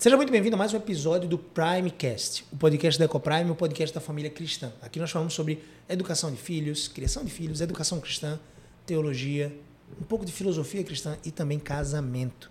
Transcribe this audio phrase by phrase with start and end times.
[0.00, 3.94] Seja muito bem-vindo a mais um episódio do Primecast, o podcast da EcoPrime, o podcast
[3.94, 4.72] da família cristã.
[4.80, 8.40] Aqui nós falamos sobre educação de filhos, criação de filhos, educação cristã,
[8.86, 9.54] teologia,
[10.00, 12.50] um pouco de filosofia cristã e também casamento.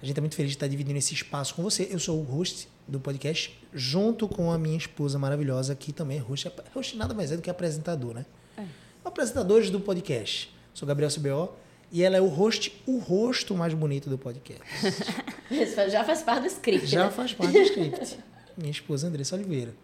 [0.00, 1.88] A gente é muito feliz de estar dividindo esse espaço com você.
[1.90, 6.20] Eu sou o host do podcast, junto com a minha esposa maravilhosa, que também é
[6.20, 6.48] host.
[6.72, 8.24] Host nada mais é do que apresentador, né?
[8.56, 8.62] É.
[9.04, 10.54] Apresentadores do podcast.
[10.72, 11.56] Sou Gabriel CBO
[11.90, 14.62] e ela é o host, o rosto mais bonito do podcast.
[15.90, 16.86] Já faz parte do script.
[16.86, 17.10] Já né?
[17.10, 18.18] faz parte do script.
[18.56, 19.74] Minha esposa Andressa Oliveira.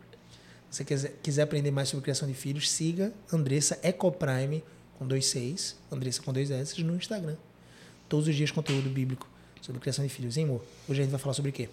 [0.70, 4.62] Se você quiser, quiser aprender mais sobre criação de filhos, siga Andressa Ecoprime
[4.98, 7.36] com dois seis, Andressa com dois S no Instagram.
[8.08, 9.28] Todos os dias conteúdo bíblico
[9.62, 10.36] sobre criação de filhos.
[10.36, 10.62] Hein, amor?
[10.88, 11.68] Hoje a gente vai falar sobre o quê?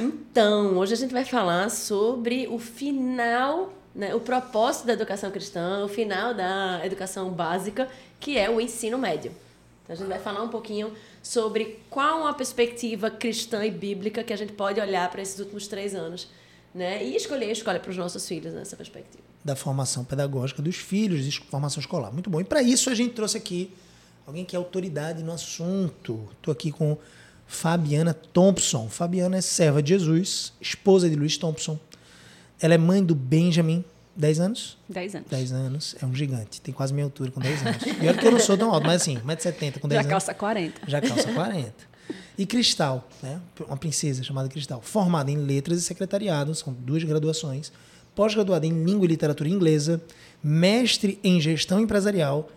[0.00, 5.84] Então, hoje a gente vai falar sobre o final, né, o propósito da educação cristã,
[5.84, 7.88] o final da educação básica
[8.20, 9.32] que é o ensino médio.
[9.82, 14.32] Então, a gente vai falar um pouquinho sobre qual a perspectiva cristã e bíblica que
[14.32, 16.28] a gente pode olhar para esses últimos três anos
[16.72, 17.04] né?
[17.04, 19.24] e escolher a escola para os nossos filhos nessa perspectiva.
[19.44, 22.12] Da formação pedagógica dos filhos, formação escolar.
[22.12, 22.40] Muito bom.
[22.40, 23.72] E para isso a gente trouxe aqui
[24.24, 26.28] alguém que é autoridade no assunto.
[26.36, 26.96] Estou aqui com
[27.48, 28.88] Fabiana Thompson.
[28.88, 31.80] Fabiana é serva de Jesus, esposa de Luiz Thompson.
[32.60, 33.84] Ela é mãe do Benjamin,
[34.16, 34.78] 10 anos?
[34.88, 35.28] 10 anos.
[35.30, 35.96] 10 anos.
[36.02, 36.60] É um gigante.
[36.60, 37.82] Tem quase minha altura com 10 anos.
[38.00, 40.04] Olha que eu não sou tão alto, mas assim, 1,70m com 10 Já anos.
[40.04, 40.80] Já calça 40.
[40.88, 41.72] Já calça 40.
[42.36, 43.40] E Cristal, né?
[43.66, 47.72] uma princesa chamada Cristal, formada em letras e secretariado, são duas graduações,
[48.14, 50.00] pós-graduada em língua e literatura inglesa,
[50.42, 52.48] mestre em gestão empresarial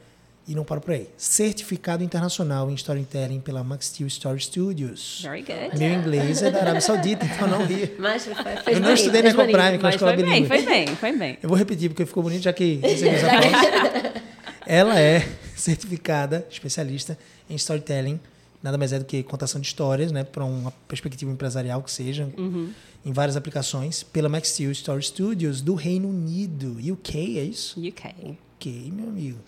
[0.47, 1.07] e não paro por aí.
[1.17, 5.21] Certificado internacional em storytelling pela Max Steel Story Studios.
[5.23, 5.77] Very good.
[5.77, 7.95] Meu inglês é da Arábia Saudita, então não ri.
[7.99, 10.87] Mas fez Eu não estudei na Ecoprime, que é uma escola foi bem, foi bem,
[10.87, 11.37] foi bem.
[11.41, 13.21] Eu vou repetir porque ficou bonito, já que recebemos
[14.65, 17.17] Ela é certificada, especialista
[17.49, 18.19] em storytelling.
[18.63, 22.29] Nada mais é do que contação de histórias, né, para uma perspectiva empresarial que seja,
[22.37, 22.71] uhum.
[23.03, 27.79] em várias aplicações, pela Max Steel Story Studios do Reino Unido, UK, é isso?
[27.79, 28.37] UK.
[28.55, 29.39] UK, meu amigo.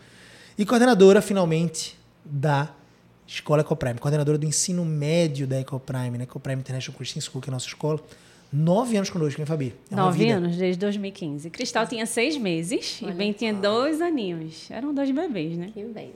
[0.57, 2.69] E coordenadora, finalmente, da
[3.27, 6.23] Escola Ecoprime, coordenadora do ensino médio da Ecoprime, né?
[6.25, 7.99] Ecoprime International Christian School, que é a nossa escola.
[8.55, 9.73] Nove anos conosco, hein, Fabi?
[9.89, 11.49] É Nove anos, desde 2015.
[11.49, 13.11] Cristal tinha seis meses Olha.
[13.11, 14.69] e Ben tinha dois aninhos.
[14.69, 15.71] Eram dois bebês, né?
[15.73, 16.13] Que bem.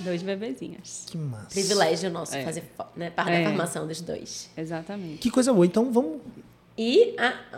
[0.00, 1.04] Dois bebezinhos.
[1.06, 1.50] Que massa.
[1.50, 2.42] Privilégio nosso é.
[2.42, 2.64] fazer
[2.96, 3.44] né, parte é.
[3.44, 4.48] da formação dos dois.
[4.56, 5.18] Exatamente.
[5.18, 5.66] Que coisa boa.
[5.66, 6.22] Então, vamos
[6.76, 7.14] e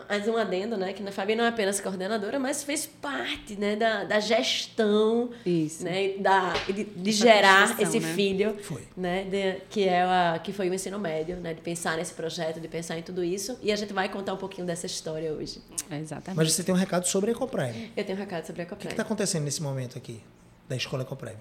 [0.08, 0.92] mais um adendo, né?
[0.92, 5.84] Que a Fabi não é apenas coordenadora, mas fez parte né, da, da gestão, Isso.
[5.84, 8.12] né, da, de, de gerar esse né?
[8.12, 8.82] filho, foi.
[8.94, 11.54] né, de, que, é a, que foi o ensino médio, né?
[11.54, 13.58] De pensar nesse projeto, de pensar em tudo isso.
[13.62, 15.62] E a gente vai contar um pouquinho dessa história hoje.
[15.90, 16.36] É exatamente.
[16.36, 17.92] Mas você tem um recado sobre a Ecoprime.
[17.96, 18.86] Eu tenho um recado sobre a Ecoprime.
[18.86, 20.20] O que está acontecendo nesse momento aqui
[20.68, 21.38] da Escola Ecoprime?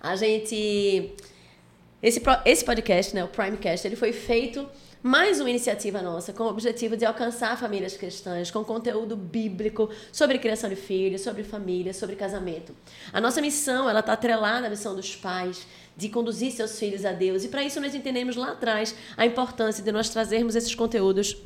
[0.00, 1.12] A gente...
[2.02, 4.66] Esse, esse podcast, né, o Primecast, ele foi feito
[5.02, 10.38] mais uma iniciativa nossa com o objetivo de alcançar famílias cristãs com conteúdo bíblico sobre
[10.38, 12.74] criação de filhos, sobre família, sobre casamento.
[13.12, 17.12] A nossa missão, ela está atrelada à missão dos pais de conduzir seus filhos a
[17.12, 17.44] Deus.
[17.44, 21.36] E para isso nós entendemos lá atrás a importância de nós trazermos esses conteúdos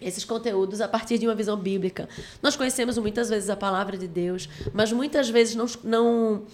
[0.00, 2.08] esses conteúdos a partir de uma visão bíblica.
[2.40, 6.44] Nós conhecemos muitas vezes a palavra de Deus, mas muitas vezes não, não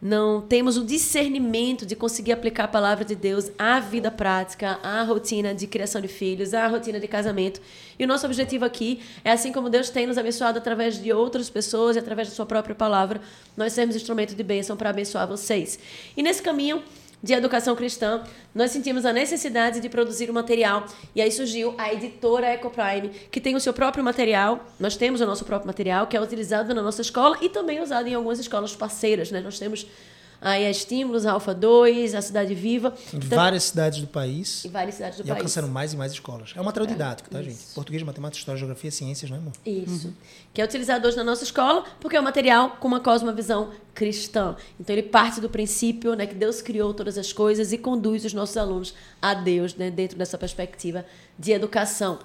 [0.00, 5.02] não temos o discernimento de conseguir aplicar a palavra de Deus à vida prática, à
[5.02, 7.60] rotina de criação de filhos, à rotina de casamento.
[7.98, 11.50] E o nosso objetivo aqui é, assim como Deus tem nos abençoado através de outras
[11.50, 13.20] pessoas e através da sua própria palavra,
[13.56, 15.78] nós sermos instrumento de bênção para abençoar vocês.
[16.16, 16.80] E nesse caminho,
[17.22, 18.22] de educação cristã,
[18.54, 23.40] nós sentimos a necessidade de produzir um material e aí surgiu a editora Ecoprime, que
[23.40, 24.64] tem o seu próprio material.
[24.78, 28.08] Nós temos o nosso próprio material que é utilizado na nossa escola e também usado
[28.08, 29.40] em algumas escolas parceiras, né?
[29.40, 29.86] Nós temos
[30.40, 32.94] Aí a Estímulos, a Alfa 2, a Cidade Viva.
[33.12, 34.64] Em então, várias cidades do país.
[34.64, 35.36] Em várias cidades do e país.
[35.36, 36.52] E alcançando mais e mais escolas.
[36.54, 37.58] É um material didático, tá, gente?
[37.74, 39.52] Português, matemática, história, geografia, ciências, não é, amor?
[39.66, 40.08] Isso.
[40.08, 40.14] Uhum.
[40.54, 44.54] Que é utilizado hoje na nossa escola, porque é um material com uma cosmovisão cristã.
[44.78, 48.32] Então ele parte do princípio né, que Deus criou todas as coisas e conduz os
[48.32, 51.04] nossos alunos a Deus né, dentro dessa perspectiva
[51.36, 52.20] de educação.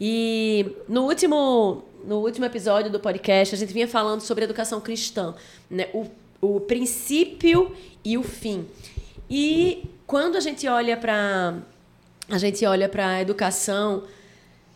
[0.00, 5.34] E no último, no último episódio do podcast, a gente vinha falando sobre educação cristã.
[5.68, 5.88] Né?
[5.92, 6.06] O
[6.40, 8.66] o princípio e o fim.
[9.28, 11.54] E quando a gente olha para
[12.28, 14.04] a gente olha para a educação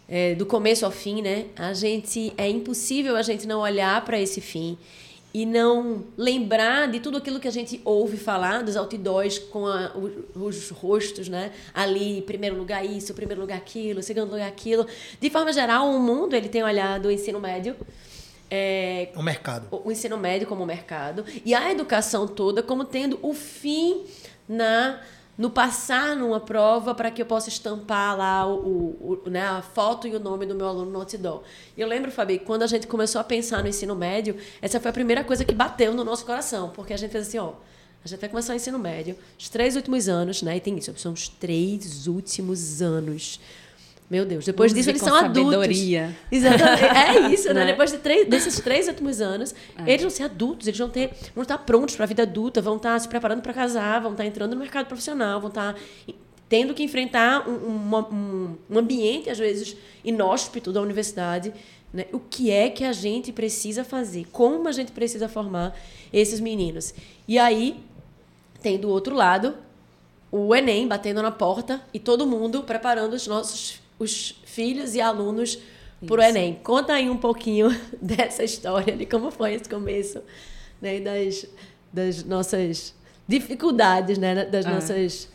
[0.08, 1.46] é, do começo ao fim, né?
[1.56, 4.76] A gente é impossível a gente não olhar para esse fim
[5.32, 9.92] e não lembrar de tudo aquilo que a gente ouve falar dos outdoors com a,
[9.96, 11.50] os, os, rostos, né?
[11.72, 14.86] Ali, primeiro lugar isso, primeiro lugar aquilo, segundo lugar aquilo.
[15.20, 17.74] De forma geral, o mundo ele tem olhado o ensino médio
[18.56, 19.66] é, o mercado.
[19.70, 24.04] O, ensino médio como mercado e a educação toda como tendo o fim
[24.48, 25.00] na
[25.36, 29.62] no passar numa prova para que eu possa estampar lá o, o, o, né, a
[29.62, 31.42] foto e o nome do meu aluno no outdoor.
[31.76, 34.90] E eu lembro, Fabi, quando a gente começou a pensar no ensino médio, essa foi
[34.90, 37.54] a primeira coisa que bateu no nosso coração, porque a gente fez assim, ó,
[38.04, 40.56] a gente vai começar o ensino médio, os três últimos anos, né?
[40.56, 43.40] E tem isso, são os três últimos anos.
[44.10, 45.54] Meu Deus, depois disso eles são adultos.
[45.54, 46.14] sabedoria.
[46.30, 46.84] Exatamente.
[46.84, 47.54] É isso, né?
[47.64, 47.66] Né?
[47.72, 49.90] Depois de três- desses três últimos anos, É.
[49.90, 52.76] eles vão ser adultos, eles vão ter, vão estar prontos para a vida adulta, vão
[52.76, 55.74] estar se preparando para casar, vão estar entrando no mercado profissional, vão estar
[56.48, 59.74] tendo que enfrentar um, um, um- um ambiente às vezes
[60.04, 61.52] inóspito da universidade.
[61.92, 62.04] Né?
[62.12, 64.26] O que é que a gente precisa fazer?
[64.30, 65.74] Como a gente precisa formar
[66.12, 66.92] esses meninos?
[67.26, 67.80] E aí
[68.60, 69.54] tem do outro lado
[70.30, 75.58] o Enem batendo na porta e todo mundo preparando os nossos os filhos e alunos
[76.06, 76.22] para o.
[76.22, 76.58] Enem.
[76.62, 77.68] Conta aí um pouquinho
[78.00, 80.20] dessa história, de como foi esse começo,
[80.80, 81.00] né?
[81.00, 81.46] das,
[81.92, 82.94] das nossas
[83.26, 84.44] dificuldades, né?
[84.44, 84.70] das É.
[84.70, 85.34] nossas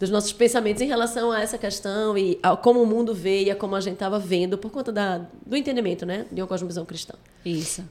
[0.00, 3.50] dos nossos pensamentos em relação a essa questão e a como o mundo vê e
[3.50, 6.86] a como a gente estava vendo por conta da, do entendimento, né, de uma cosmovisão
[6.86, 7.12] cristã.
[7.44, 7.84] Isso.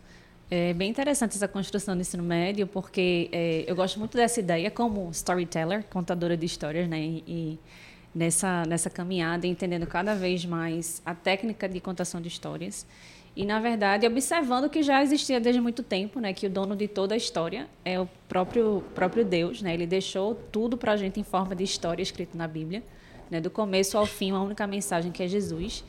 [0.50, 4.72] É bem interessante essa construção do ensino médio, porque é, eu gosto muito dessa ideia
[4.72, 7.00] como storyteller, contadora de histórias, né?
[7.00, 7.60] E
[8.14, 12.86] nessa, nessa caminhada, entendendo cada vez mais a técnica de contação de histórias.
[13.36, 16.34] E, na verdade, observando que já existia desde muito tempo, né?
[16.34, 19.74] Que o dono de toda a história é o próprio, próprio Deus, né?
[19.74, 22.84] Ele deixou tudo para a gente em forma de história escrita na Bíblia.
[23.30, 23.40] Né?
[23.40, 25.84] Do começo ao fim, uma única mensagem que é Jesus.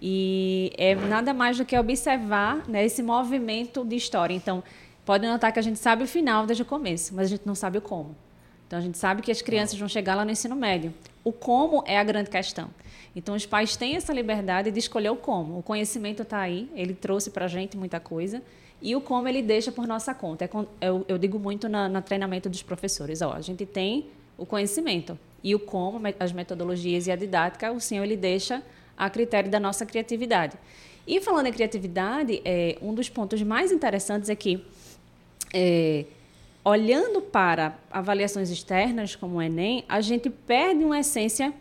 [0.00, 4.34] E é nada mais do que observar né, esse movimento de história.
[4.34, 4.62] Então,
[5.04, 7.54] pode notar que a gente sabe o final desde o começo, mas a gente não
[7.54, 8.14] sabe o como.
[8.66, 10.92] Então, a gente sabe que as crianças vão chegar lá no ensino médio.
[11.22, 12.70] O como é a grande questão.
[13.14, 15.58] Então, os pais têm essa liberdade de escolher o como.
[15.58, 18.42] O conhecimento está aí, ele trouxe para a gente muita coisa.
[18.82, 20.44] E o como ele deixa por nossa conta.
[20.44, 20.48] É
[20.80, 23.22] eu, eu digo muito na, no treinamento dos professores.
[23.22, 24.06] Ó, a gente tem
[24.36, 25.18] o conhecimento.
[25.42, 28.62] E o como, as metodologias e a didática, o Senhor ele deixa
[28.96, 30.56] a critério da nossa criatividade.
[31.06, 34.64] E falando em criatividade, é, um dos pontos mais interessantes é que,
[35.52, 36.06] é,
[36.64, 41.52] olhando para avaliações externas, como o Enem, a gente perde uma essência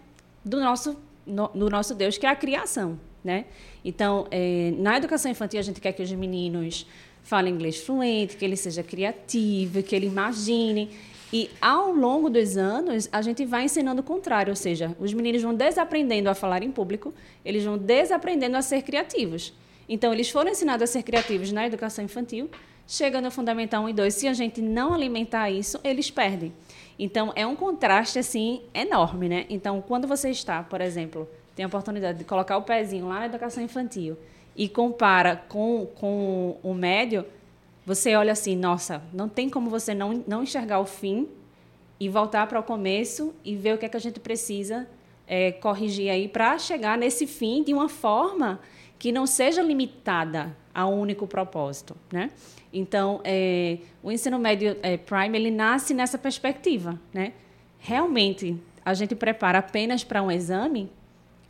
[0.46, 3.00] do nosso, no- do nosso Deus, que é a criação.
[3.24, 3.46] Né?
[3.84, 6.86] Então, é, na educação infantil, a gente quer que os meninos
[7.22, 10.90] falem inglês fluente, que ele seja criativo, que ele imagine.
[11.32, 15.42] E ao longo dos anos, a gente vai ensinando o contrário, ou seja, os meninos
[15.42, 17.14] vão desaprendendo a falar em público,
[17.44, 19.54] eles vão desaprendendo a ser criativos.
[19.88, 22.50] Então, eles foram ensinados a ser criativos na educação infantil,
[22.88, 26.54] chega no Fundamental 1 e 2, se a gente não alimentar isso, eles perdem.
[26.98, 29.46] Então, é um contraste, assim, enorme, né?
[29.50, 33.26] Então, quando você está, por exemplo, tem a oportunidade de colocar o pezinho lá na
[33.26, 34.18] educação infantil
[34.56, 37.26] e compara com, com o médio,
[37.86, 41.28] você olha assim, nossa, não tem como você não, não enxergar o fim
[42.00, 44.88] e voltar para o começo e ver o que é que a gente precisa
[45.28, 48.60] é, corrigir aí para chegar nesse fim de uma forma
[49.00, 52.32] que não seja limitada a um único propósito, né?
[52.74, 57.34] Então, é, o ensino médio é, prime ele nasce nessa perspectiva, né?
[57.78, 60.90] Realmente, a gente prepara apenas para um exame,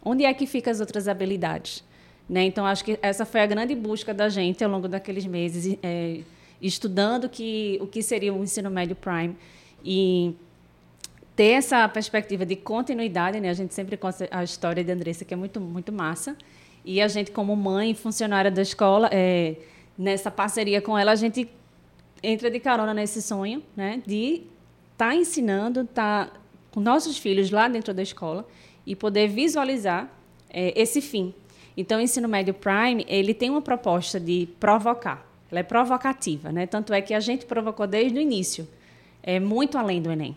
[0.03, 1.83] onde é que ficam as outras habilidades?
[2.27, 2.43] Né?
[2.43, 6.21] Então, acho que essa foi a grande busca da gente ao longo daqueles meses, é,
[6.61, 9.35] estudando que, o que seria o ensino médio prime
[9.83, 10.35] e
[11.35, 13.49] ter essa perspectiva de continuidade, né?
[13.49, 16.37] A gente sempre conta a história de Andressa, que é muito, muito massa.
[16.85, 19.55] E a gente, como mãe, funcionária da escola, é,
[19.97, 21.50] nessa parceria com ela, a gente
[22.21, 24.01] entra de carona nesse sonho, né?
[24.05, 24.43] De
[24.93, 26.39] estar tá ensinando, estar tá
[26.71, 28.47] com nossos filhos lá dentro da escola
[28.85, 30.09] e poder visualizar
[30.50, 31.33] é, esse fim.
[31.75, 35.27] Então, o ensino médio prime, ele tem uma proposta de provocar.
[35.50, 36.65] Ela é provocativa, né?
[36.65, 38.67] Tanto é que a gente provocou desde o início,
[39.21, 40.35] é muito além do Enem.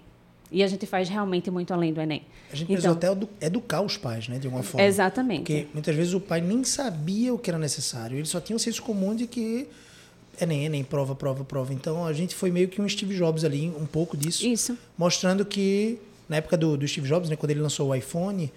[0.50, 2.22] E a gente faz realmente muito além do Enem.
[2.52, 4.80] A gente precisou até edu- educar os pais, né, de alguma forma.
[4.80, 4.88] Então.
[4.88, 5.38] Exatamente.
[5.40, 8.16] Porque muitas vezes o pai nem sabia o que era necessário.
[8.16, 9.66] Ele só tinha o senso comum de que
[10.40, 11.72] Enem, Enem, prova, prova, prova.
[11.74, 14.46] Então a gente foi meio que um Steve Jobs ali, um pouco disso.
[14.46, 14.78] Isso.
[14.96, 15.98] Mostrando que,
[16.28, 18.52] na época do, do Steve Jobs, né, quando ele lançou o iPhone,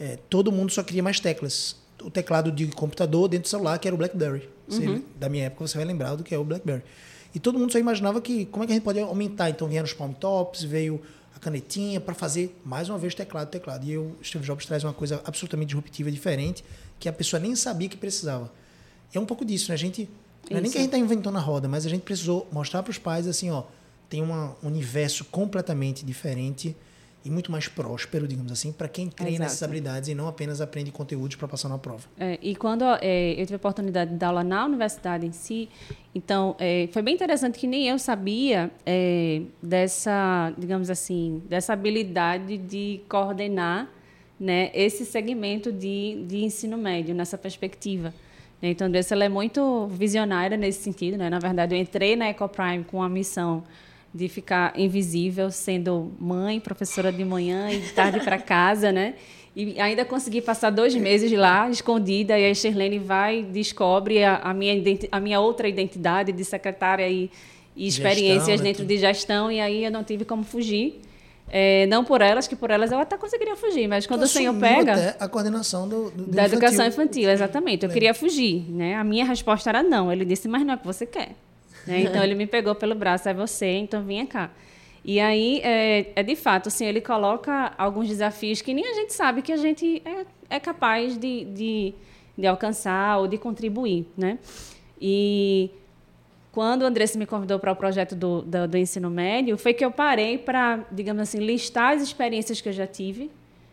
[0.00, 1.76] é, todo mundo só queria mais teclas.
[2.02, 4.48] O teclado de computador dentro do celular, que era o BlackBerry.
[4.66, 6.82] Você- da minha época, você vai lembrar do que é o BlackBerry.
[7.34, 9.50] E todo mundo só imaginava que como é que a gente pode aumentar.
[9.50, 11.00] Então vieram os palm tops, veio
[11.38, 13.86] a canetinha para fazer mais uma vez teclado, teclado.
[13.86, 16.64] E o Steve Jobs traz uma coisa absolutamente disruptiva, diferente,
[16.98, 18.52] que a pessoa nem sabia que precisava.
[19.14, 19.74] E é um pouco disso, né?
[19.74, 20.08] A gente
[20.50, 22.82] não é nem que a gente está inventando a roda, mas a gente precisou mostrar
[22.82, 23.62] para os pais assim, ó,
[24.10, 26.76] tem um universo completamente diferente
[27.28, 29.50] e muito mais próspero, digamos assim, para quem treina Exato.
[29.50, 32.08] essas habilidades e não apenas aprende conteúdos para passar na prova.
[32.18, 35.68] É, e quando é, eu tive a oportunidade de dar aula na universidade em si,
[36.14, 42.56] então é, foi bem interessante que nem eu sabia é, dessa, digamos assim, dessa habilidade
[42.56, 43.88] de coordenar
[44.40, 48.14] né, esse segmento de, de ensino médio nessa perspectiva.
[48.62, 48.70] né.
[48.70, 51.18] Então, a Andressa ela é muito visionária nesse sentido.
[51.18, 51.28] Né?
[51.28, 53.64] Na verdade, eu entrei na Ecoprime com a missão
[54.14, 59.14] de ficar invisível, sendo mãe, professora de manhã e de tarde para casa, né?
[59.54, 64.54] E ainda consegui passar dois meses lá, escondida, e a Shirlene vai, descobre a, a
[64.54, 64.74] minha,
[65.10, 67.30] a minha outra identidade de secretária e,
[67.76, 71.00] e Gestão, experiências né, dentro de gestão, e aí eu não tive como fugir.
[71.50, 74.28] É, não por elas, que por elas eu até conseguiria fugir, mas quando Tu o
[74.28, 77.04] senhor assumiu pega até a coordenação do, do, do da educação infantil.
[77.04, 77.84] infantil, exatamente.
[77.86, 78.94] Eu queria fugir, né?
[78.96, 80.12] A minha resposta era não.
[80.12, 81.30] Ele disse, mas não é o que você quer.
[81.86, 82.02] Né?
[82.02, 84.50] Então ele me pegou pelo braço, é você, então vinha cá.
[85.04, 89.12] E aí, é, é de fato, assim, ele coloca alguns desafios que nem a gente
[89.14, 91.94] sabe que a gente é, é capaz de, de,
[92.36, 94.38] de alcançar ou de contribuir, né?
[95.00, 95.70] E
[96.52, 99.84] quando o Andressa me convidou para o projeto do, do, do ensino médio, foi que
[99.84, 103.30] eu parei para, digamos assim, listar as experiências que eu já tive.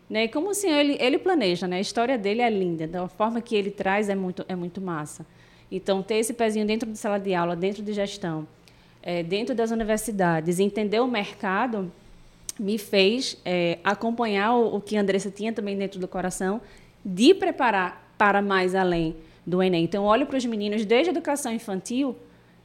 [0.09, 0.27] Né?
[0.27, 1.77] Como assim, ele, ele planeja, né?
[1.77, 5.25] a história dele é linda, da forma que ele traz é muito, é muito massa.
[5.71, 8.47] Então, ter esse pezinho dentro de sala de aula, dentro de gestão,
[9.01, 11.91] eh, dentro das universidades, entender o mercado,
[12.59, 16.61] me fez eh, acompanhar o, o que a Andressa tinha também dentro do coração,
[17.03, 19.83] de preparar para mais além do Enem.
[19.83, 22.15] Então, olho para os meninos desde a educação infantil,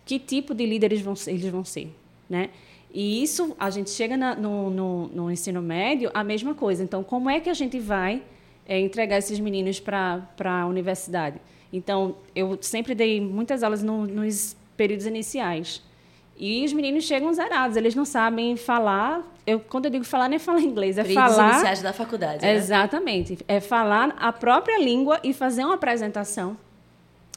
[0.04, 1.90] que tipo de líderes vão ser, eles vão ser,
[2.28, 2.50] né?
[2.92, 6.83] E isso, a gente chega na- no, no, no ensino médio, a mesma coisa.
[6.83, 8.23] Então, como é que a gente vai
[8.66, 11.38] eh, entregar esses meninos para a universidade?
[11.73, 15.83] Então, eu sempre dei muitas aulas no- nos períodos iniciais.
[16.37, 19.23] E os meninos chegam zerados, eles não sabem falar.
[19.47, 21.50] Eu, quando eu digo falar, nem é falar inglês, é Períodos falar.
[21.53, 22.55] iniciais da faculdade, né?
[22.55, 23.39] Exatamente.
[23.47, 26.57] É falar a própria língua e fazer uma apresentação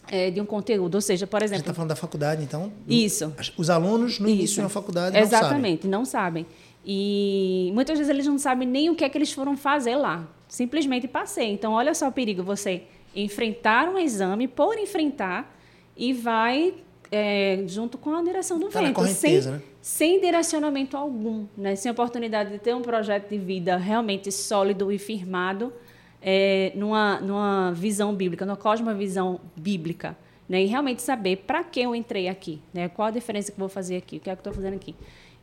[0.10, 0.96] eh, de um conteúdo.
[0.96, 1.62] Ou seja, por gente exemplo.
[1.64, 2.72] está falando da faculdade, então.
[2.88, 3.34] Isso.
[3.58, 4.62] Os alunos no início Isso.
[4.62, 5.40] da faculdade não sabem.
[5.40, 6.46] Exatamente, não sabem.
[6.86, 10.26] E muitas vezes eles não sabem nem o que é que eles foram fazer lá.
[10.48, 11.52] Simplesmente passei.
[11.52, 12.44] Então, olha só o perigo.
[12.44, 12.84] Você
[13.16, 15.56] enfrentar um exame por enfrentar
[15.96, 16.74] e vai
[17.12, 19.06] é, junto com a direção do Tá vento.
[19.06, 19.62] sem, né?
[19.82, 21.46] sem direcionamento algum.
[21.56, 21.76] Né?
[21.76, 25.72] Sem oportunidade de ter um projeto de vida realmente sólido e firmado
[26.22, 30.18] é, numa, numa visão bíblica, numa cosmovisão bíblica.
[30.50, 30.64] Né?
[30.64, 32.90] E realmente saber para que eu entrei aqui, né?
[32.90, 34.96] qual a diferença que eu vou fazer aqui, o que é que estou fazendo aqui.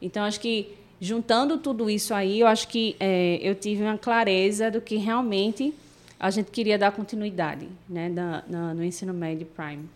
[0.03, 4.71] Então, acho que juntando tudo isso aí, eu acho que é, eu tive uma clareza
[4.71, 5.73] do que realmente
[6.21, 8.11] a gente queria dar continuidade né?
[8.11, 9.89] da, na, no ensino médio Prime.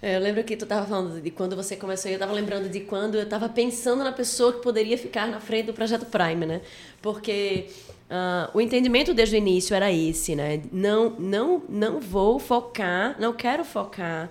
[0.00, 2.68] É, eu lembro que tu estava falando de quando você começou e eu estava lembrando
[2.68, 6.46] de quando eu estava pensando na pessoa que poderia ficar na frente do projeto Prime,
[6.46, 6.60] né?
[7.00, 7.68] Porque
[8.08, 10.62] ah, o entendimento desde o início era esse, né?
[10.72, 14.30] Não, não, não vou focar, não quero focar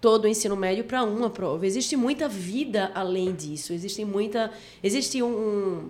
[0.00, 1.66] todo o ensino médio para uma prova.
[1.66, 3.72] Existe muita vida além disso.
[3.72, 4.50] Existe muita,
[4.82, 5.88] existe um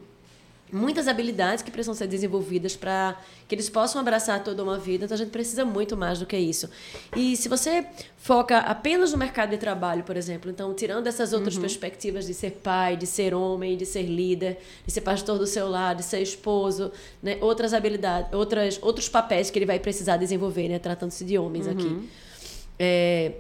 [0.73, 5.05] muitas habilidades que precisam ser desenvolvidas para que eles possam abraçar toda uma vida.
[5.05, 6.71] Então a gente precisa muito mais do que isso.
[7.15, 7.87] E se você
[8.17, 12.53] foca apenas no mercado de trabalho, por exemplo, então tirando essas outras perspectivas de ser
[12.63, 16.23] pai, de ser homem, de ser líder, de ser pastor do seu lar, de ser
[16.23, 16.91] esposo,
[17.23, 21.69] né, outras habilidades, outras outros papéis que ele vai precisar desenvolver, né, tratando-se de homens
[21.69, 22.09] aqui.
[22.79, 23.33] É,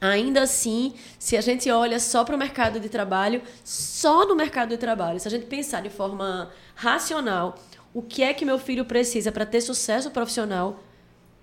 [0.00, 4.70] Ainda assim, se a gente olha só para o mercado de trabalho, só no mercado
[4.70, 7.58] de trabalho, se a gente pensar de forma racional,
[7.92, 10.80] o que é que meu filho precisa para ter sucesso profissional,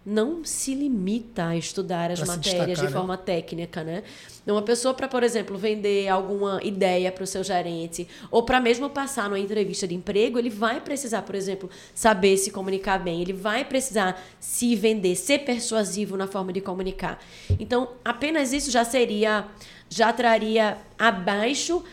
[0.10, 2.90] não se limita a estudar as Pra matérias destacar, de né?
[2.98, 4.04] forma técnica, né?
[4.48, 8.90] Uma pessoa para, por exemplo, vender alguma ideia para o seu gerente ou para mesmo
[8.90, 13.34] passar numa entrevista de emprego, ele vai precisar, por exemplo, saber se comunicar bem, ele
[13.34, 17.22] vai precisar se vender, ser persuasivo na forma de comunicar.
[17.60, 19.46] Então, apenas isso já seria,
[19.90, 21.84] já traria abaixo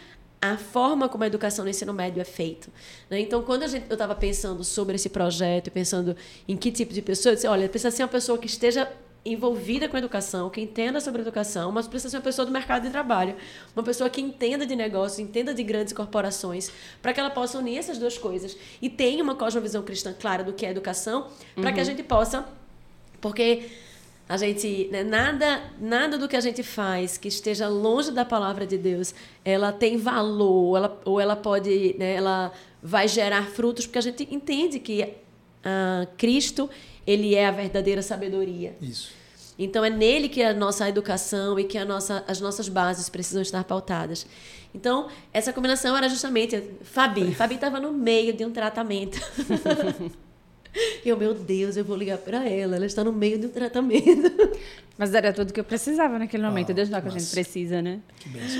[0.52, 2.68] a forma como a educação no ensino médio é feita.
[3.08, 3.20] Né?
[3.20, 6.14] Então, quando gente, eu estava pensando sobre esse projeto, pensando
[6.46, 8.90] em que tipo de pessoa, eu disse, olha, precisa ser uma pessoa que esteja
[9.24, 12.82] envolvida com a educação, que entenda sobre educação, mas precisa ser uma pessoa do mercado
[12.82, 13.34] de trabalho,
[13.74, 16.70] uma pessoa que entenda de negócios, entenda de grandes corporações,
[17.00, 20.52] para que ela possa unir essas duas coisas e tenha uma cosmovisão cristã clara do
[20.52, 22.44] que é educação, para que a gente possa,
[23.18, 23.70] porque
[24.28, 28.66] a gente, né, nada, nada do que a gente faz que esteja longe da palavra
[28.66, 29.14] de Deus,
[29.44, 32.52] ela tem valor, ela, ou ela pode, né, ela
[32.82, 35.14] vai gerar frutos, porque a gente entende que
[35.64, 36.68] ah, Cristo,
[37.06, 38.76] ele é a verdadeira sabedoria.
[38.80, 39.12] Isso.
[39.58, 43.40] Então é nele que a nossa educação e que a nossa, as nossas bases precisam
[43.40, 44.26] estar pautadas.
[44.74, 47.32] Então, essa combinação era justamente Fabi.
[47.36, 49.18] Fabi estava no meio de um tratamento.
[51.04, 54.32] E eu, meu Deus, eu vou ligar para ela, ela está no meio um tratamento.
[54.96, 57.30] Mas era tudo que eu precisava naquele momento, oh, Deus não é que a gente
[57.30, 58.00] precisa, né?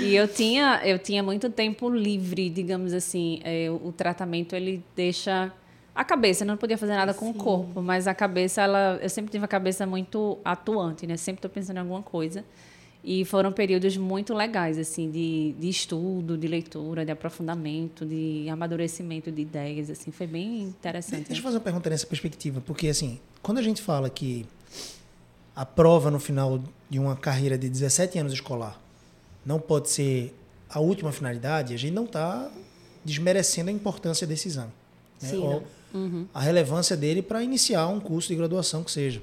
[0.01, 3.39] E eu tinha, eu tinha muito tempo livre, digamos assim.
[3.43, 5.51] É, o, o tratamento, ele deixa
[5.93, 7.31] a cabeça, eu não podia fazer nada com Sim.
[7.31, 11.15] o corpo, mas a cabeça, ela, eu sempre tive a cabeça muito atuante, né?
[11.15, 12.43] Sempre estou pensando em alguma coisa.
[13.07, 19.31] E foram períodos muito legais, assim, de, de estudo, de leitura, de aprofundamento, de amadurecimento
[19.31, 21.27] de ideias, assim, foi bem interessante.
[21.27, 24.43] Deixa eu fazer uma pergunta nessa perspectiva, porque, assim, quando a gente fala que
[25.55, 26.59] a prova no final
[26.89, 28.81] de uma carreira de 17 anos escolar
[29.45, 30.33] não pode ser
[30.67, 32.49] a última finalidade, a gente não está
[33.03, 34.71] desmerecendo a importância desse exame.
[35.21, 35.29] Né?
[35.29, 36.25] Sim, Ou uhum.
[36.33, 39.21] a relevância dele para iniciar um curso de graduação que seja.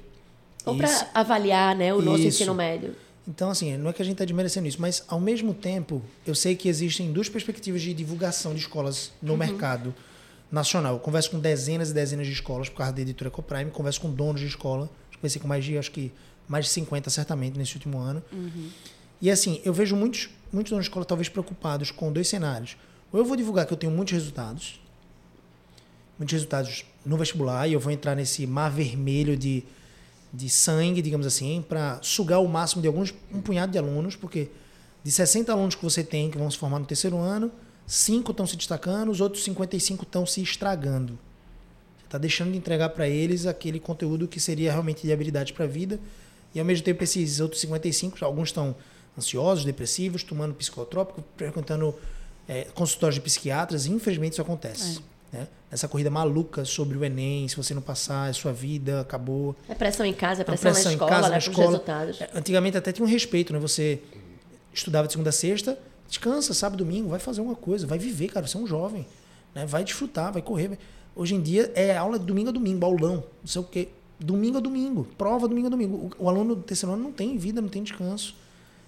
[0.65, 2.27] Ou para avaliar né, o nosso isso.
[2.27, 2.95] ensino médio.
[3.27, 6.35] Então, assim, não é que a gente está desmerecendo isso, mas ao mesmo tempo, eu
[6.35, 9.37] sei que existem duas perspectivas de divulgação de escolas no uhum.
[9.37, 9.95] mercado
[10.51, 10.95] nacional.
[10.95, 14.11] Eu converso com dezenas e dezenas de escolas por causa da editora Ecoprime, converso com
[14.11, 16.11] donos de escola, conversei com mais de, acho que
[16.47, 18.21] mais de 50 certamente nesse último ano.
[18.31, 18.69] Uhum.
[19.21, 22.75] E assim, eu vejo muitos, muitos donos de escola talvez preocupados com dois cenários.
[23.11, 24.81] Ou eu vou divulgar que eu tenho muitos resultados,
[26.19, 29.63] muitos resultados no vestibular, e eu vou entrar nesse mar vermelho de
[30.33, 34.49] de sangue, digamos assim, para sugar o máximo de alguns um punhado de alunos, porque
[35.03, 37.51] de 60 alunos que você tem que vão se formar no terceiro ano,
[37.85, 41.13] 5 estão se destacando, os outros 55 estão se estragando.
[41.99, 45.65] Você está deixando de entregar para eles aquele conteúdo que seria realmente de habilidade para
[45.65, 45.99] a vida.
[46.55, 48.75] E ao mesmo tempo, esses outros 55, alguns estão
[49.17, 51.93] ansiosos, depressivos, tomando psicotrópico, frequentando
[52.47, 54.99] é, consultórios de psiquiatras, infelizmente isso acontece.
[54.99, 55.12] É.
[55.33, 55.47] Né?
[55.71, 59.55] Essa corrida maluca sobre o Enem, se você não passar, é sua vida, acabou.
[59.67, 61.67] É pressão em casa, é pressão, pressão na escola, em casa, na escola.
[61.67, 62.21] resultados.
[62.21, 63.57] É, antigamente até tinha um respeito, né?
[63.57, 63.99] Você
[64.71, 68.45] estudava de segunda a sexta, descansa, sábado, domingo, vai fazer uma coisa, vai viver, cara,
[68.45, 69.07] você é um jovem.
[69.55, 69.65] Né?
[69.65, 70.77] Vai desfrutar, vai correr.
[71.15, 73.89] Hoje em dia é aula de domingo a domingo, aulão, não sei o quê.
[74.19, 76.11] Domingo a domingo, prova domingo a domingo.
[76.19, 78.35] O, o aluno do terceiro ano não tem vida, não tem descanso.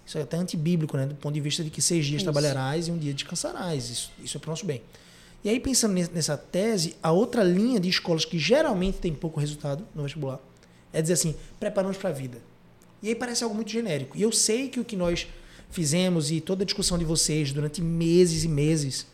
[0.05, 1.07] Isso é até antibíblico, né?
[1.07, 2.25] Do ponto de vista de que seis dias isso.
[2.25, 3.89] trabalharás e um dia descansarás.
[3.89, 4.83] Isso, isso é para o nosso bem.
[5.45, 9.85] E aí, pensando nessa tese, a outra linha de escolas que geralmente tem pouco resultado
[9.93, 10.39] no vestibular
[10.91, 12.39] é dizer assim: preparamos para a vida.
[13.03, 14.17] E aí parece algo muito genérico.
[14.17, 15.27] E eu sei que o que nós
[15.69, 19.05] fizemos e toda a discussão de vocês durante meses e meses,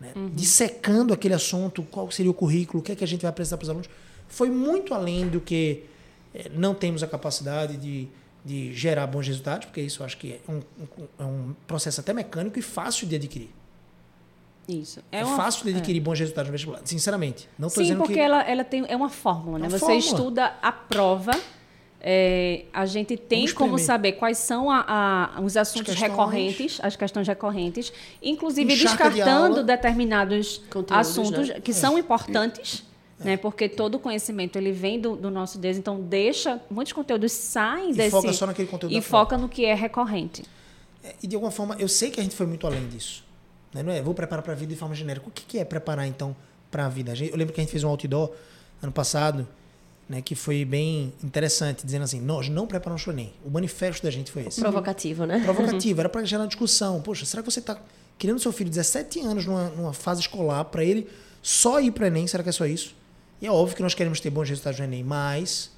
[0.00, 0.30] né, uhum.
[0.30, 3.58] dissecando aquele assunto, qual seria o currículo, o que é que a gente vai apresentar
[3.58, 3.90] para os alunos,
[4.28, 5.84] foi muito além do que
[6.34, 8.08] é, não temos a capacidade de,
[8.42, 12.00] de gerar bons resultados, porque isso eu acho que é um, um, é um processo
[12.00, 13.50] até mecânico e fácil de adquirir.
[14.68, 15.00] Isso.
[15.10, 16.02] É, é uma, fácil de adquirir é.
[16.02, 17.48] bons resultados no vestibular, sinceramente.
[17.58, 18.20] Não tô Sim, porque que...
[18.20, 19.64] ela, ela tem, é uma fórmula, né?
[19.64, 19.98] Uma Você fórmula.
[19.98, 21.32] estuda a prova,
[22.04, 27.28] é, a gente tem como saber quais são a, a, os assuntos recorrentes, as questões
[27.28, 31.60] recorrentes, inclusive Encharca descartando de determinados Conteúdos, assuntos né?
[31.60, 31.74] que é.
[31.74, 32.84] são importantes.
[33.20, 33.24] É.
[33.24, 33.36] Né?
[33.36, 37.90] Porque todo o conhecimento ele vem do, do, nosso Deus, então deixa muitos conteúdos saem
[37.90, 40.42] e desse foca só naquele conteúdo e foca no que é recorrente.
[41.04, 43.24] É, e de alguma forma eu sei que a gente foi muito além disso.
[43.72, 43.82] Né?
[43.82, 45.26] Não é, vou preparar para a vida de forma genérica.
[45.28, 46.34] O que, que é preparar, então,
[46.70, 47.12] para a vida?
[47.12, 48.30] Eu lembro que a gente fez um outdoor
[48.82, 49.46] ano passado,
[50.08, 53.32] né, que foi bem interessante, dizendo assim, nós não preparamos para o Enem.
[53.44, 54.60] O manifesto da gente foi esse.
[54.60, 55.40] Provocativo, né?
[55.40, 56.00] Provocativo.
[56.02, 57.00] Era para gerar uma discussão.
[57.00, 57.78] Poxa, será que você está
[58.18, 61.08] criando seu filho 17 anos numa, numa fase escolar para ele
[61.40, 62.26] só ir para o Enem?
[62.26, 62.94] Será que é só isso?
[63.40, 65.70] E é óbvio que nós queremos ter bons resultados no Enem, mas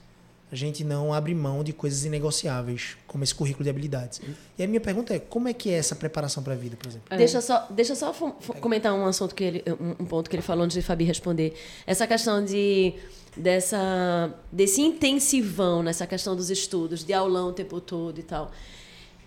[0.51, 4.21] a gente não abre mão de coisas inegociáveis, como esse currículo de habilidades.
[4.57, 6.89] E a minha pergunta é, como é que é essa preparação para a vida, por
[6.89, 7.07] exemplo?
[7.11, 7.17] É.
[7.17, 8.13] Deixa só, deixa só
[8.61, 11.55] comentar um assunto que ele, um, um, ponto que ele falou antes de Fabi responder.
[11.87, 12.95] Essa questão de
[13.37, 18.53] dessa desse intensivão nessa questão dos estudos, de aulão o tempo todo e tal.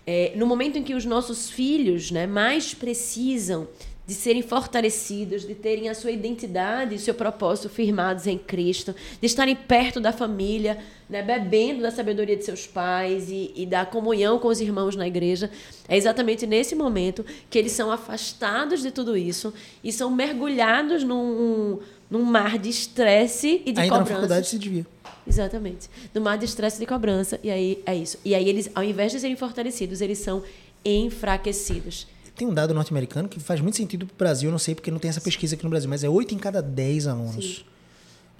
[0.06, 3.68] É, no momento em que os nossos filhos, né, mais precisam
[4.08, 9.26] de serem fortalecidos, de terem a sua identidade e seu propósito firmados em Cristo, de
[9.26, 10.78] estarem perto da família,
[11.10, 15.06] né, bebendo da sabedoria de seus pais e, e, da comunhão com os irmãos na
[15.06, 15.50] igreja.
[15.86, 19.52] É exatamente nesse momento que eles são afastados de tudo isso
[19.84, 21.78] e são mergulhados num,
[22.10, 24.12] num mar de estresse e de Ainda cobrança.
[24.12, 24.86] na faculdade se devia.
[25.26, 25.90] Exatamente.
[26.14, 27.38] No mar de estresse e de cobrança.
[27.42, 28.18] E aí é isso.
[28.24, 30.42] E aí eles, ao invés de serem fortalecidos, eles são
[30.82, 32.06] enfraquecidos.
[32.38, 35.00] Tem um dado norte-americano que faz muito sentido para o Brasil, não sei porque não
[35.00, 37.56] tem essa pesquisa aqui no Brasil, mas é 8 em cada 10 alunos.
[37.58, 37.64] Sim.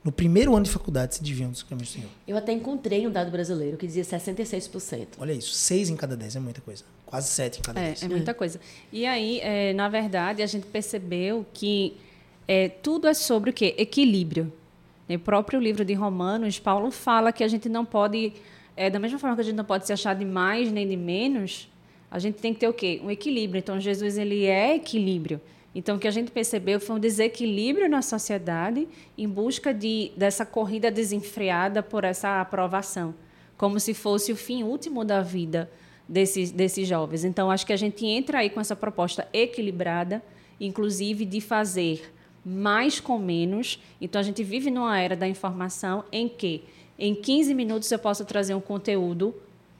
[0.04, 2.08] No primeiro ano de faculdade se desviam dos caminhos do Senhor.
[2.26, 5.08] Eu até encontrei um dado brasileiro que dizia 66%.
[5.18, 6.84] Olha isso, 6 em cada 10 é muita coisa.
[7.04, 8.02] Quase 7 em cada 10.
[8.02, 8.60] É, é muita coisa.
[8.92, 11.96] E aí, é, na verdade, a gente percebeu que
[12.46, 13.74] é, tudo é sobre o quê?
[13.76, 14.52] Equilíbrio.
[15.08, 18.32] No próprio livro de Romanos, Paulo fala que a gente não pode
[18.78, 20.96] é, da mesma forma que a gente não pode se achar de mais nem de
[20.96, 21.68] menos,
[22.10, 23.00] a gente tem que ter o quê?
[23.04, 23.58] Um equilíbrio.
[23.58, 25.40] Então, Jesus ele é equilíbrio.
[25.74, 30.46] Então, o que a gente percebeu foi um desequilíbrio na sociedade em busca de, dessa
[30.46, 33.14] corrida desenfreada por essa aprovação,
[33.56, 35.70] como se fosse o fim último da vida
[36.08, 37.24] desses, desses jovens.
[37.24, 40.22] Então, acho que a gente entra aí com essa proposta equilibrada,
[40.58, 42.12] inclusive de fazer
[42.44, 43.78] mais com menos.
[44.00, 46.64] Então, a gente vive numa era da informação em que,
[46.98, 49.34] em 15 minutos, eu posso trazer um conteúdo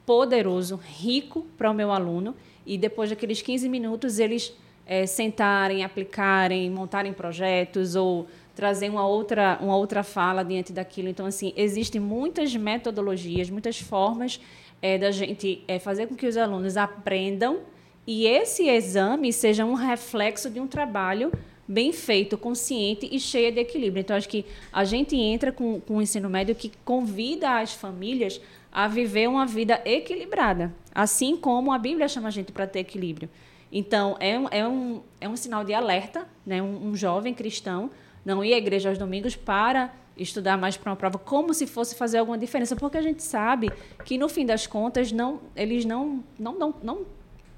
[0.08, 6.70] poderoso, rico para o meu aluno, e depois daqueles 15 minutos, eles é, sentarem, aplicarem,
[6.70, 11.10] montarem projetos ou trazer uma outra, uma outra fala diante daquilo.
[11.10, 14.40] Então, assim, existem muitas metodologias, muitas formas
[14.80, 17.58] é, da gente é, fazer com que os alunos aprendam
[18.06, 21.30] e esse exame seja um reflexo de um trabalho
[21.68, 24.00] bem feito, consciente e cheio de equilíbrio.
[24.00, 28.40] Então, acho que a gente entra com, com o ensino médio que convida as famílias
[28.72, 33.28] a viver uma vida equilibrada, assim como a Bíblia chama a gente para ter equilíbrio.
[33.70, 36.62] Então, é um, é um, é um sinal de alerta, né?
[36.62, 37.90] um, um jovem cristão
[38.24, 41.94] não ir à igreja aos domingos para estudar mais para uma prova, como se fosse
[41.94, 43.70] fazer alguma diferença, porque a gente sabe
[44.04, 47.06] que, no fim das contas, não, eles não, não, não, não,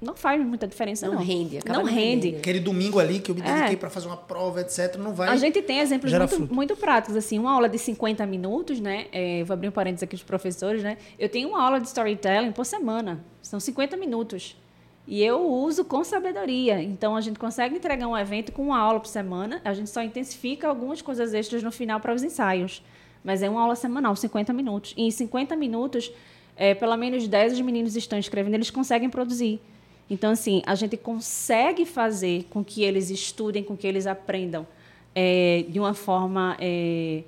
[0.01, 1.13] não faz muita diferença, não.
[1.15, 2.25] Não rende, acaba Não rende.
[2.27, 2.37] rendendo.
[2.39, 3.77] Aquele domingo ali que eu me dediquei É.
[3.77, 5.29] para fazer uma prova, etc., não vai.
[5.29, 9.05] A gente tem exemplos muito, muito práticos, assim, uma aula de 50 minutos, né?
[9.11, 10.97] É, vou abrir um parênteses aqui dos professores, né?
[11.19, 14.57] Eu tenho uma aula de storytelling por semana, são 50 minutos.
[15.07, 16.81] E eu uso com sabedoria.
[16.81, 20.01] Então, a gente consegue entregar um evento com uma aula por semana, a gente só
[20.01, 22.83] intensifica algumas coisas extras no final para os ensaios.
[23.23, 24.93] Mas é uma aula semanal, 50 minutos.
[24.97, 26.11] E em 50 minutos,
[26.55, 29.59] é, pelo menos 10 dos meninos estão escrevendo, eles conseguem produzir.
[30.11, 34.67] Então, assim, a gente consegue fazer com que eles estudem, com que eles aprendam
[35.15, 37.23] é, de uma forma é,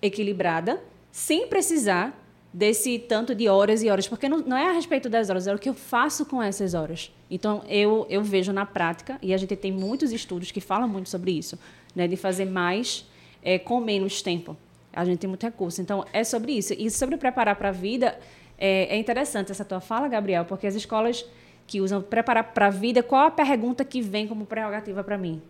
[0.00, 0.82] equilibrada,
[1.12, 2.18] sem precisar
[2.50, 5.54] desse tanto de horas e horas, porque não, não é a respeito das horas, é
[5.54, 7.12] o que eu faço com essas horas.
[7.30, 11.10] Então, eu, eu vejo na prática, e a gente tem muitos estudos que falam muito
[11.10, 11.58] sobre isso,
[11.94, 13.04] né, de fazer mais
[13.42, 14.56] é, com menos tempo.
[14.94, 15.82] A gente tem muito recurso.
[15.82, 16.72] Então, é sobre isso.
[16.72, 18.18] E sobre preparar para a vida,
[18.56, 21.26] é, é interessante essa tua fala, Gabriel, porque as escolas
[21.66, 25.40] que usam preparar para a vida, qual a pergunta que vem como prerrogativa para mim?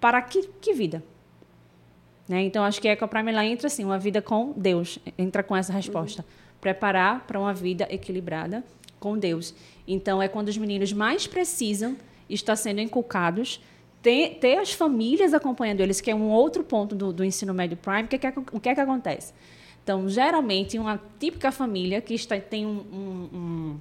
[0.00, 1.02] Para que, que vida?
[2.28, 2.42] Né?
[2.42, 5.72] Então, acho que a Ecoprime ela entra assim, uma vida com Deus, entra com essa
[5.72, 6.24] resposta.
[6.60, 8.64] Preparar para uma vida equilibrada
[9.00, 9.54] com Deus.
[9.86, 11.96] Então, é quando os meninos mais precisam
[12.28, 13.60] estar sendo inculcados,
[14.00, 17.76] ter, ter as famílias acompanhando eles, que é um outro ponto do, do ensino médio
[17.76, 18.04] prime.
[18.04, 19.32] O que, é que, o que é que acontece?
[19.82, 23.80] Então, geralmente, uma típica família que está, tem um, um, um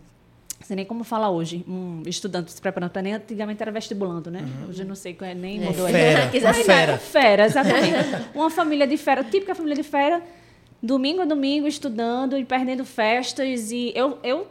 [0.65, 4.45] sei nem como falar hoje, um estudante se preparando para nem antigamente era vestibulando, né?
[4.69, 5.99] Hoje eu não sei qual é, nem mudou ainda.
[5.99, 6.97] Fera, Quiser uma fera.
[6.97, 7.97] Fera, exatamente.
[8.35, 10.21] uma família de fera, típica família de fera,
[10.81, 13.71] domingo a domingo estudando e perdendo festas.
[13.71, 14.47] E eu, eu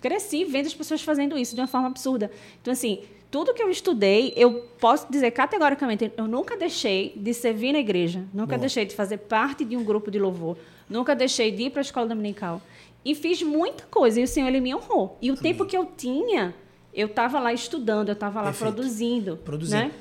[0.00, 2.30] cresci vendo as pessoas fazendo isso de uma forma absurda.
[2.60, 7.72] Então, assim, tudo que eu estudei, eu posso dizer categoricamente, eu nunca deixei de servir
[7.72, 8.58] na igreja, nunca Boa.
[8.58, 10.58] deixei de fazer parte de um grupo de louvor,
[10.88, 12.60] nunca deixei de ir para a escola dominical.
[13.04, 15.16] E fiz muita coisa, e o Senhor, Ele me honrou.
[15.22, 16.54] E o tempo que eu tinha,
[16.92, 18.74] eu estava lá estudando, eu estava lá Perfeito.
[18.74, 19.36] produzindo.
[19.38, 19.84] Produzindo.
[19.84, 19.92] Né?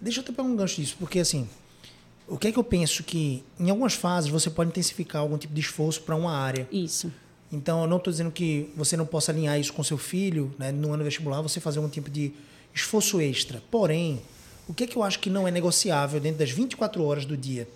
[0.00, 1.48] Deixa eu até pegar um gancho disso, porque assim,
[2.28, 5.54] o que é que eu penso que em algumas fases você pode intensificar algum tipo
[5.54, 6.68] de esforço para uma área.
[6.70, 7.12] Isso.
[7.50, 10.72] Então, eu não estou dizendo que você não possa alinhar isso com seu filho, né,
[10.72, 12.32] no ano vestibular, você fazer algum tipo de
[12.74, 13.62] esforço extra.
[13.70, 14.20] Porém,
[14.68, 17.36] o que é que eu acho que não é negociável dentro das 24 horas do
[17.36, 17.68] dia?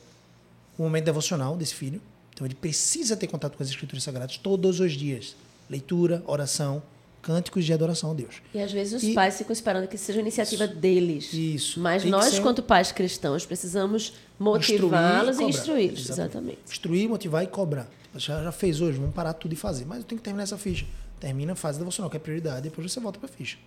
[0.77, 2.01] O momento devocional desse filho.
[2.41, 5.37] Então, ele precisa ter contato com as Escrituras Sagradas todos os dias.
[5.69, 6.83] Leitura, oração,
[7.21, 8.37] cânticos de adoração a Deus.
[8.55, 11.35] E às vezes os E- pais ficam esperando que seja iniciativa deles.
[11.35, 11.79] Isso.
[11.79, 15.49] Mas Tem nós, ser quanto pais cristãos, precisamos motivá-los e cobrar.
[15.51, 16.09] instruí-los.
[16.09, 16.59] Exatamente.
[16.67, 17.87] Instruir, motivar e cobrar.
[18.17, 19.85] Já, já fez hoje, vamos parar tudo e fazer.
[19.85, 20.87] Mas eu tenho que terminar essa ficha.
[21.21, 23.59] Termina, a devocional, que é prioridade, depois você volta para a ficha.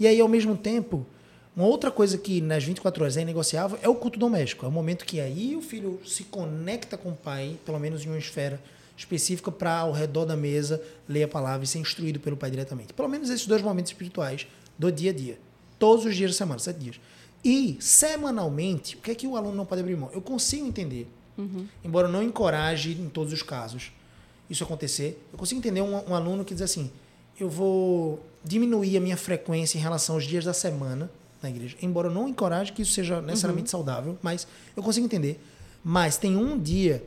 [0.00, 1.06] E aí, ao mesmo tempo,
[1.56, 4.66] uma outra coisa que nas 24 horas é inegociável é o culto doméstico.
[4.66, 8.08] É o momento que aí o filho se conecta com o pai, pelo menos em
[8.08, 8.60] uma esfera
[8.96, 12.92] específica, para ao redor da mesa ler a palavra e ser instruído pelo pai diretamente.
[12.92, 14.46] Pelo menos esses dois momentos espirituais
[14.78, 15.38] do dia a dia.
[15.78, 17.00] Todos os dias da semana, sete dias.
[17.42, 20.10] E, semanalmente, o que é que o aluno não pode abrir mão?
[20.12, 21.08] Eu consigo entender
[21.84, 23.92] embora eu não encoraje em todos os casos
[24.48, 26.88] isso acontecer, eu consigo entender um, um aluno que diz assim:
[27.38, 31.10] eu vou diminuir a minha frequência em relação aos dias da semana
[31.48, 35.40] na igreja, embora eu não encoraje que isso seja necessariamente saudável, mas eu consigo entender.
[35.82, 37.02] Mas tem um dia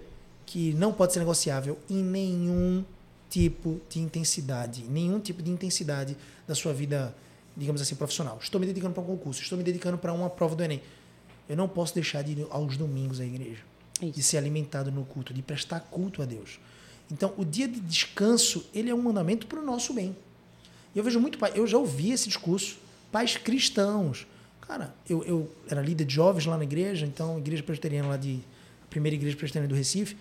[0.45, 2.84] que não pode ser negociável em nenhum
[3.30, 7.15] tipo de intensidade, nenhum tipo de intensidade da sua vida,
[7.56, 8.39] digamos assim, profissional.
[8.41, 10.82] Estou me dedicando para um concurso, estou me dedicando para uma prova do Enem.
[11.47, 13.62] Eu não posso deixar de ir aos domingos à igreja
[14.02, 16.60] de ser alimentado no culto, de prestar culto a Deus.
[17.12, 20.15] Então, o dia de descanso, ele é um mandamento para o nosso bem.
[20.95, 22.78] E eu vejo muito pai, eu já ouvi esse discurso,
[23.12, 24.28] pais cristãos.
[24.62, 28.39] Cara, eu, eu era líder de jovens lá na igreja, então, igreja presbiteriana lá de.
[28.89, 30.17] Primeira igreja presbiteriana do Recife.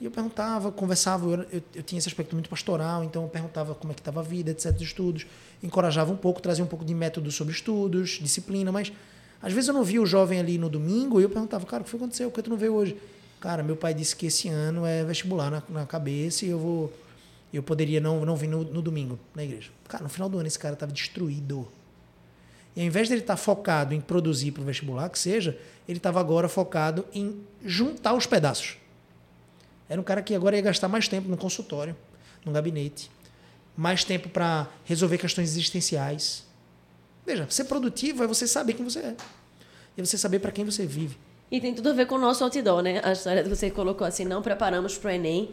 [0.00, 3.74] E eu perguntava, conversava, eu, eu, eu, tinha esse aspecto muito pastoral, então eu perguntava
[3.74, 5.26] como é que estava a vida, etc, dos estudos,
[5.62, 8.92] encorajava um pouco, trazia um pouco de método sobre estudos, disciplina, mas
[9.40, 11.84] às vezes eu não via o jovem ali no domingo e eu perguntava, cara, o
[11.84, 12.30] que foi que aconteceu?
[12.30, 12.96] Por que tu não veio hoje?
[13.40, 16.92] Cara, meu pai disse que esse ano é vestibular na, na cabeça e eu vou
[17.52, 19.70] eu poderia não, não vir no, no domingo na igreja.
[19.88, 21.66] Cara, no final do ano esse cara estava destruído.
[22.76, 25.58] E ao invés dele estar tá focado em produzir para o vestibular, que seja,
[25.88, 28.76] ele estava agora focado em juntar os pedaços.
[29.88, 31.96] Era um cara que agora ia gastar mais tempo no consultório,
[32.44, 33.10] no gabinete,
[33.76, 36.44] mais tempo para resolver questões existenciais.
[37.24, 39.16] Veja, ser produtivo é você saber quem você é.
[39.96, 41.16] E você saber para quem você vive.
[41.50, 43.00] E tem tudo a ver com o nosso outdoor, né?
[43.02, 45.50] A história que você colocou assim, não preparamos para o Enem,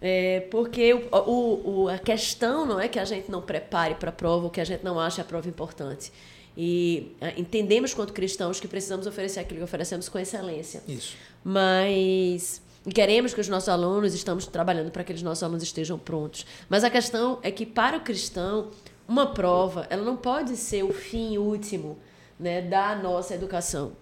[0.00, 4.10] é, porque o, o, o, a questão não é que a gente não prepare para
[4.10, 6.12] a prova ou que a gente não ache a prova importante.
[6.56, 10.82] E a, é, entendemos, quanto cristãos, que precisamos oferecer aquilo que oferecemos com excelência.
[10.86, 11.16] Isso.
[11.44, 12.60] Mas
[12.92, 16.46] queremos que os nossos alunos, estamos trabalhando para que os nossos alunos estejam prontos.
[16.68, 18.68] Mas a questão é que, para o cristão,
[19.08, 21.98] uma prova ela não pode ser o fim último
[22.38, 23.92] né, da nossa educação.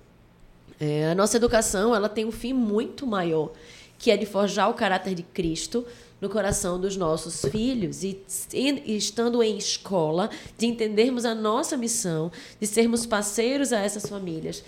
[0.79, 3.53] É, a nossa educação ela tem um fim muito maior
[3.99, 5.87] que é de forjar o caráter de Cristo
[6.21, 12.31] no coração dos nossos filhos e, e, estando em escola, de entendermos a nossa missão,
[12.61, 14.63] de sermos parceiros a essas famílias,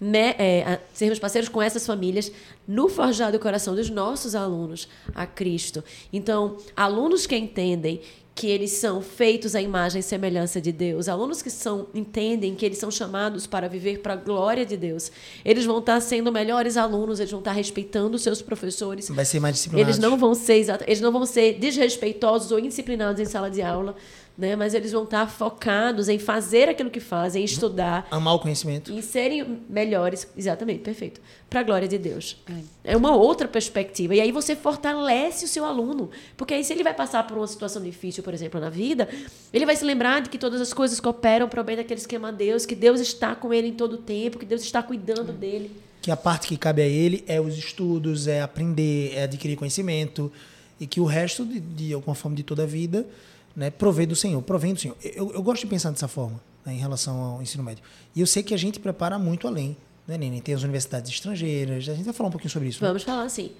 [0.00, 2.30] né, é, a, sermos parceiros com essas famílias
[2.66, 5.82] no forjar do coração dos nossos alunos a Cristo.
[6.12, 8.00] Então, alunos que entendem
[8.34, 11.08] que eles são feitos à imagem e semelhança de Deus.
[11.08, 15.12] Alunos que são entendem que eles são chamados para viver para a glória de Deus.
[15.44, 19.08] Eles vão estar sendo melhores alunos, eles vão estar respeitando os seus professores.
[19.10, 19.96] Vai ser mais disciplinados.
[19.96, 20.52] Eles não vão ser
[20.86, 23.94] eles não vão ser desrespeitosos ou indisciplinados em sala de aula
[24.36, 24.56] né?
[24.56, 28.06] Mas eles vão estar focados em fazer aquilo que fazem, em estudar.
[28.10, 28.92] Amar o conhecimento.
[28.92, 30.26] Em serem melhores.
[30.36, 31.20] Exatamente, perfeito.
[31.50, 32.42] Para a glória de Deus.
[32.84, 32.92] É.
[32.92, 34.14] é uma outra perspectiva.
[34.14, 36.10] E aí você fortalece o seu aluno.
[36.36, 39.08] Porque aí, se ele vai passar por uma situação difícil, por exemplo, na vida,
[39.52, 42.16] ele vai se lembrar de que todas as coisas cooperam para o bem daqueles que
[42.16, 44.82] amam a Deus, que Deus está com ele em todo o tempo, que Deus está
[44.82, 45.34] cuidando é.
[45.34, 45.70] dele.
[46.00, 50.32] Que a parte que cabe a ele é os estudos, é aprender, é adquirir conhecimento.
[50.80, 53.06] E que o resto, de, de alguma forma, de toda a vida
[53.54, 54.96] né, provém do Senhor, provém do Senhor.
[55.02, 57.84] Eu, eu gosto de pensar dessa forma né, em relação ao ensino médio.
[58.14, 60.40] E eu sei que a gente prepara muito além, né, Nene?
[60.40, 62.82] Tem as universidades estrangeiras, a gente vai falar um pouquinho sobre isso.
[62.82, 62.88] Né?
[62.88, 63.12] Vamos né?
[63.12, 63.52] falar, sim.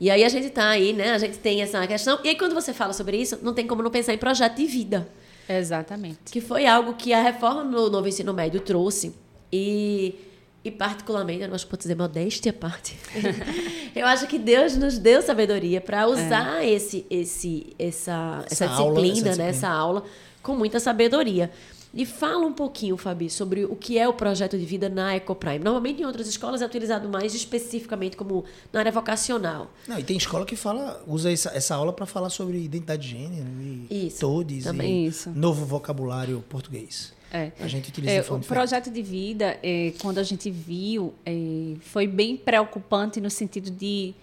[0.00, 1.12] E aí a gente está aí, né?
[1.12, 2.18] A gente tem essa questão.
[2.24, 4.66] E aí quando você fala sobre isso, não tem como não pensar em projeto de
[4.66, 5.06] vida.
[5.46, 6.18] Exatamente.
[6.24, 9.14] Que foi algo que a reforma no novo ensino médio trouxe.
[9.52, 10.14] E
[10.62, 12.98] e particularmente, eu não acho que dizer modéstia à parte.
[13.96, 16.70] eu acho que Deus nos deu sabedoria para usar é.
[16.70, 20.04] esse, esse, essa, essa, essa, disciplina, aula, essa disciplina, né, essa aula,
[20.42, 21.50] com muita sabedoria.
[21.92, 25.58] E fala um pouquinho, Fabi, sobre o que é o projeto de vida na Ecoprime.
[25.58, 29.70] Normalmente em outras escolas é utilizado mais especificamente como na área vocacional.
[29.88, 33.08] Não, e tem escola que fala, usa essa, essa aula para falar sobre identidade de
[33.08, 35.30] gênero e isso, todes e isso.
[35.30, 37.12] novo vocabulário português.
[37.32, 37.52] É.
[37.60, 42.06] A gente utiliza é, O projeto de vida, é, quando a gente viu, é, foi
[42.06, 44.14] bem preocupante no sentido de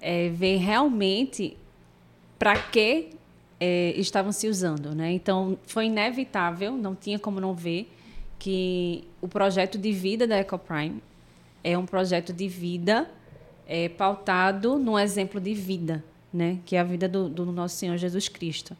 [0.00, 1.56] é, ver realmente
[2.38, 3.10] para que
[3.60, 4.94] é, estavam se usando.
[4.94, 5.12] Né?
[5.12, 7.90] Então, foi inevitável, não tinha como não ver,
[8.38, 11.02] que o projeto de vida da EcoPrime
[11.62, 13.10] é um projeto de vida
[13.66, 16.58] é, pautado no exemplo de vida, né?
[16.64, 18.74] que é a vida do, do nosso Senhor Jesus Cristo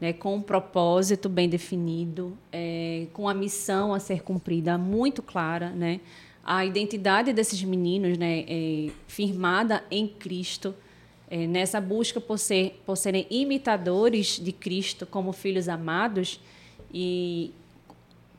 [0.00, 5.70] né, com um propósito bem definido, é, com a missão a ser cumprida muito clara,
[5.70, 6.00] né,
[6.44, 10.74] a identidade desses meninos né, é, firmada em Cristo,
[11.28, 16.40] é, nessa busca por, ser, por serem imitadores de Cristo como filhos amados
[16.94, 17.52] e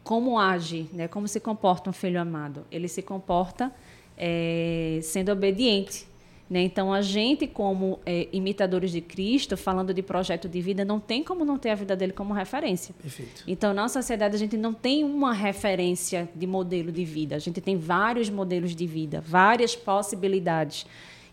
[0.03, 2.65] como age, né, como se comporta um filho amado.
[2.71, 3.73] Ele se comporta
[4.17, 6.07] é, sendo obediente
[6.49, 6.61] né?
[6.61, 11.23] Então, a gente, como é, imitadores de Cristo, falando de projeto de vida, não tem
[11.23, 12.95] como não ter a vida dele como referência.
[13.01, 13.43] Perfeito.
[13.45, 17.35] Então, na sociedade, a gente não tem uma referência de modelo de vida.
[17.35, 20.85] A gente tem vários modelos de vida, várias possibilidades.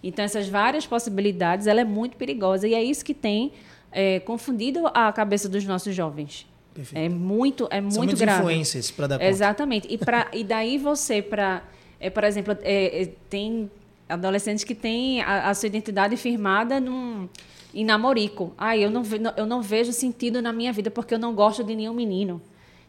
[0.03, 2.67] Então, essas várias possibilidades, ela é muito perigosa.
[2.67, 3.53] E é isso que tem
[3.93, 6.45] é, confundido a cabeça dos nossos jovens.
[6.75, 7.05] Perfeito.
[7.05, 8.41] É muito, é muito São grave.
[8.41, 9.31] influências para dar conta.
[9.31, 9.87] Exatamente.
[9.89, 11.63] E, pra, e daí você, para...
[12.01, 13.71] É, por exemplo, é, é, tem
[14.09, 17.29] adolescentes que têm a, a sua identidade firmada num,
[17.73, 18.53] em namorico.
[18.57, 19.03] Ah, eu não,
[19.37, 22.41] eu não vejo sentido na minha vida porque eu não gosto de nenhum menino.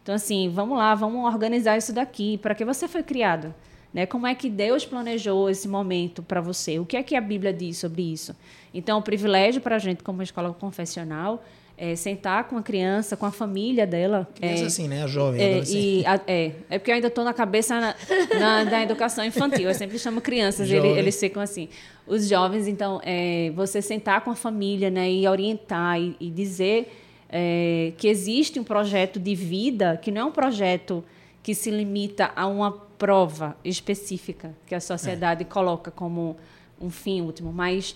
[0.04, 2.38] Então, assim, vamos lá, vamos organizar isso daqui.
[2.38, 3.54] Para que você foi criado?
[3.92, 4.06] Né?
[4.06, 6.78] Como é que Deus planejou esse momento para você?
[6.80, 8.36] O que é que a Bíblia diz sobre isso?
[8.74, 11.44] Então, o privilégio para a gente, como escola confessional,
[11.78, 14.28] é sentar com a criança, com a família dela.
[14.36, 15.04] Criança é, assim, né?
[15.04, 17.96] A jovem, é, e a- é, é porque eu ainda estou na cabeça na,
[18.40, 19.68] na- da educação infantil.
[19.68, 21.68] Eu sempre chamo crianças, ele- eles ficam assim.
[22.08, 27.02] Os jovens, então, é, você sentar com a família né, e orientar e, e dizer
[27.30, 31.04] é, que existe um projeto de vida que não é um projeto
[31.44, 36.38] que se limita a uma prova específica que a sociedade coloca como
[36.80, 37.96] um fim último, mas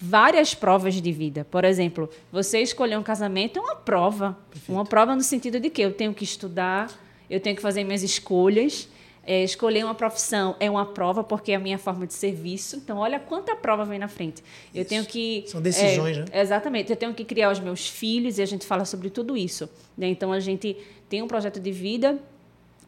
[0.00, 1.46] várias provas de vida.
[1.50, 4.36] Por exemplo, você escolher um casamento é uma prova.
[4.68, 6.90] Uma prova no sentido de que eu tenho que estudar,
[7.28, 8.88] eu tenho que fazer minhas escolhas.
[9.22, 12.76] É, escolher uma profissão é uma prova porque é a minha forma de serviço.
[12.76, 14.42] Então, olha quanta prova vem na frente.
[14.74, 15.44] Eu tenho que.
[15.46, 16.26] São decisões, é, né?
[16.40, 16.90] Exatamente.
[16.90, 19.68] Eu tenho que criar os meus filhos e a gente fala sobre tudo isso.
[19.96, 20.08] né?
[20.08, 20.74] Então, a gente
[21.08, 22.18] tem um projeto de vida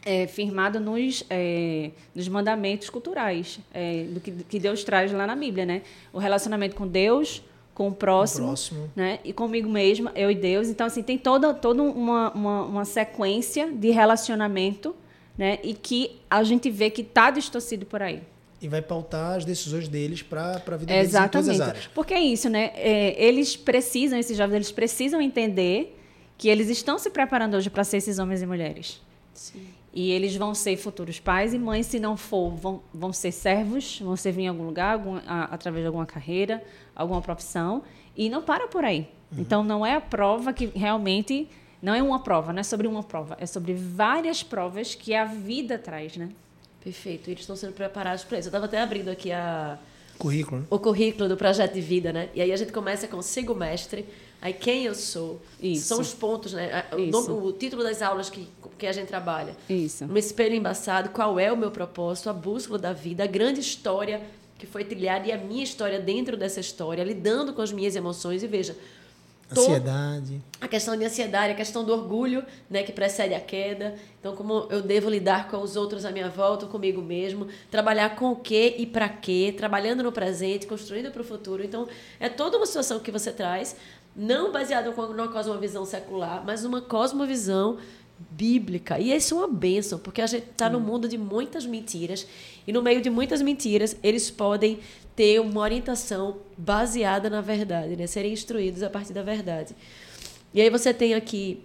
[0.04, 5.36] é, firmado nos, é, nos mandamentos culturais é, do que, que Deus traz lá na
[5.36, 5.82] Bíblia, né?
[6.12, 7.42] O relacionamento com Deus,
[7.74, 8.90] com o próximo, próximo.
[8.94, 9.18] né?
[9.24, 10.68] E comigo mesma, eu e Deus.
[10.68, 14.94] Então, assim, tem toda, toda uma, uma, uma sequência de relacionamento,
[15.38, 15.58] né?
[15.62, 18.22] E que a gente vê que está distorcido por aí.
[18.60, 21.62] E vai pautar as decisões deles para a vida deles em todas as Exatamente.
[21.62, 21.86] áreas.
[21.92, 22.70] Porque é isso, né?
[22.76, 25.98] É, eles precisam, esses jovens, eles precisam entender
[26.38, 29.00] que eles estão se preparando hoje para ser esses homens e mulheres.
[29.34, 29.66] Sim.
[29.94, 34.00] E eles vão ser futuros pais e mães, se não for, vão, vão ser servos,
[34.00, 36.64] vão servir em algum lugar, algum, a- através de alguma carreira,
[36.96, 37.82] alguma profissão.
[38.16, 39.06] E não para por aí.
[39.36, 41.48] Então, não é a prova que realmente.
[41.80, 43.36] Não é uma prova, não é sobre uma prova.
[43.40, 46.28] É sobre várias provas que a vida traz, né?
[46.82, 47.28] Perfeito.
[47.28, 48.46] Eles estão sendo preparados para isso.
[48.48, 49.78] Eu estava até abrindo aqui a,
[50.18, 50.66] Currículo, né?
[50.70, 52.28] o currículo do projeto de vida, né?
[52.34, 54.06] E aí a gente começa com sigo o mestre,
[54.42, 55.40] aí quem eu sou.
[55.62, 55.86] Isso.
[55.86, 56.84] São os pontos, né?
[56.92, 59.56] O, nome- o título das aulas que, que a gente trabalha.
[59.70, 60.04] Isso.
[60.04, 64.20] Um espelho embaçado, qual é o meu propósito, a bússola da vida, a grande história
[64.58, 68.42] que foi trilhada e a minha história dentro dessa história, lidando com as minhas emoções.
[68.42, 68.76] E veja,
[69.50, 70.40] Ansiedade.
[70.60, 73.94] a questão de ansiedade, a questão do orgulho, né, que precede a queda.
[74.18, 78.30] Então, como eu devo lidar com os outros à minha volta, comigo mesmo, trabalhar com
[78.32, 81.62] o que e para quê, trabalhando no presente, construindo para o futuro.
[81.62, 81.86] Então,
[82.18, 83.76] é toda uma situação que você traz,
[84.14, 87.78] não baseada com- numa cosmovisão secular, mas numa cosmovisão
[88.30, 88.98] bíblica.
[88.98, 92.26] E isso é uma bênção, porque a gente está no mundo de muitas mentiras,
[92.66, 94.78] e no meio de muitas mentiras, eles podem
[95.16, 98.06] ter uma orientação baseada na verdade, né?
[98.06, 99.74] serem instruídos a partir da verdade.
[100.54, 101.62] E aí você tem aqui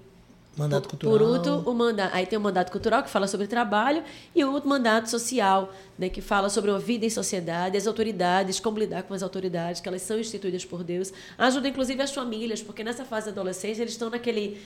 [0.57, 1.17] Mandato cultural.
[1.17, 4.03] por último, o mandato, aí tem o mandato cultural que fala sobre trabalho
[4.35, 8.59] e o outro mandato social, né, que fala sobre uma vida em sociedade, as autoridades,
[8.59, 11.13] como lidar com as autoridades, que elas são instituídas por Deus.
[11.37, 14.57] Ajuda inclusive as famílias, porque nessa fase da adolescência eles estão naquele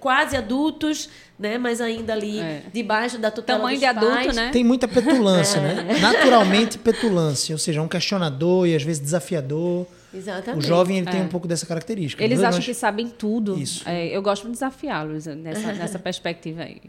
[0.00, 1.08] quase adultos,
[1.38, 2.62] né, mas ainda ali É.
[2.72, 4.34] debaixo da tutela Tamanho dos de adulto, pais.
[4.36, 4.50] né?
[4.50, 5.74] Tem muita petulância, É.
[5.84, 5.98] né?
[6.00, 9.86] Naturalmente petulância, ou seja, um questionador e às vezes desafiador.
[10.14, 10.64] Exatamente.
[10.64, 11.24] O jovem ele tem É.
[11.24, 12.22] um pouco dessa característica.
[12.24, 13.58] Eles Nós- acham que sabem tudo.
[13.58, 13.86] Isso.
[13.88, 16.80] É, eu gosto de desafiá-los nessa, nessa perspectiva aí.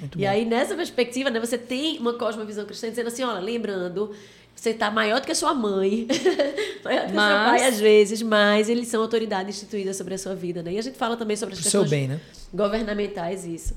[0.00, 0.28] Muito E bom.
[0.28, 4.12] aí, nessa perspectiva, né, você tem uma cosmovisão cristã dizendo assim, olha, lembrando,
[4.54, 6.06] você está maior do que a sua mãe,
[6.84, 10.14] maior do que o seu Mas- pai às vezes, mas eles são autoridade instituída sobre
[10.14, 10.72] a sua vida, né?
[10.72, 12.20] E a gente fala também sobre as Pro seu questões bem, né?
[12.52, 13.74] governamentais, isso.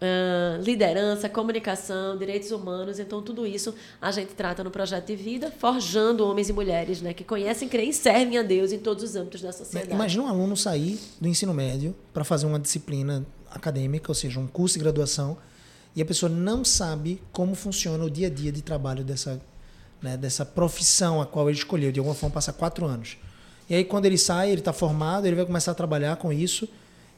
[0.00, 5.52] Ah, liderança, comunicação, direitos humanos, então tudo isso a gente trata no projeto de vida,
[5.58, 9.16] forjando homens e mulheres, né, que conhecem, creem e servem a Deus em todos os
[9.16, 9.92] âmbitos da sociedade.
[9.92, 14.46] Imagina um aluno sair do ensino médio para fazer uma disciplina acadêmica, ou seja, um
[14.46, 15.36] curso de graduação,
[15.96, 19.40] e a pessoa não sabe como funciona o dia a dia de trabalho dessa,
[20.00, 21.90] né, dessa profissão a qual ele escolheu.
[21.90, 23.18] De alguma forma, passa quatro anos.
[23.68, 26.68] E aí, quando ele sai, ele está formado, ele vai começar a trabalhar com isso,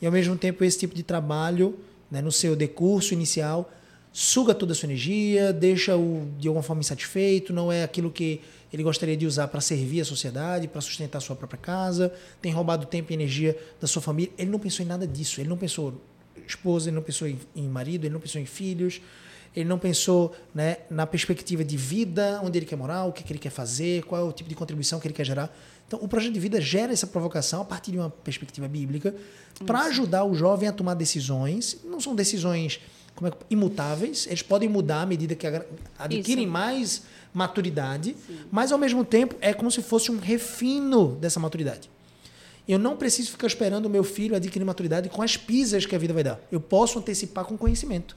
[0.00, 1.78] e ao mesmo tempo, esse tipo de trabalho,
[2.10, 3.70] né, no seu decurso inicial,
[4.12, 8.40] suga toda a sua energia, deixa-o de alguma forma insatisfeito, não é aquilo que
[8.72, 12.52] ele gostaria de usar para servir a sociedade, para sustentar a sua própria casa, tem
[12.52, 14.32] roubado tempo e energia da sua família.
[14.38, 15.40] Ele não pensou em nada disso.
[15.40, 16.00] Ele não pensou
[16.36, 19.00] em esposa, ele não pensou em, marido, ele não pensou em filhos,
[19.54, 23.32] ele não pensou né, na perspectiva de vida, onde ele quer morar, o que, que
[23.32, 25.52] ele quer fazer, qual é o tipo de contribuição que ele quer gerar.
[25.90, 29.12] Então, o projeto de vida gera essa provocação a partir de uma perspectiva bíblica
[29.66, 31.78] para ajudar o jovem a tomar decisões.
[31.84, 32.80] Não são decisões
[33.16, 35.44] como é, imutáveis, eles podem mudar à medida que
[35.98, 36.52] adquirem Isso.
[36.52, 37.02] mais
[37.34, 38.14] maturidade,
[38.52, 41.90] mas ao mesmo tempo é como se fosse um refino dessa maturidade.
[42.68, 45.98] Eu não preciso ficar esperando o meu filho adquirir maturidade com as pisas que a
[45.98, 46.40] vida vai dar.
[46.52, 48.16] Eu posso antecipar com conhecimento.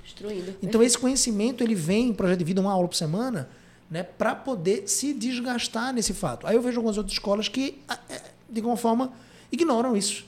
[0.62, 3.50] Então esse conhecimento ele vem em projeto de vida uma aula por semana,
[3.94, 6.48] né, para poder se desgastar nesse fato.
[6.48, 7.80] Aí eu vejo algumas outras escolas que
[8.10, 9.14] é, de alguma forma
[9.52, 10.26] ignoram isso.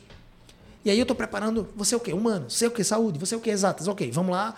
[0.86, 2.14] E aí eu estou preparando, você é o quê?
[2.14, 2.84] Humano, você é o quê?
[2.84, 3.50] Saúde, você é o quê?
[3.50, 4.54] Exatas, ok, vamos lá,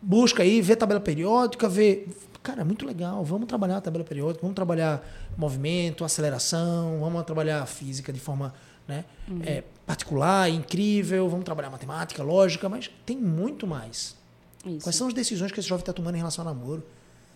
[0.00, 2.06] busca aí, vê tabela periódica, vê.
[2.42, 7.66] cara, é muito legal, vamos trabalhar a tabela periódica, vamos trabalhar movimento, aceleração, vamos trabalhar
[7.66, 8.54] física de forma
[8.88, 9.42] né, uhum.
[9.44, 14.16] é, particular, incrível, vamos trabalhar matemática, lógica, mas tem muito mais.
[14.64, 14.86] Isso.
[14.86, 16.82] Quais são as decisões que esse jovem está tomando em relação ao namoro?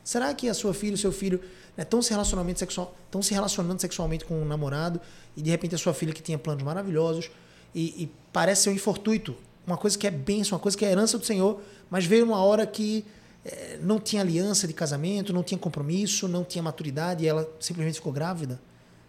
[0.04, 1.40] Será que a sua filha, o seu filho
[1.78, 5.00] estão né, se, relacionamento sexual, se relacionando sexualmente com um namorado
[5.36, 7.30] e de repente a sua filha que tinha planos maravilhosos
[7.74, 9.36] e, e parece ser um infortuito,
[9.66, 12.42] uma coisa que é bênção, uma coisa que é herança do Senhor, mas veio uma
[12.42, 13.04] hora que
[13.44, 17.96] é, não tinha aliança de casamento, não tinha compromisso, não tinha maturidade e ela simplesmente
[17.96, 18.60] ficou grávida.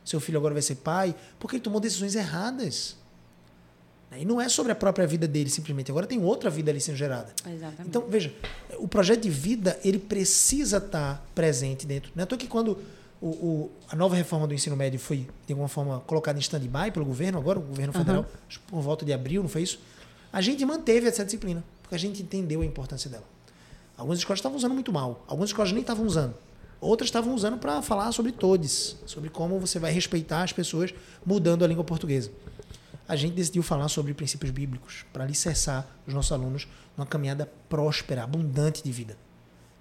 [0.05, 2.95] Seu filho agora vai ser pai porque ele tomou decisões erradas.
[4.19, 5.89] E não é sobre a própria vida dele, simplesmente.
[5.91, 7.33] Agora tem outra vida ali sendo gerada.
[7.45, 7.87] Exatamente.
[7.87, 8.33] Então, veja,
[8.77, 12.11] o projeto de vida, ele precisa estar presente dentro.
[12.15, 12.77] Não é que quando
[13.21, 16.91] o, o, a nova reforma do ensino médio foi, de alguma forma, colocada em stand-by
[16.91, 18.59] pelo governo, agora, o governo federal, uhum.
[18.67, 19.79] por volta de abril, não foi isso?
[20.31, 23.25] A gente manteve essa disciplina, porque a gente entendeu a importância dela.
[23.97, 26.33] Algumas escolas estavam usando muito mal, algumas escolas nem estavam usando.
[26.81, 30.93] Outras estavam usando para falar sobre todos, sobre como você vai respeitar as pessoas
[31.25, 32.29] mudando a língua portuguesa
[33.07, 38.23] a gente decidiu falar sobre princípios bíblicos para alicerçar os nossos alunos numa caminhada próspera,
[38.23, 39.17] abundante de vida.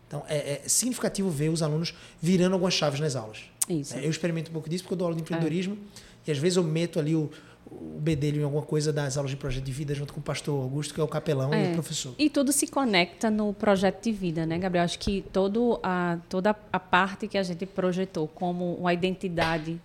[0.07, 3.45] Então, é, é significativo ver os alunos virando algumas chaves nas aulas.
[3.69, 3.97] Isso.
[3.97, 6.29] É, eu experimento um pouco disso porque eu dou aula de empreendedorismo é.
[6.29, 7.31] e às vezes eu meto ali o,
[7.71, 10.61] o bedelho em alguma coisa das aulas de projeto de vida junto com o pastor
[10.61, 11.69] Augusto, que é o capelão é.
[11.69, 12.15] e o professor.
[12.19, 14.85] E tudo se conecta no projeto de vida, né, Gabriel?
[14.85, 19.81] Acho que todo a, toda a parte que a gente projetou como uma identidade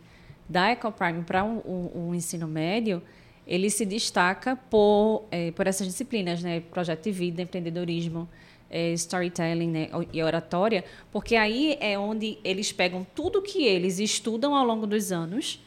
[0.50, 3.02] da EcoPrime para o um, um, um ensino médio
[3.48, 6.60] ele se destaca por, é, por essas disciplinas, né?
[6.60, 8.28] Projeto de vida, empreendedorismo,
[8.70, 9.90] é, storytelling né?
[10.12, 15.12] e oratória, porque aí é onde eles pegam tudo que eles estudam ao longo dos
[15.12, 15.64] anos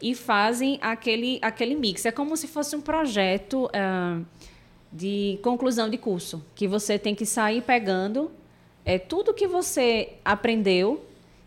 [0.00, 2.06] e fazem aquele, aquele mix.
[2.06, 4.24] É como se fosse um projeto uh,
[4.92, 8.30] de conclusão de curso, que você tem que sair pegando
[8.84, 11.04] é, tudo que você aprendeu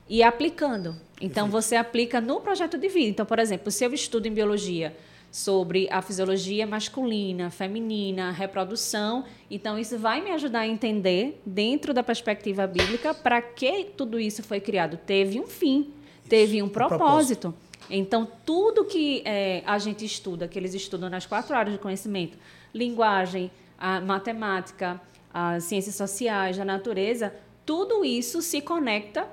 [0.10, 0.96] e aplicando.
[1.22, 3.10] Então, você aplica no projeto de vida.
[3.10, 4.96] Então, por exemplo, se eu estudo em biologia
[5.32, 9.26] sobre a fisiologia masculina, feminina, reprodução.
[9.50, 14.42] Então, isso vai me ajudar a entender, dentro da perspectiva bíblica, para que tudo isso
[14.42, 14.98] foi criado.
[14.98, 15.94] Teve um fim,
[16.28, 17.52] teve um propósito.
[17.52, 17.68] propósito.
[17.90, 22.38] Então, tudo que é, a gente estuda, que eles estudam nas quatro áreas de conhecimento,
[22.74, 25.00] linguagem, a matemática,
[25.34, 27.34] as ciências sociais, a natureza,
[27.66, 29.28] tudo isso se conecta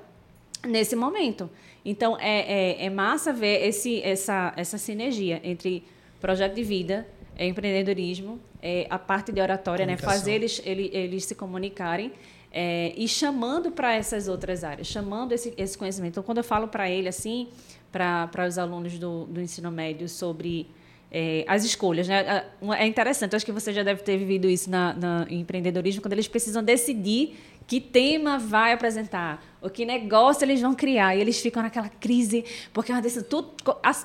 [0.63, 1.49] nesse momento.
[1.85, 5.83] Então, é, é, é massa ver esse, essa, essa sinergia entre
[6.19, 7.07] projeto de vida,
[7.37, 9.95] é empreendedorismo, é a parte de oratória, né?
[9.95, 12.11] fazer eles, eles, eles se comunicarem
[12.51, 16.13] é, e chamando para essas outras áreas, chamando esse, esse conhecimento.
[16.13, 17.49] Então, quando eu falo para ele, assim,
[17.91, 20.67] para os alunos do, do ensino médio sobre
[21.11, 22.45] é, as escolhas, né?
[22.77, 26.13] É interessante, acho que você já deve ter vivido isso na, na, em empreendedorismo, quando
[26.13, 27.35] eles precisam decidir
[27.67, 32.45] que tema vai apresentar, o que negócio eles vão criar, e eles ficam naquela crise,
[32.71, 33.27] porque é uma decisão.
[33.27, 33.53] Tudo,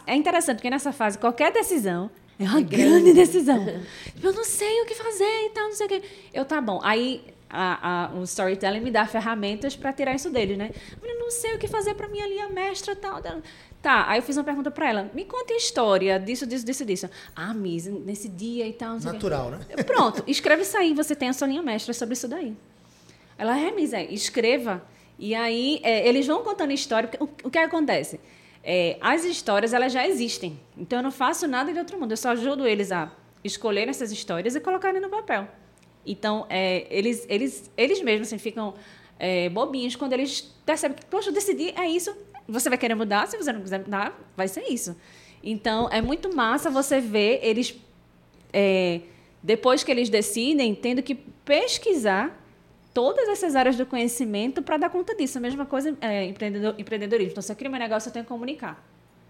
[0.06, 3.62] é interessante, porque nessa fase, qualquer decisão é uma é grande decisão.
[4.04, 6.02] Tipo, eu não sei o que fazer e tal, não sei o que.
[6.32, 6.80] Eu, tá bom.
[6.82, 10.70] Aí a, a, o storytelling me dá ferramentas para tirar isso deles, né?
[11.02, 13.20] Eu não sei o que fazer para minha linha mestra tal.
[13.82, 15.10] Tá, aí eu fiz uma pergunta para ela.
[15.12, 17.10] Me conta a história disso, disso, disso, disso.
[17.36, 18.98] Ah, Miss, nesse dia e tal.
[19.00, 19.58] Natural, né?
[19.86, 22.56] Pronto, escreve isso aí, você tem a sua linha mestra sobre isso daí.
[23.40, 24.84] Ela, é, Miss, é, escreva.
[25.18, 27.08] E aí é, eles vão contando história.
[27.18, 28.20] O, o que acontece?
[28.62, 30.60] É, as histórias, elas já existem.
[30.76, 32.12] Então eu não faço nada de outro mundo.
[32.12, 33.10] Eu só ajudo eles a
[33.42, 35.48] escolherem essas histórias e colocarem no papel.
[36.04, 38.74] Então, é, eles, eles, eles mesmos assim, ficam
[39.18, 42.14] é, bobinhos quando eles percebem que, poxa, eu decidi, é isso,
[42.46, 44.94] você vai querer mudar, se você não quiser mudar, vai ser isso.
[45.42, 47.74] Então, é muito massa você ver eles,
[48.52, 49.00] é,
[49.42, 52.39] depois que eles decidem, tendo que pesquisar
[52.92, 55.38] todas essas áreas do conhecimento para dar conta disso.
[55.38, 57.32] A mesma coisa é empreendedor, empreendedorismo.
[57.32, 58.84] Então, se eu crio meu negócio, eu tenho que comunicar.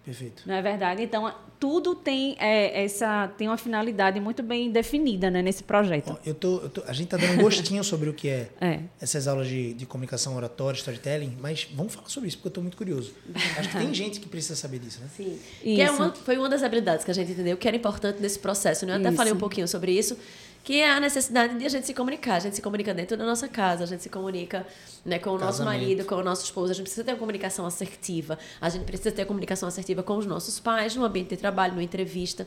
[0.04, 0.44] Perfeito.
[0.46, 1.02] Não é verdade?
[1.02, 6.18] Então, tudo tem, é, essa, tem uma finalidade muito bem definida né, nesse projeto.
[6.24, 8.80] Eu tô, eu tô, a gente está dando um gostinho sobre o que é, é.
[8.98, 12.62] essas aulas de, de comunicação oratória, storytelling, mas vamos falar sobre isso, porque eu estou
[12.62, 13.12] muito curioso.
[13.58, 15.08] Acho que tem gente que precisa saber disso, né?
[15.14, 15.38] Sim.
[15.62, 18.38] Que é uma, foi uma das habilidades que a gente entendeu que era importante nesse
[18.38, 18.86] processo.
[18.86, 18.94] Né?
[18.94, 19.16] Eu até isso.
[19.16, 20.16] falei um pouquinho sobre isso
[20.62, 22.36] que é a necessidade de a gente se comunicar.
[22.36, 24.66] A gente se comunica dentro da nossa casa, a gente se comunica
[25.04, 25.46] né, com o Casamento.
[25.46, 26.72] nosso marido, com o nosso esposo.
[26.72, 28.38] A gente precisa ter uma comunicação assertiva.
[28.60, 31.72] A gente precisa ter uma comunicação assertiva com os nossos pais, no ambiente de trabalho,
[31.72, 32.46] numa entrevista.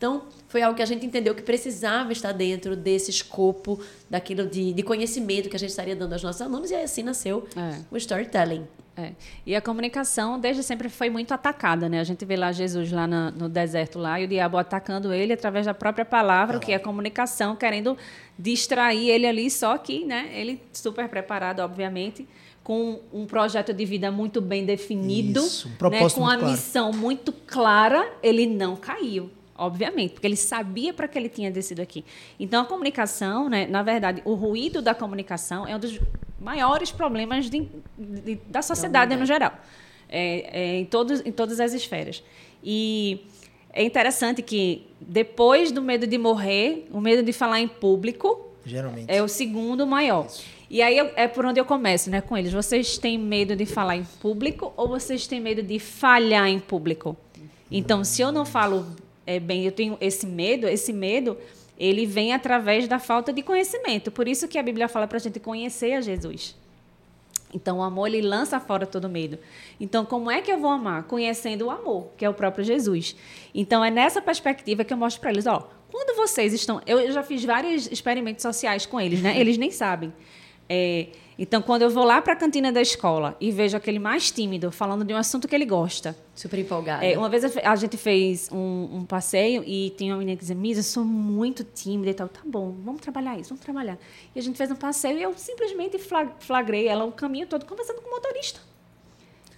[0.00, 4.72] Então, foi algo que a gente entendeu que precisava estar dentro desse escopo, daquilo de,
[4.72, 7.78] de conhecimento que a gente estaria dando aos nossos alunos, e aí assim nasceu é.
[7.90, 8.66] o storytelling.
[8.96, 9.12] É.
[9.46, 12.00] E a comunicação desde sempre foi muito atacada, né?
[12.00, 15.32] A gente vê lá Jesus lá no, no deserto lá e o diabo atacando ele
[15.32, 17.96] através da própria palavra, que é a comunicação, querendo
[18.38, 20.30] distrair ele ali, só que, né?
[20.34, 22.28] Ele super preparado, obviamente,
[22.62, 26.46] com um projeto de vida muito bem definido, Isso, um né, com a muito claro.
[26.46, 29.30] missão muito clara, ele não caiu.
[29.60, 32.02] Obviamente, porque ele sabia para que ele tinha descido aqui.
[32.38, 36.00] Então, a comunicação, né, na verdade, o ruído da comunicação é um dos
[36.40, 39.52] maiores problemas de- de- da sociedade no geral,
[40.08, 42.22] é, é, em, todos, em todas as esferas.
[42.64, 43.26] E
[43.72, 49.06] é interessante que, depois do medo de morrer, o medo de falar em público, Geralmente.
[49.08, 50.26] é o segundo maior.
[50.70, 52.50] E aí é por onde eu começo, né, com eles.
[52.52, 57.14] Vocês têm medo de falar em público ou vocês têm medo de falhar em público?
[57.70, 58.86] Então, se eu não falo
[59.26, 61.36] é, bem, eu tenho esse medo, esse medo,
[61.78, 64.10] ele vem através da falta de conhecimento.
[64.10, 66.56] Por isso que a Bíblia fala para a gente conhecer a Jesus.
[67.52, 69.38] Então, o amor, ele lança fora todo medo.
[69.80, 71.04] Então, como é que eu vou amar?
[71.04, 73.16] Conhecendo o amor, que é o próprio Jesus.
[73.54, 76.80] Então, é nessa perspectiva que eu mostro para eles, ó, quando vocês estão...
[76.86, 79.38] Eu já fiz vários experimentos sociais com eles, né?
[79.38, 80.12] Eles nem sabem.
[80.72, 84.30] É, então, quando eu vou lá para a cantina da escola e vejo aquele mais
[84.30, 87.04] tímido falando de um assunto que ele gosta, Super empolgada.
[87.04, 90.54] é, uma vez a gente fez um, um passeio e tinha uma menina que dizia,
[90.54, 92.28] Misa, eu sou muito tímida e tal.
[92.28, 93.98] Tá bom, vamos trabalhar isso, vamos trabalhar.
[94.34, 97.64] E a gente fez um passeio e eu simplesmente fla- flagrei ela o caminho todo
[97.64, 98.60] conversando com o motorista.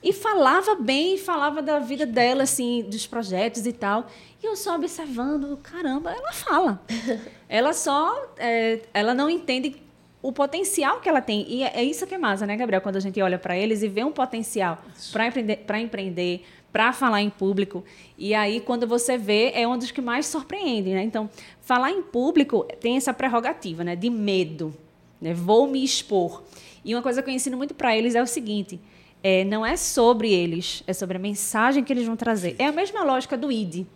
[0.03, 4.07] E falava bem, falava da vida dela, assim, dos projetos e tal.
[4.43, 6.81] E eu só observando, caramba, ela fala.
[7.49, 9.81] ela só, é, ela não entende
[10.23, 11.45] o potencial que ela tem.
[11.49, 12.81] E é é isso que é massa, né, Gabriel?
[12.81, 14.79] Quando a gente olha para eles e vê um potencial
[15.13, 17.85] para empreender, para empreender, para falar em público.
[18.17, 21.03] E aí, quando você vê, é um dos que mais surpreende, né?
[21.03, 21.29] Então,
[21.61, 24.75] falar em público tem essa prerrogativa, né, de medo.
[25.21, 25.35] Né?
[25.35, 26.43] Vou me expor.
[26.85, 28.81] E uma coisa que eu ensino muito para eles é o seguinte:
[29.23, 32.57] é, não é sobre eles, é sobre a mensagem que eles vão trazer.
[32.59, 33.87] É a mesma lógica do ID.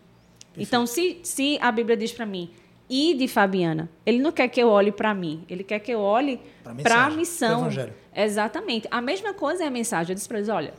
[0.59, 2.51] Então, se, se a Bíblia diz para mim,
[2.89, 6.41] ide, Fabiana, ele não quer que eu olhe para mim, ele quer que eu olhe
[6.82, 7.61] para a missão.
[7.62, 7.95] evangelho.
[8.14, 8.89] Exatamente.
[8.91, 10.12] A mesma coisa é a mensagem.
[10.12, 10.72] Eu disse para eles: olha,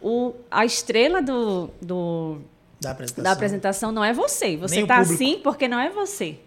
[0.00, 2.38] o, a estrela do, do,
[2.80, 3.24] Da apresentação.
[3.24, 4.56] da apresentação não é você.
[4.56, 6.38] Você está assim porque não é você.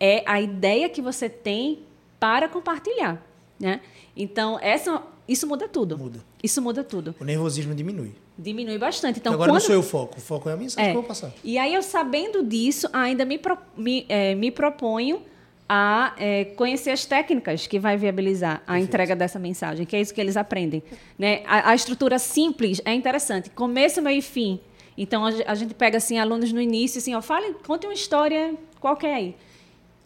[0.00, 1.80] É a ideia que você tem
[2.18, 3.22] para compartilhar.
[3.58, 3.80] Né?
[4.16, 5.98] Então, essa, isso muda tudo.
[5.98, 6.20] Muda.
[6.42, 7.14] Isso muda tudo.
[7.20, 8.14] O nervosismo diminui.
[8.38, 9.18] Diminui bastante.
[9.18, 9.54] Então, agora quando...
[9.60, 10.16] não sou eu o foco.
[10.18, 10.92] O foco é a mensagem É.
[10.92, 11.32] que eu vou passar.
[11.42, 15.20] E aí, eu sabendo disso, ainda me, pro- me, eh, me proponho
[15.68, 20.14] a eh, conhecer as técnicas que vai viabilizar a entrega dessa mensagem, que é isso
[20.14, 20.82] que eles aprendem.
[21.18, 21.42] Né?
[21.46, 24.60] A, a estrutura simples é interessante, começo, meio e fim.
[24.96, 27.92] Então, a, ge- a gente pega assim, alunos no início, assim, ó, fale, conte uma
[27.94, 29.36] história qualquer aí.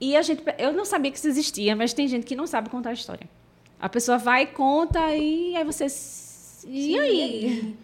[0.00, 2.68] E a gente, eu não sabia que isso existia, mas tem gente que não sabe
[2.70, 3.28] contar a história.
[3.78, 5.86] A pessoa vai, conta, e aí você...
[6.66, 7.74] E aí?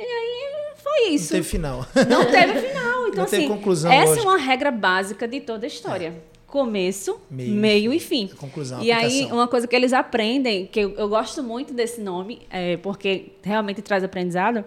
[0.00, 1.32] E aí foi Não isso.
[1.34, 1.86] teve final.
[2.08, 3.08] Não teve final.
[3.08, 4.26] Então, Não teve assim, conclusão, essa lógico.
[4.28, 6.22] é uma regra básica de toda a história.
[6.46, 8.26] Começo, Meio meio, e fim.
[8.26, 12.42] Conclusão, e aí, uma coisa que eles aprendem, que eu, eu gosto muito desse nome,
[12.50, 14.64] é, porque realmente traz aprendizado,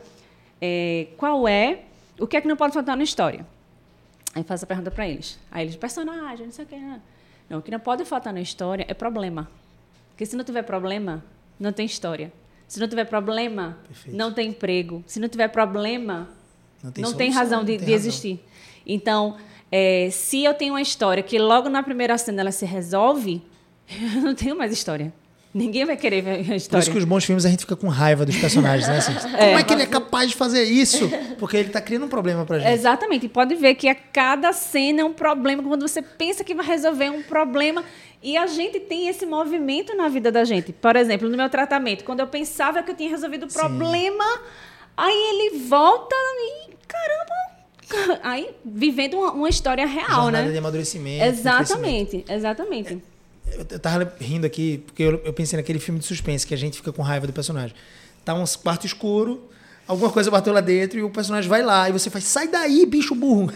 [0.61, 1.79] é, qual é,
[2.17, 3.45] o que é que não pode faltar na história?
[4.33, 5.37] Aí faço a pergunta para eles.
[5.51, 6.75] Aí eles, personagem, não sei o que.
[6.77, 7.01] Não.
[7.49, 9.49] não, o que não pode faltar na história é problema.
[10.11, 11.23] Porque se não tiver problema,
[11.59, 12.31] não tem história.
[12.67, 14.15] Se não tiver problema, Perfeito.
[14.17, 15.03] não tem emprego.
[15.05, 16.29] Se não tiver problema,
[16.81, 17.95] Não não tem, tem, solução, razão não de, tem de razão.
[18.07, 18.39] existir.
[18.85, 19.37] Então,
[19.71, 23.41] é, se eu tenho uma história que logo na primeira cena ela se resolve,
[24.15, 25.13] eu não tenho mais história.
[25.53, 26.81] Ninguém vai querer ver a Por história.
[26.81, 28.97] isso que os bons filmes a gente fica com raiva dos personagens, né?
[28.97, 31.07] Assim, Como é que ele é capaz de fazer isso?
[31.37, 32.71] Porque ele tá criando um problema pra gente.
[32.71, 33.27] Exatamente.
[33.27, 35.61] E pode ver que a cada cena é um problema.
[35.61, 37.83] Quando você pensa que vai resolver um problema.
[38.21, 40.71] E a gente tem esse movimento na vida da gente.
[40.71, 43.59] Por exemplo, no meu tratamento, quando eu pensava que eu tinha resolvido o Sim.
[43.59, 44.41] problema,
[44.97, 46.73] aí ele volta e.
[46.87, 48.19] Caramba!
[48.23, 50.51] Aí, vivendo uma, uma história real, Jornada né?
[50.51, 51.25] de amadurecimento.
[51.25, 53.03] Exatamente, exatamente.
[53.51, 56.57] Eu eu tava rindo aqui, porque eu, eu pensei naquele filme de suspense, que a
[56.57, 57.75] gente fica com raiva do personagem.
[58.23, 59.49] Tá um quarto escuro,
[59.87, 61.89] alguma coisa bateu lá dentro e o personagem vai lá.
[61.89, 63.51] E você faz, sai daí, bicho burro.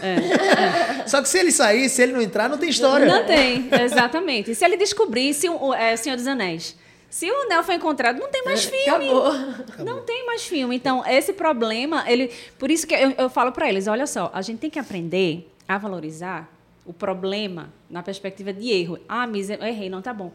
[1.06, 3.06] Só que se ele sair, se ele não entrar, não tem história.
[3.06, 4.54] Não tem, exatamente.
[4.54, 6.76] Se ele descobrisse o é, Senhor dos Anéis,
[7.08, 9.08] se o Neo foi encontrado, não tem mais filme.
[9.08, 9.84] Acabou.
[9.84, 10.76] Não tem mais filme.
[10.76, 14.42] Então, esse problema, ele, por isso que eu, eu falo para eles, olha só, a
[14.42, 16.57] gente tem que aprender a valorizar
[16.88, 18.98] o problema na perspectiva de erro.
[19.06, 20.32] Ah, mas eu errei, não tá bom.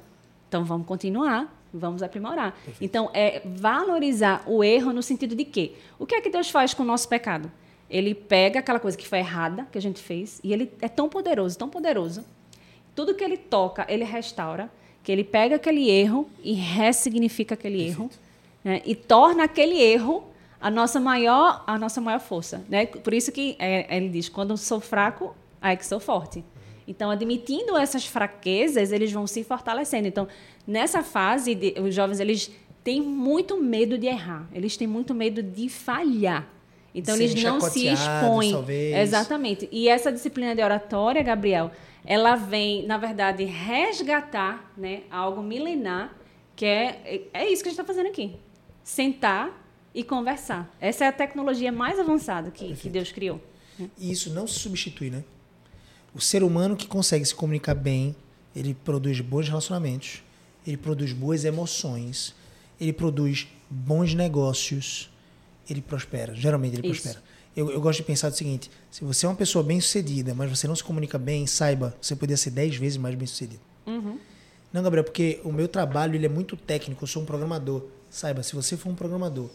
[0.47, 2.55] Então, vamos continuar, vamos aprimorar.
[2.79, 5.73] Então, é valorizar o erro no sentido de quê?
[5.97, 7.51] O que é que Deus faz com o nosso pecado?
[7.89, 11.09] Ele pega aquela coisa que foi errada, que a gente fez, e ele é tão
[11.09, 12.23] poderoso, tão poderoso,
[12.95, 14.69] tudo que ele toca, ele restaura,
[15.03, 18.11] que ele pega aquele erro e ressignifica aquele erro,
[18.63, 18.81] né?
[18.85, 20.23] e torna aquele erro
[20.61, 22.63] a nossa maior, a nossa maior força.
[22.69, 22.85] Né?
[22.85, 26.43] Por isso que é, ele diz, quando sou fraco, aí que sou forte.
[26.85, 30.05] Então, admitindo essas fraquezas, eles vão se fortalecendo.
[30.07, 30.27] Então,
[30.67, 32.51] nessa fase, de, os jovens eles
[32.83, 34.47] têm muito medo de errar.
[34.53, 36.49] Eles têm muito medo de falhar.
[36.93, 38.51] Então, Serem eles não se expõem.
[38.51, 38.97] talvez.
[38.97, 39.69] Exatamente.
[39.71, 41.71] E essa disciplina de oratória, Gabriel,
[42.05, 46.13] ela vem, na verdade, resgatar né, algo milenar,
[46.55, 48.35] que é, é isso que a gente está fazendo aqui.
[48.83, 50.69] Sentar e conversar.
[50.81, 53.39] Essa é a tecnologia mais avançada que, que Deus criou.
[53.97, 55.23] E isso não se substitui, né?
[56.13, 58.15] O ser humano que consegue se comunicar bem,
[58.55, 60.23] ele produz bons relacionamentos,
[60.65, 62.35] ele produz boas emoções,
[62.79, 65.09] ele produz bons negócios,
[65.69, 66.35] ele prospera.
[66.35, 67.01] Geralmente ele Isso.
[67.01, 67.23] prospera.
[67.55, 70.49] Eu, eu gosto de pensar o seguinte: se você é uma pessoa bem sucedida, mas
[70.49, 73.61] você não se comunica bem, saiba, você poderia ser 10 vezes mais bem sucedido.
[74.71, 77.83] Não, Gabriel, porque o meu trabalho ele é muito técnico, eu sou um programador.
[78.09, 79.49] Saiba, se você for um programador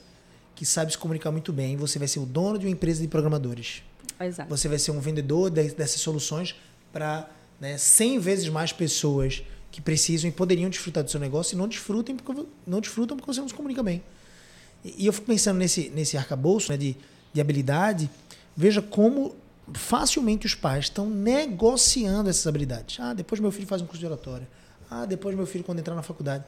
[0.54, 3.08] que sabe se comunicar muito bem, você vai ser o dono de uma empresa de
[3.08, 3.82] programadores.
[4.20, 4.48] Exato.
[4.48, 6.54] Você vai ser um vendedor de- dessas soluções
[6.92, 7.28] para
[7.60, 11.68] né, 100 vezes mais pessoas que precisam e poderiam desfrutar do seu negócio e não
[11.68, 14.02] desfrutam porque, não desfrutam porque você não se comunica bem.
[14.84, 16.96] E, e eu fico pensando nesse, nesse arcabouço né, de,
[17.32, 18.10] de habilidade,
[18.56, 19.36] veja como
[19.74, 22.98] facilmente os pais estão negociando essas habilidades.
[23.00, 24.48] Ah, depois meu filho faz um curso de oratória.
[24.90, 26.44] Ah, depois meu filho quando entrar na faculdade.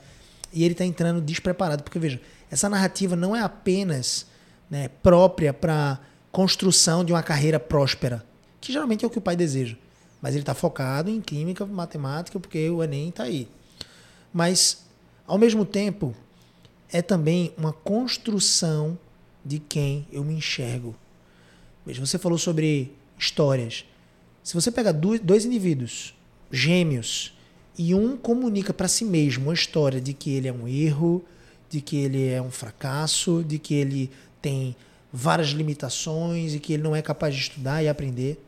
[0.53, 1.83] E ele está entrando despreparado.
[1.83, 4.27] Porque, veja, essa narrativa não é apenas
[4.68, 6.01] né, própria para
[6.33, 8.24] construção de uma carreira próspera,
[8.61, 9.76] que geralmente é o que o pai deseja.
[10.20, 13.49] Mas ele está focado em química, matemática, porque o Enem está aí.
[14.33, 14.85] Mas,
[15.26, 16.14] ao mesmo tempo,
[16.93, 18.99] é também uma construção
[19.45, 20.95] de quem eu me enxergo.
[21.87, 23.85] Veja, você falou sobre histórias.
[24.43, 26.14] Se você pega dois indivíduos
[26.51, 27.37] gêmeos
[27.78, 31.24] e um comunica para si mesmo uma história de que ele é um erro,
[31.68, 34.11] de que ele é um fracasso, de que ele
[34.43, 34.76] tem
[35.12, 38.42] várias limitações e que ele não é capaz de estudar e aprender,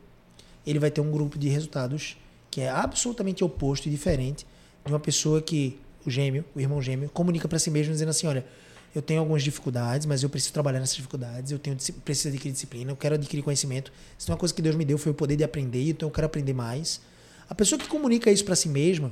[0.65, 2.17] ele vai ter um grupo de resultados
[2.49, 4.45] que é absolutamente oposto e diferente
[4.85, 8.27] de uma pessoa que o gêmeo, o irmão gêmeo, comunica para si mesmo dizendo assim,
[8.27, 8.45] olha,
[8.93, 12.91] eu tenho algumas dificuldades, mas eu preciso trabalhar nessas dificuldades, eu tenho preciso adquirir disciplina,
[12.91, 13.91] eu quero adquirir conhecimento.
[14.17, 16.13] Isso é uma coisa que Deus me deu, foi o poder de aprender, então eu
[16.13, 17.01] quero aprender mais.
[17.49, 19.11] A pessoa que comunica isso para si mesma,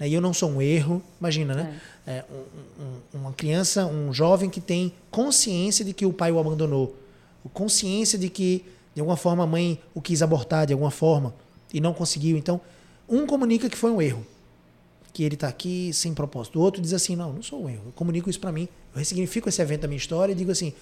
[0.00, 1.80] né, e eu não sou um erro, imagina, né?
[2.06, 2.82] É, um-
[3.18, 6.96] um- uma criança, um jovem que tem consciência de que o pai o abandonou,
[7.52, 11.34] consciência de que de alguma forma a mãe o quis abortar de alguma forma
[11.72, 12.36] e não conseguiu.
[12.36, 12.60] Então,
[13.08, 14.26] um comunica que foi um erro,
[15.12, 16.58] que ele está aqui sem propósito.
[16.58, 17.82] O outro diz assim: não, não sou um erro.
[17.86, 18.68] Eu comunico isso para mim.
[18.94, 20.72] Eu ressignifico esse evento da minha história e digo assim: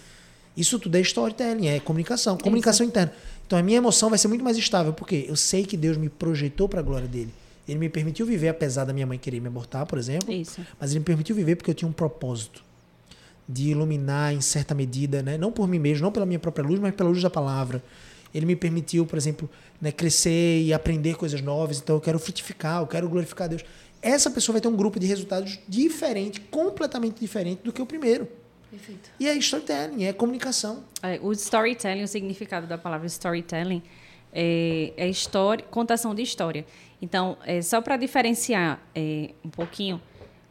[0.57, 3.13] isso tudo é storytelling, é comunicação, comunicação interna.
[3.47, 6.09] Então a minha emoção vai ser muito mais estável, porque eu sei que Deus me
[6.09, 7.33] projetou para a glória dele.
[7.69, 10.33] Ele me permitiu viver, apesar da minha mãe querer me abortar, por exemplo.
[10.33, 10.65] Isso.
[10.81, 12.65] Mas ele me permitiu viver porque eu tinha um propósito
[13.49, 15.39] de iluminar em certa medida, né?
[15.39, 17.83] não por mim mesmo, não pela minha própria luz, mas pela luz da palavra.
[18.35, 19.49] Ele me permitiu, por exemplo,
[19.81, 21.79] né, crescer e aprender coisas novas.
[21.79, 23.65] Então eu quero frutificar, eu quero glorificar a Deus.
[24.03, 28.29] Essa pessoa vai ter um grupo de resultados diferente, completamente diferente do que o primeiro.
[28.71, 29.11] Perfeito.
[29.19, 30.85] E é storytelling, é comunicação.
[31.03, 33.83] É, o storytelling, o significado da palavra storytelling
[34.33, 36.65] é, é história, contação de história.
[37.01, 40.01] Então, é, só para diferenciar é, um pouquinho,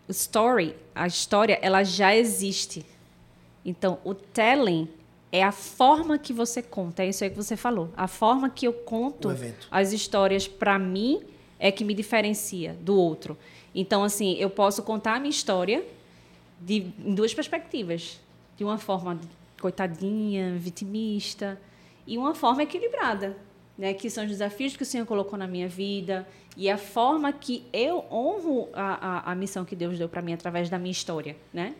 [0.08, 2.86] o story, a história, ela já existe.
[3.66, 4.88] Então, o telling
[5.32, 7.90] é a forma que você conta, é isso aí que você falou.
[7.98, 9.30] A forma que eu conto
[9.70, 11.22] as histórias para mim
[11.60, 13.38] é que me diferencia do outro.
[13.76, 15.84] Então, assim, eu posso contar a minha história
[16.62, 18.20] de, em duas perspectivas.
[18.56, 19.20] De uma forma
[19.60, 21.60] coitadinha, vitimista,
[22.08, 23.36] e uma forma equilibrada,
[23.78, 23.94] né?
[23.94, 27.64] que são os desafios que o Senhor colocou na minha vida e a forma que
[27.72, 31.36] eu honro a, a, a missão que Deus deu para mim através da minha história.
[31.54, 31.76] Né?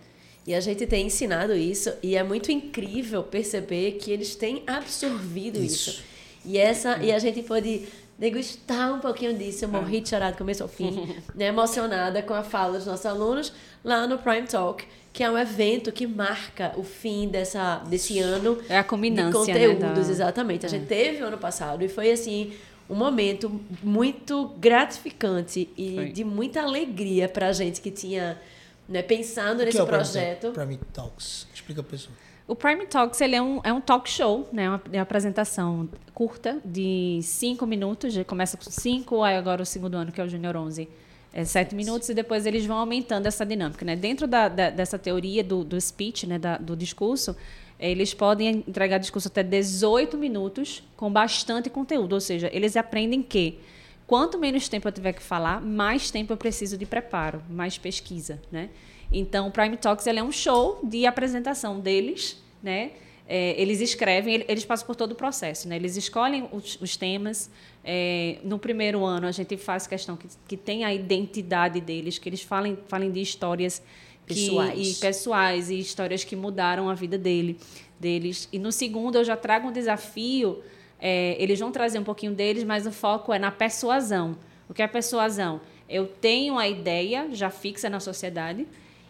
[0.46, 5.58] E a gente tem ensinado isso e é muito incrível perceber que eles têm absorvido
[5.58, 5.90] isso.
[5.90, 6.04] Isso.
[6.46, 7.88] E essa e a gente pode
[8.18, 9.66] degustar um pouquinho disso.
[9.66, 13.06] Eu morri de chorar do começo ao fim, né, emocionada com a fala dos nossos
[13.06, 13.54] alunos
[13.84, 18.58] lá no Prime Talk, que é um evento que marca o fim dessa desse ano
[18.70, 20.66] É a de culminância, né, conteúdos, da- exatamente.
[20.66, 22.54] A gente teve o ano passado e foi assim
[22.90, 26.10] um momento muito gratificante e Foi.
[26.12, 28.40] de muita alegria pra gente que tinha
[28.88, 30.42] né, pensando O que nesse é o Prime projeto.
[30.54, 30.56] Talk?
[30.56, 31.48] Prime Talks.
[31.54, 32.16] Explica para pessoa.
[32.48, 34.70] O Prime Talks ele é, um, é um talk show, né?
[34.70, 38.14] Uma, é uma apresentação curta de cinco minutos.
[38.14, 40.88] Já começa com cinco, aí agora o segundo ano, que é o Junior 11,
[41.34, 43.84] é sete minutos, e depois eles vão aumentando essa dinâmica.
[43.84, 43.98] Né?
[43.98, 46.40] Dentro da, da- dessa teoria do, do speech, né?
[46.40, 47.36] Da- do discurso,
[47.78, 52.14] eles podem entregar discurso até 18 minutos com bastante conteúdo.
[52.14, 53.60] Ou seja, eles aprendem que
[54.08, 58.42] quanto menos tempo eu tiver que falar, mais tempo eu preciso de preparo, mais pesquisa,
[58.50, 58.70] né?
[59.12, 62.92] Então, o Prime Talks é um show de apresentação deles, né?
[63.30, 65.76] É, eles escrevem, ele- eles passam por todo o processo, né?
[65.76, 67.50] Eles escolhem os, os temas.
[67.84, 72.28] É, no primeiro ano, a gente faz questão que, que tenha a identidade deles, que
[72.30, 73.82] eles falem, falem de histórias
[74.26, 74.98] que, Pessoais.
[74.98, 77.58] e pessoais e histórias que mudaram a vida dele,
[78.00, 78.48] deles.
[78.52, 80.62] E no segundo eu já trago um desafio.
[81.00, 84.36] é, eles vão trazer um pouquinho deles, mas o foco é na persuasão.
[84.68, 85.62] O que é persuasão?
[85.88, 88.66] Eu tenho a ideia já fixa na sociedade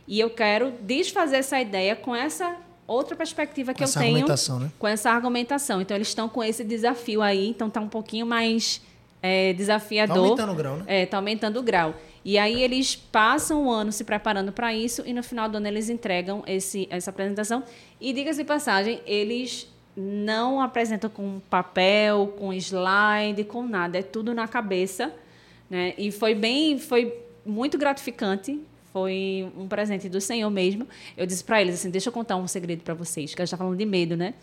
[0.07, 2.55] e eu quero desfazer essa ideia com essa
[2.87, 4.71] outra perspectiva que Com eu essa tenho argumentação, né?
[4.79, 5.81] com essa argumentação.
[5.81, 8.81] Então eles estão com esse desafio aí, então tá um pouquinho mais
[9.21, 10.17] é, desafiador.
[10.17, 10.83] aumentando o grau, né?
[10.87, 11.95] É, tá aumentando o grau.
[12.23, 15.67] E aí eles passam o ano se preparando para isso e no final do ano
[15.67, 17.63] eles entregam esse, essa apresentação.
[17.99, 23.99] E diga-se de passagem, eles não apresentam com papel, com slide, com nada.
[23.99, 25.11] É tudo na cabeça.
[25.69, 25.93] Né?
[25.97, 28.59] E foi bem, foi muito gratificante.
[28.97, 30.87] Foi um presente do Senhor mesmo.
[31.15, 33.51] Eu disse para eles assim, deixa eu contar um segredo para vocês, que a gente
[33.51, 34.33] tá falando de medo, né?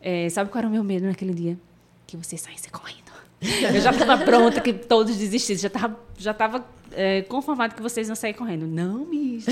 [0.00, 1.56] É, sabe qual era o meu medo naquele dia?
[2.04, 3.00] Que vocês saíssem correndo.
[3.72, 8.08] Eu já estava pronta que todos desistissem, já estava já tava, é, conformado que vocês
[8.08, 8.66] iam sair correndo.
[8.66, 9.46] Não, Miss.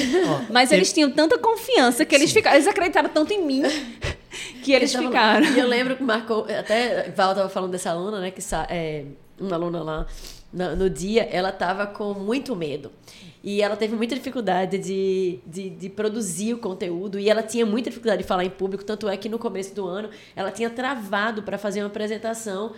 [0.51, 3.63] Mas teve- eles tinham tanta confiança que eles ficaram, eles acreditaram tanto em mim
[4.65, 5.47] que eles Eu tava- ficaram.
[5.57, 9.05] E eu lembro que marcou, até Val tava falando dessa aluna, né, que sa- é,
[9.41, 10.07] uma aluna lá
[10.53, 12.91] na- no dia, ela tava com muito medo.
[13.43, 17.89] E ela teve muita dificuldade de, de, de produzir o conteúdo e ela tinha muita
[17.89, 21.43] dificuldade de falar em público, tanto é que no começo do ano ela tinha travado
[21.43, 22.75] para fazer uma apresentação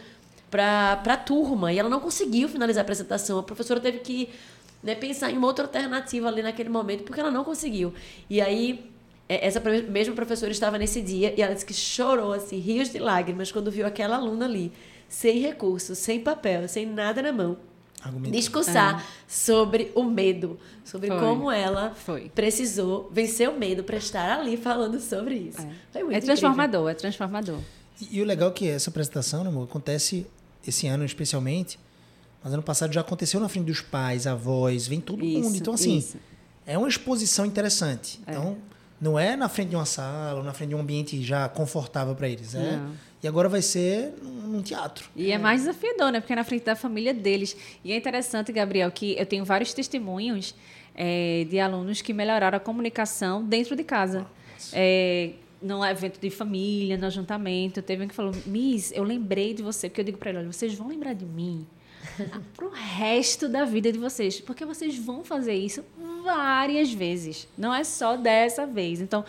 [0.49, 3.39] para a turma e ela não conseguiu finalizar a apresentação.
[3.39, 4.29] A professora teve que
[4.83, 7.93] né, pensar em uma outra alternativa ali naquele momento porque ela não conseguiu.
[8.31, 8.93] E aí
[9.29, 12.99] é, essa mesma professora estava nesse dia e ela disse que chorou assim, rios de
[12.99, 14.71] lágrimas quando viu aquela aluna ali,
[15.09, 17.57] sem recursos, sem papel, sem nada na mão,
[18.03, 18.33] Argumento.
[18.33, 21.19] discursar sobre o medo, sobre Foi.
[21.21, 22.31] como ela Foi.
[22.35, 25.59] precisou vencer o medo para estar ali falando sobre isso.
[25.59, 26.23] Foi muito É incrível.
[26.27, 27.59] transformador, é transformador.
[28.01, 30.27] E, e o legal é que essa apresentação, né, amor, acontece
[30.67, 31.79] esse ano especialmente,
[32.43, 35.47] mas ano passado já aconteceu na frente dos pais, avós, vem todo mundo.
[35.49, 36.17] Isso, Então, assim, isso.
[36.67, 38.21] é uma exposição interessante.
[38.27, 38.59] Então,
[39.03, 42.15] não é na frente de uma sala, ou na frente de um ambiente já confortável
[42.15, 42.55] para eles.
[42.55, 42.93] É, Não.
[43.21, 45.11] e agora vai ser num, teatro.
[45.17, 46.21] E é mais desafiador, né?
[46.21, 47.57] Porque é na frente da família deles.
[47.83, 50.55] E é interessante, Gabriel, que eu tenho vários testemunhos
[50.95, 54.25] é, de alunos que melhoraram a comunicação dentro de casa.
[54.73, 59.65] É, num evento de família, no ajuntamento, teve um que falou, Miss, eu lembrei de
[59.65, 61.67] você, porque eu digo para ele, olha, vocês vão lembrar de mim
[62.55, 65.85] pro resto da vida de vocês, porque vocês vão fazer isso
[66.23, 69.01] várias vezes, não é só dessa vez.
[69.01, 69.25] Então,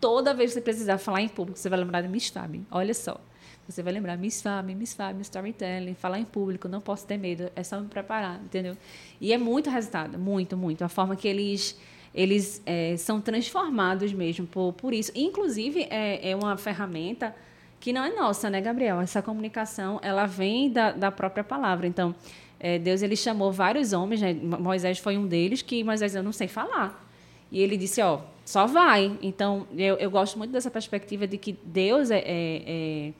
[0.00, 2.60] toda vez que você precisar falar em público, você vai lembrar de Miss Fab.
[2.70, 3.20] Olha só.
[3.68, 7.52] Você vai lembrar Miss Fab, Miss Fab, Storytelling, falar em público, não posso ter medo,
[7.54, 8.76] é só me preparar, entendeu?
[9.20, 10.82] E é muito resultado, muito, muito.
[10.82, 11.78] A forma que eles
[12.12, 15.12] eles é, são transformados mesmo por, por isso.
[15.14, 17.34] Inclusive, é, é uma ferramenta
[17.78, 19.00] que não é nossa, né, Gabriel?
[19.00, 21.86] Essa comunicação, ela vem da, da própria palavra.
[21.86, 22.14] Então,
[22.60, 24.34] é, Deus ele chamou vários homens, né?
[24.34, 27.08] Moisés foi um deles, que Moisés, eu não sei falar.
[27.50, 29.16] E ele disse, ó, só vai.
[29.22, 33.12] Então, eu, eu gosto muito dessa perspectiva de que Deus é, é, é,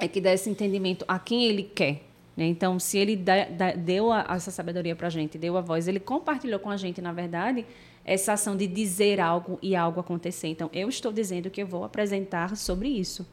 [0.00, 2.02] é que dá esse entendimento a quem ele quer.
[2.36, 2.46] Né?
[2.46, 5.88] Então, se ele dá, dá, deu a, essa sabedoria para a gente, deu a voz,
[5.88, 7.66] ele compartilhou com a gente, na verdade,
[8.04, 10.46] essa ação de dizer algo e algo acontecer.
[10.46, 13.26] Então, eu estou dizendo que eu vou apresentar sobre isso.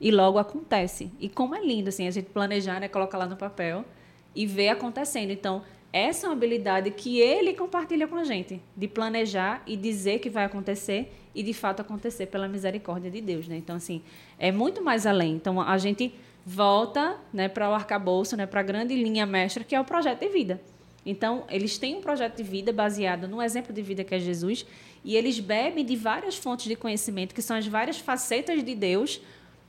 [0.00, 1.10] E logo acontece.
[1.20, 3.84] E como é lindo assim, a gente planejar, né, colocar lá no papel
[4.36, 5.30] e ver acontecendo.
[5.32, 5.62] Então,
[5.92, 10.28] essa é uma habilidade que ele compartilha com a gente, de planejar e dizer que
[10.28, 13.56] vai acontecer e de fato acontecer pela misericórdia de Deus, né?
[13.56, 14.02] Então assim,
[14.38, 15.34] é muito mais além.
[15.34, 16.14] Então a gente
[16.44, 20.20] volta, né, para o arcabouço, né, para a grande linha mestra que é o projeto
[20.20, 20.60] de vida.
[21.04, 24.66] Então, eles têm um projeto de vida baseado no exemplo de vida que é Jesus,
[25.04, 29.20] e eles bebem de várias fontes de conhecimento, que são as várias facetas de Deus,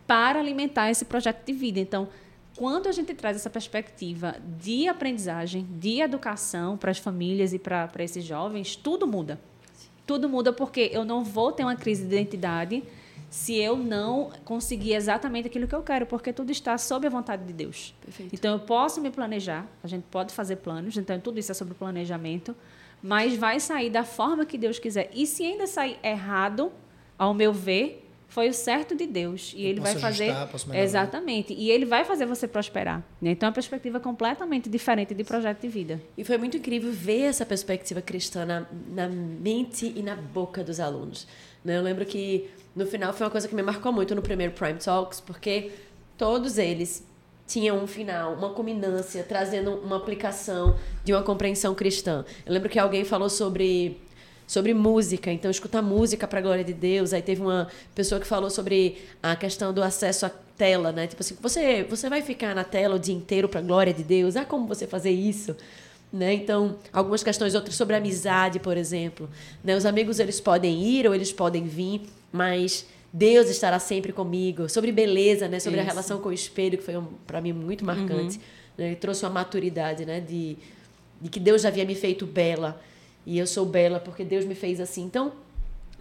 [0.07, 1.79] para alimentar esse projeto de vida.
[1.79, 2.09] Então,
[2.57, 7.89] quando a gente traz essa perspectiva de aprendizagem, de educação para as famílias e para,
[7.99, 9.39] esses jovens, tudo muda.
[10.07, 12.83] Tudo muda porque eu não vou ter uma crise de identidade
[13.29, 17.45] se eu não conseguir exatamente aquilo que eu quero, porque tudo está sob a vontade
[17.45, 17.93] de Deus.
[18.01, 18.33] Perfeito.
[18.33, 21.75] Então eu posso me planejar, a gente pode fazer planos, então tudo isso é sobre
[21.75, 22.55] planejamento,
[23.03, 25.11] mas vai sair da forma que Deus quiser.
[25.13, 26.71] E se ainda sair errado,
[27.19, 28.06] ao meu ver,
[28.37, 31.85] foi o certo de Deus e Eu ele vai posso fazer ajustar, exatamente e ele
[31.85, 32.99] vai fazer você prosperar.
[33.19, 33.31] né?
[33.31, 35.99] Então é uma perspectiva completamente diferente de projeto de vida.
[36.15, 40.79] E foi muito incrível ver essa perspectiva cristã na, na mente e na boca dos
[40.79, 41.27] alunos.
[41.65, 41.79] né?
[41.79, 44.77] Eu lembro que no final foi uma coisa que me marcou muito no primeiro Prime
[44.77, 45.71] Talks, porque
[46.15, 47.03] todos eles
[47.47, 52.23] tinham um final, uma culminância, trazendo uma aplicação de uma compreensão cristã.
[52.45, 53.97] Eu lembro que alguém falou sobre
[54.47, 57.11] sobre música, então escutar música para a glória de Deus.
[57.11, 61.05] Aí teve uma pessoa que falou sobre a questão do acesso à tela, né?
[61.05, 64.03] Tipo assim, você você vai ficar na tela o dia inteiro para a glória de
[64.03, 64.37] Deus?
[64.37, 65.55] Ah, como você fazer isso?
[66.11, 66.33] Né?
[66.33, 69.29] Então, algumas questões outras sobre amizade, por exemplo.
[69.61, 69.75] Né?
[69.75, 74.69] Os amigos eles podem ir ou eles podem vir, mas Deus estará sempre comigo.
[74.69, 75.59] Sobre beleza, né?
[75.59, 75.89] Sobre Isso.
[75.89, 78.37] a relação com o espelho, que foi um, para mim muito marcante.
[78.37, 78.43] Uhum.
[78.77, 78.95] Né?
[78.95, 80.21] Trouxe uma maturidade, né?
[80.21, 80.57] De,
[81.19, 82.79] de que Deus já havia me feito bela
[83.27, 85.03] e eu sou bela porque Deus me fez assim.
[85.03, 85.33] Então,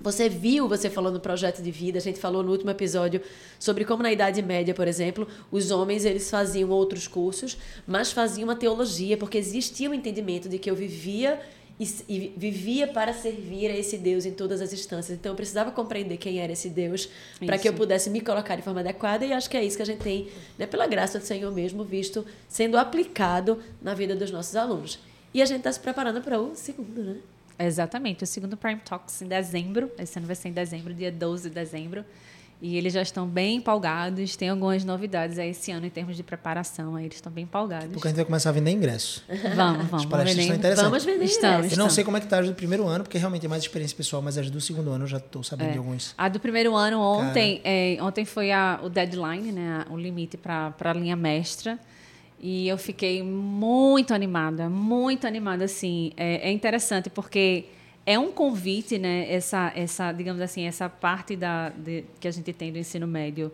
[0.00, 3.20] você viu, você falou no projeto de vida, a gente falou no último episódio
[3.58, 8.46] sobre como na Idade Média, por exemplo, os homens eles faziam outros cursos, mas faziam
[8.46, 11.40] uma teologia, porque existia o entendimento de que eu vivia
[11.80, 15.18] e, e, vivia para servir a esse Deus em todas as instâncias.
[15.18, 17.08] Então eu precisava compreender quem era esse Deus
[17.44, 19.82] para que eu pudesse me colocar de forma adequada e acho que é isso que
[19.82, 24.30] a gente tem, né, pela graça do Senhor mesmo, visto sendo aplicado na vida dos
[24.30, 25.00] nossos alunos.
[25.36, 27.16] E a gente está se preparando para o segundo, né?
[27.58, 29.92] Exatamente, o segundo Prime Talks em dezembro.
[29.98, 32.06] Esse ano vai ser em dezembro, dia 12 de dezembro.
[32.62, 34.34] E eles já estão bem empolgados.
[34.34, 36.96] Tem algumas novidades aí esse ano em termos de preparação.
[36.96, 37.92] Aí eles estão bem empolgados.
[37.92, 39.22] Porque a gente vai começar a vender ingresso.
[39.54, 39.92] Vamos, vamos.
[39.92, 40.90] As palestras estão interessantes.
[40.90, 41.74] Vamos vender ingresso.
[41.74, 43.62] Eu não sei como é que tá as do primeiro ano, porque realmente é mais
[43.62, 45.72] experiência pessoal, mas as do segundo ano eu já estou sabendo é.
[45.72, 46.14] de alguns.
[46.16, 50.72] A do primeiro ano ontem, é, ontem foi a, o deadline, né, o limite para
[50.80, 51.78] a linha mestra.
[52.38, 56.12] E eu fiquei muito animada, muito animada, assim.
[56.16, 57.66] É, é, interessante porque
[58.04, 59.32] é um convite, né?
[59.32, 63.50] Essa, essa, digamos assim, essa parte da, de, que a gente tem do ensino médio,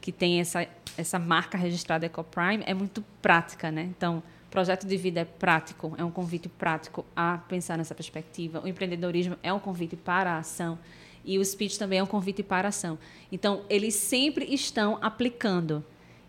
[0.00, 0.66] que tem essa,
[0.96, 3.82] essa marca registrada EcoPrime, é muito prática, né?
[3.96, 8.60] Então, projeto de vida é prático, é um convite prático a pensar nessa perspectiva.
[8.60, 10.78] O empreendedorismo é um convite para a ação
[11.24, 12.98] e o speech também é um convite para a ação.
[13.30, 15.84] Então, eles sempre estão aplicando.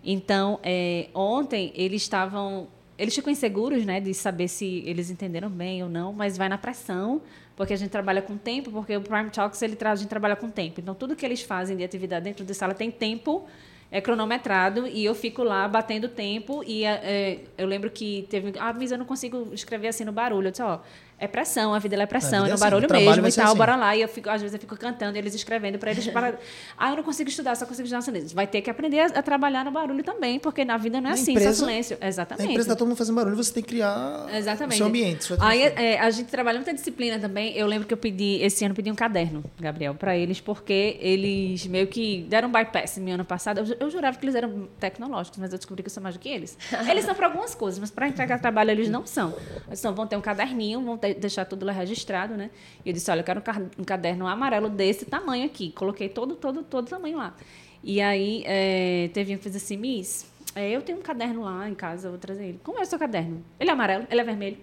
[0.09, 2.69] Então, é, ontem eles estavam.
[2.97, 6.57] Eles ficam inseguros, né, de saber se eles entenderam bem ou não, mas vai na
[6.57, 7.21] pressão,
[7.55, 10.35] porque a gente trabalha com tempo, porque o Prime Talks ele traz, a gente trabalha
[10.35, 10.79] com tempo.
[10.79, 13.45] Então, tudo que eles fazem de atividade dentro da sala tem tempo
[13.91, 18.73] é cronometrado e eu fico lá batendo tempo e é, eu lembro que teve ah
[18.73, 20.79] mas eu não consigo escrever assim no barulho eu disse ó
[21.19, 23.57] é pressão, a vida é pressão, é, é no assim, barulho mesmo e tal, assim.
[23.57, 23.95] bora lá.
[23.95, 26.37] E eu fico, às vezes eu fico cantando, eles escrevendo para eles para.
[26.77, 28.35] ah, eu não consigo estudar, só consigo estudar silêncio.
[28.35, 31.13] Vai ter que aprender a, a, trabalhar no barulho também, porque na vida não é
[31.13, 31.97] na assim, empresa, só silêncio.
[31.99, 32.45] Exatamente.
[32.45, 34.75] Na empresa está todo mundo fazendo barulho, você tem que criar Exatamente.
[34.75, 35.33] o seu ambiente.
[35.39, 37.55] Aí é, a gente trabalha muita disciplina também.
[37.57, 41.65] Eu lembro que eu pedi, esse ano, pedi um caderno, Gabriel, para eles, porque eles
[41.65, 43.59] meio que deram um bypass no ano passado.
[43.59, 46.19] Eu, eu, jurava que eles eram tecnológicos, mas eu descobri que eu sou mais do
[46.19, 46.55] que eles.
[46.87, 49.33] Eles são para algumas coisas, mas para entregar trabalho eles não são.
[49.65, 52.49] Eles só vão ter um caderninho, vão ter, deixar tudo lá registrado, né?
[52.85, 53.41] E eu disse, olha, eu quero
[53.77, 55.71] um caderno amarelo desse tamanho aqui.
[55.71, 57.35] Coloquei todo, todo, todo tamanho lá.
[57.83, 61.69] E aí é, teve um que fez assim, Miss, é, eu tenho um caderno lá
[61.69, 62.59] em casa, eu vou trazer ele.
[62.63, 63.43] Como é o seu caderno?
[63.59, 64.07] Ele é amarelo?
[64.09, 64.57] Ele é vermelho?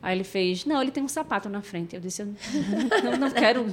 [0.00, 1.94] Aí ele fez, não, ele tem um sapato na frente.
[1.94, 2.26] Eu disse, eu
[3.04, 3.66] não, não quero,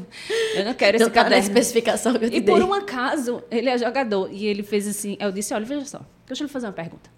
[0.56, 1.44] eu não quero esse não caderno.
[1.44, 2.54] especificação que eu te E dei.
[2.54, 4.30] por um acaso, ele é jogador.
[4.32, 7.10] E ele fez assim, eu disse, olha, veja só, deixa eu lhe fazer uma pergunta.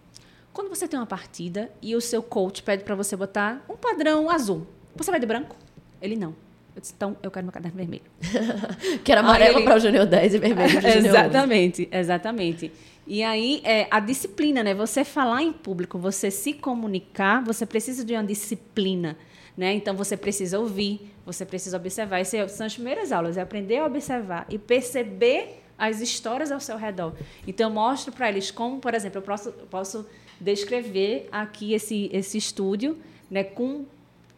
[0.54, 4.30] Quando você tem uma partida e o seu coach pede para você botar um padrão
[4.30, 4.66] azul,
[4.96, 5.56] você vai de branco?
[6.02, 6.36] Ele não.
[6.76, 8.04] Eu disse, então eu quero meu caderno vermelho.
[9.04, 9.66] que era amarelo ele...
[9.66, 12.72] para o Júnior 10 e vermelho para o Júnior Exatamente, exatamente.
[13.06, 14.74] E aí, é, a disciplina, né?
[14.74, 19.18] Você falar em público, você se comunicar, você precisa de uma disciplina.
[19.58, 19.74] Né?
[19.74, 22.20] Então, você precisa ouvir, você precisa observar.
[22.20, 26.78] Essas são as primeiras aulas, é aprender a observar e perceber as histórias ao seu
[26.78, 27.14] redor.
[27.46, 30.06] Então, eu mostro para eles como, por exemplo, eu posso, eu posso
[30.40, 32.98] descrever aqui esse, esse estúdio
[33.30, 33.86] né, com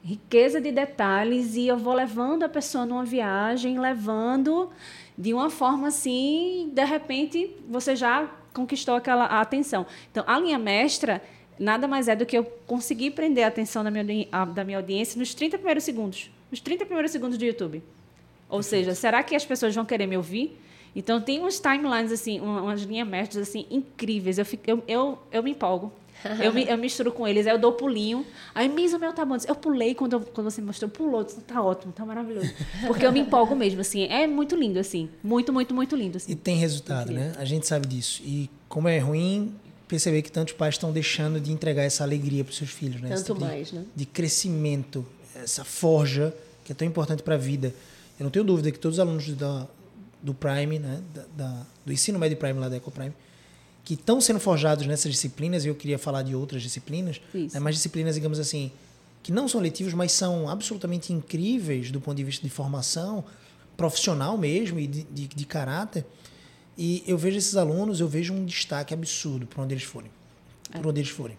[0.04, 4.70] riqueza de detalhes e eu vou levando a pessoa numa viagem, levando
[5.18, 9.86] de uma forma assim, de repente você já conquistou aquela atenção.
[10.12, 11.22] Então, a linha mestra
[11.58, 15.18] nada mais é do que eu conseguir prender a atenção da minha, da minha audiência
[15.18, 16.30] nos 30 primeiros segundos.
[16.52, 17.82] Nos 30 primeiros segundos do YouTube.
[18.50, 20.60] Ou seja, será que as pessoas vão querer me ouvir?
[20.96, 24.38] Então, tem uns timelines, assim, umas linhas mestras, assim, incríveis.
[24.38, 25.92] Eu, fico, eu, eu, eu me empolgo.
[26.42, 28.26] Eu, me, eu misturo com eles, aí eu dou pulinho.
[28.56, 29.36] Aí, Miss, o meu tá bom.
[29.48, 31.24] Eu pulei quando, eu, quando você mostrou, pulou.
[31.24, 32.54] Disse, tá ótimo, tá maravilhoso.
[32.88, 34.06] Porque eu me empolgo mesmo, assim.
[34.06, 35.10] É muito lindo, assim.
[35.24, 36.18] Muito, muito, muito lindo.
[36.18, 36.32] Assim.
[36.32, 37.34] E tem resultado, né?
[37.38, 38.22] A gente sabe disso.
[38.24, 39.54] E como é ruim
[39.88, 43.10] perceber que tantos pais estão deixando de entregar essa alegria para os seus filhos, né?
[43.10, 43.86] Tanto tipo mais, de, né?
[43.96, 45.06] De crescimento,
[45.36, 46.34] essa forja
[46.64, 47.74] que é tão importante para a vida.
[48.20, 49.68] Eu não tenho dúvida que todos os alunos da,
[50.22, 51.02] do Prime, né?
[51.14, 53.14] Da, da, do ensino médio Prime lá da Eco Prime,
[53.84, 57.20] que estão sendo forjados nessas disciplinas, e eu queria falar de outras disciplinas,
[57.54, 58.72] né, mas disciplinas, digamos assim,
[59.22, 63.24] que não são letivas, mas são absolutamente incríveis do ponto de vista de formação
[63.76, 66.06] profissional mesmo e de, de, de caráter.
[66.78, 70.12] E eu vejo esses alunos, eu vejo um destaque absurdo por onde eles forem.
[70.72, 71.38] Por onde eles forem.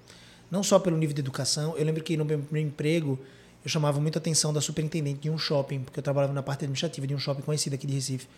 [0.51, 1.77] Não só pelo nível de educação.
[1.77, 3.19] Eu lembro que no meu primeiro emprego,
[3.65, 7.07] eu chamava muita atenção da superintendente de um shopping, porque eu trabalhava na parte administrativa
[7.07, 8.29] de um shopping conhecido aqui de Recife.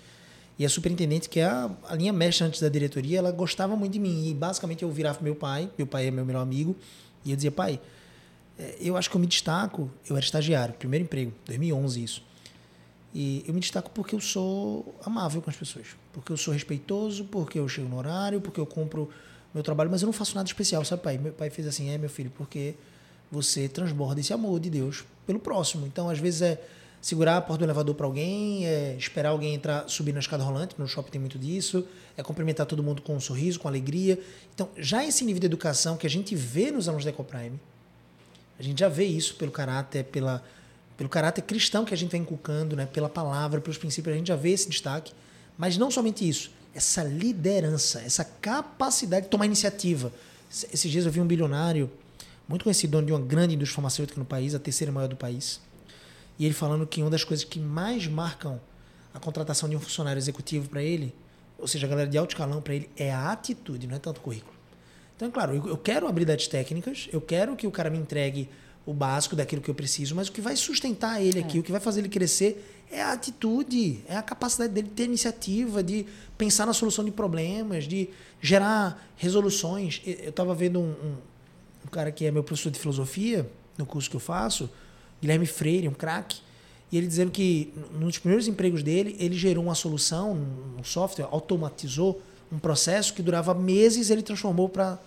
[0.59, 3.93] E a superintendente, que é a, a linha mestra antes da diretoria, ela gostava muito
[3.93, 4.29] de mim.
[4.29, 6.75] E basicamente eu virava pro meu pai, meu pai é meu melhor amigo,
[7.25, 7.81] e eu dizia, pai,
[8.59, 12.23] é, eu acho que eu me destaco, eu era estagiário, primeiro emprego, 2011 isso.
[13.15, 17.25] E eu me destaco porque eu sou amável com as pessoas, porque eu sou respeitoso,
[17.25, 19.09] porque eu chego no horário, porque eu cumpro
[19.55, 21.17] meu trabalho, mas eu não faço nada especial, sabe, pai?
[21.17, 22.75] Meu pai fez assim, é, meu filho, porque
[23.31, 25.87] você transborda esse amor de Deus pelo próximo.
[25.87, 26.63] Então, às vezes é
[27.07, 30.75] segurar a porta do elevador para alguém, é esperar alguém entrar, subir na escada rolante,
[30.77, 31.87] no shopping tem muito disso,
[32.17, 34.19] é cumprimentar todo mundo com um sorriso, com alegria.
[34.53, 37.61] Então, já esse nível de educação que a gente vê nos alunos da Ecoprime,
[38.59, 40.43] a gente já vê isso pelo caráter, pela,
[40.97, 42.87] pelo caráter cristão que a gente vem inculcando, né?
[42.87, 45.13] pela palavra, pelos princípios, a gente já vê esse destaque.
[45.57, 50.13] Mas não somente isso, essa liderança, essa capacidade de tomar iniciativa.
[50.51, 51.89] Esses dias eu vi um bilionário,
[52.49, 55.61] muito conhecido, dono de uma grande indústria farmacêutica no país, a terceira maior do país,
[56.39, 58.61] e ele falando que uma das coisas que mais marcam
[59.15, 61.15] a contratação de um funcionário executivo para ele,
[61.59, 64.19] ou seja, a galera de alto escalão para ele, é a atitude, não é tanto
[64.19, 64.55] o currículo.
[65.17, 68.51] Então, claro, eu quero habilidades técnicas, eu quero que o cara me entregue
[68.85, 71.61] o básico daquilo que eu preciso, mas o que vai sustentar ele aqui, é.
[71.61, 75.05] o que vai fazer ele crescer é a atitude, é a capacidade dele de ter
[75.05, 76.07] iniciativa, de
[76.39, 78.09] pensar na solução de problemas, de
[78.41, 80.01] gerar resoluções.
[80.05, 81.17] Eu estava vendo um, um,
[81.85, 84.71] um, cara que é meu professor de filosofia, no curso que eu faço,
[85.21, 86.41] Guilherme Freire, um craque,
[86.91, 90.39] e ele dizendo que nos primeiros empregos dele, ele gerou uma solução,
[90.79, 92.21] um software, automatizou
[92.53, 94.99] um processo que durava meses, ele transformou para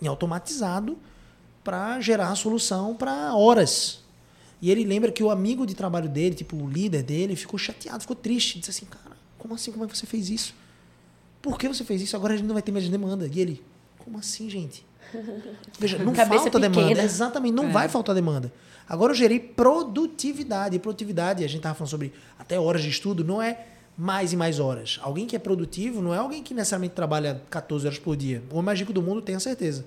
[0.00, 0.96] em automatizado
[1.62, 4.00] para gerar a solução para horas.
[4.62, 8.00] E ele lembra que o amigo de trabalho dele, tipo o líder dele, ficou chateado,
[8.00, 9.70] ficou triste, disse assim: "Cara, como assim?
[9.70, 10.54] Como é que você fez isso?
[11.42, 12.16] Por que você fez isso?
[12.16, 13.28] Agora a gente não vai ter mais demanda".
[13.30, 13.62] E ele:
[13.98, 14.84] "Como assim, gente?"
[15.78, 16.86] Veja, não Cabeça falta pequena.
[16.86, 17.02] demanda.
[17.02, 17.72] Exatamente, não é.
[17.72, 18.52] vai faltar demanda.
[18.88, 20.76] Agora eu gerei produtividade.
[20.76, 23.66] E produtividade, a gente estava falando sobre até horas de estudo, não é
[23.96, 24.98] mais e mais horas.
[25.02, 28.42] Alguém que é produtivo não é alguém que necessariamente trabalha 14 horas por dia.
[28.50, 29.84] O mais rico do mundo, tenho certeza.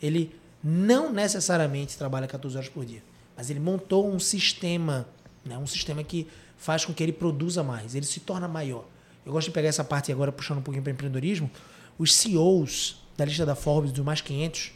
[0.00, 3.02] Ele não necessariamente trabalha 14 horas por dia.
[3.36, 5.06] Mas ele montou um sistema,
[5.44, 5.58] né?
[5.58, 8.84] um sistema que faz com que ele produza mais, ele se torna maior.
[9.26, 11.50] Eu gosto de pegar essa parte agora, puxando um pouquinho para empreendedorismo.
[11.98, 14.72] Os CEOs da lista da Forbes, dos mais 500,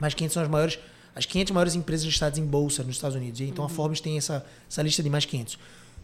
[0.00, 0.78] mais 500 são as maiores,
[1.14, 3.40] as 500 maiores empresas listadas em bolsa nos Estados Unidos.
[3.40, 3.70] Então uhum.
[3.70, 5.58] a Forbes tem essa, essa lista de mais 500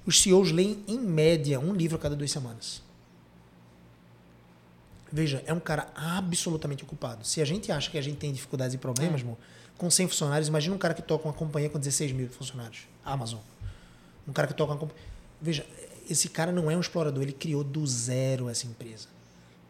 [0.09, 2.83] os CEOs leem, em média, um livro a cada duas semanas.
[5.13, 7.27] Veja, é um cara absolutamente ocupado.
[7.27, 9.37] Se a gente acha que a gente tem dificuldades e problemas, é.
[9.77, 12.81] Com 100 funcionários, imagina um cara que toca uma companhia com 16 mil funcionários.
[13.05, 13.39] Amazon.
[14.27, 15.05] Um cara que toca uma companhia.
[15.43, 15.67] Veja,
[16.09, 19.09] esse cara não é um explorador, ele criou do zero essa empresa.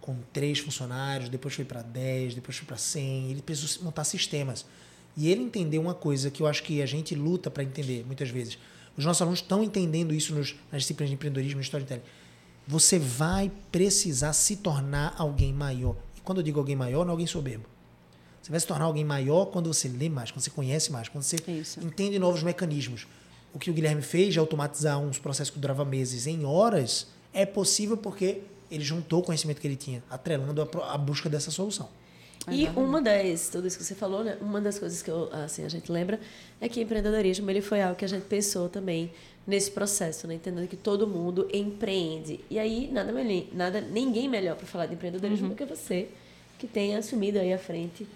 [0.00, 3.30] Com três funcionários, depois foi para 10, depois foi para 100.
[3.32, 4.64] Ele precisou montar sistemas.
[5.18, 8.30] E ele entendeu uma coisa que eu acho que a gente luta para entender muitas
[8.30, 8.56] vezes
[8.98, 12.02] os nossos alunos estão entendendo isso nos, nas disciplinas de empreendedorismo e storytelling.
[12.66, 15.94] Você vai precisar se tornar alguém maior.
[16.16, 17.64] E quando eu digo alguém maior, não é alguém soberbo.
[18.42, 21.22] Você vai se tornar alguém maior quando você lê mais, quando você conhece mais, quando
[21.22, 21.78] você isso.
[21.78, 23.06] entende novos mecanismos.
[23.54, 27.46] O que o Guilherme fez de automatizar uns processos que duravam meses em horas é
[27.46, 31.88] possível porque ele juntou o conhecimento que ele tinha, atrelando a, a busca dessa solução.
[32.52, 34.36] E uma das, tudo isso que você falou, né?
[34.40, 36.18] Uma das coisas que eu, assim, a gente lembra
[36.60, 39.10] é que empreendedorismo ele foi algo que a gente pensou também
[39.46, 40.34] nesse processo, né?
[40.34, 42.40] Entendendo que todo mundo empreende.
[42.50, 45.54] E aí, nada, melhor, nada ninguém melhor para falar de empreendedorismo uhum.
[45.54, 46.08] do que você,
[46.58, 48.06] que tem assumido aí a frente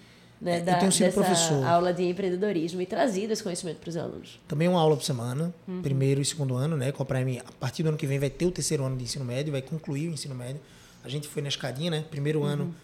[0.43, 1.65] né, da, dessa professor.
[1.65, 4.39] aula de empreendedorismo e trazido esse conhecimento para os alunos.
[4.47, 5.81] Também uma aula por semana, uhum.
[5.81, 6.91] primeiro e segundo ano, né?
[6.91, 9.03] Com a Prime, a partir do ano que vem vai ter o terceiro ano de
[9.03, 10.59] ensino médio, vai concluir o ensino médio.
[11.03, 12.05] A gente foi na escadinha, né?
[12.11, 12.45] Primeiro uhum.
[12.45, 12.75] ano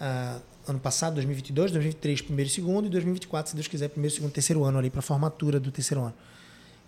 [0.00, 4.32] uh, ano passado, 2022, 2023, primeiro e segundo, e 2024, se Deus quiser, primeiro, segundo,
[4.32, 6.14] terceiro ano ali para formatura do terceiro ano.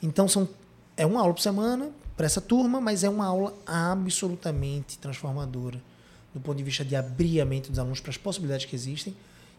[0.02, 0.48] Então são
[0.96, 5.80] é uma aula por semana para essa turma, mas é uma aula absolutamente transformadora
[6.34, 9.14] do ponto de vista de abrir a mente dos alunos para as possibilidades que existem.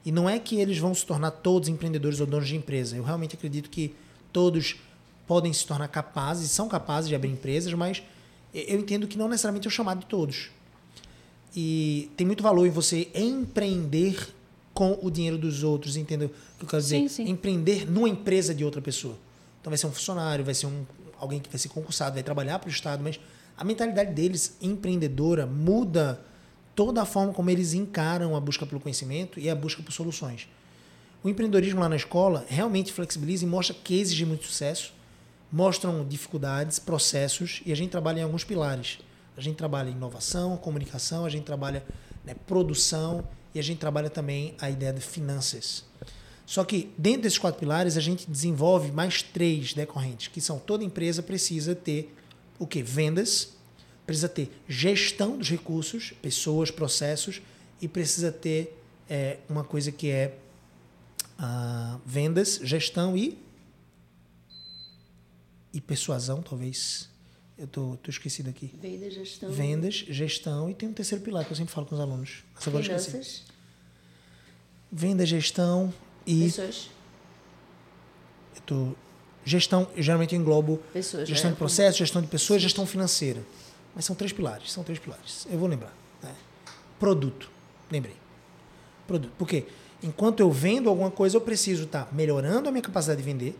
[0.05, 2.95] E não é que eles vão se tornar todos empreendedores ou donos de empresa.
[2.95, 3.95] Eu realmente acredito que
[4.31, 4.75] todos
[5.25, 8.03] podem se tornar capazes, são capazes de abrir empresas, mas
[8.53, 10.51] eu entendo que não necessariamente é o chamado de todos.
[11.55, 14.33] E tem muito valor em você empreender
[14.73, 16.29] com o dinheiro dos outros, entendeu?
[16.55, 16.97] O que eu quero dizer?
[17.01, 17.29] Sim, sim.
[17.29, 19.15] Empreender numa empresa de outra pessoa.
[19.61, 20.83] Então vai ser um funcionário, vai ser um,
[21.19, 23.19] alguém que vai ser concursado, vai trabalhar para o Estado, mas
[23.55, 26.19] a mentalidade deles empreendedora muda
[26.75, 30.47] toda a forma como eles encaram a busca pelo conhecimento e a busca por soluções.
[31.23, 34.91] O empreendedorismo lá na escola realmente flexibiliza e mostra cases de muito sucesso,
[35.51, 38.97] mostram dificuldades, processos e a gente trabalha em alguns pilares.
[39.35, 41.83] A gente trabalha inovação, comunicação, a gente trabalha
[42.23, 45.83] né, produção e a gente trabalha também a ideia de finanças.
[46.45, 50.83] Só que dentro desses quatro pilares a gente desenvolve mais três decorrentes, que são toda
[50.83, 52.13] empresa precisa ter
[52.59, 52.83] o que?
[52.83, 53.53] Vendas,
[54.05, 57.41] precisa ter gestão dos recursos, pessoas, processos,
[57.81, 58.77] e precisa ter
[59.09, 60.37] é, uma coisa que é
[61.37, 63.37] Ah, vendas, gestão e.
[65.73, 67.09] E persuasão, talvez.
[67.57, 68.73] Eu tô, tô esquecido aqui.
[68.81, 69.51] Vendas, gestão.
[69.51, 72.43] Vendas, gestão e tem um terceiro pilar que eu sempre falo com os alunos.
[72.55, 73.11] Mas agora eu esqueci.
[73.11, 73.43] Finanças.
[74.91, 75.93] Venda, gestão
[76.25, 76.45] e.
[76.45, 76.89] Pessoas.
[78.55, 78.95] Eu tô,
[79.45, 81.27] gestão, eu geralmente englobo Pessoas.
[81.27, 81.53] gestão né?
[81.53, 83.41] de processos, gestão de pessoas, gestão financeira.
[83.95, 85.45] Mas são três pilares, são três pilares.
[85.49, 85.93] Eu vou lembrar.
[86.21, 86.33] né?
[86.99, 87.49] Produto,
[87.91, 88.15] lembrei.
[89.05, 89.31] Produto.
[89.37, 89.65] Por quê?
[90.01, 93.55] Enquanto eu vendo alguma coisa, eu preciso estar melhorando a minha capacidade de vender,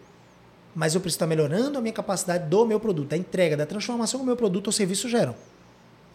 [0.76, 4.20] mas eu preciso estar melhorando a minha capacidade do meu produto, da entrega, da transformação
[4.20, 5.36] que o meu produto ou serviço geram.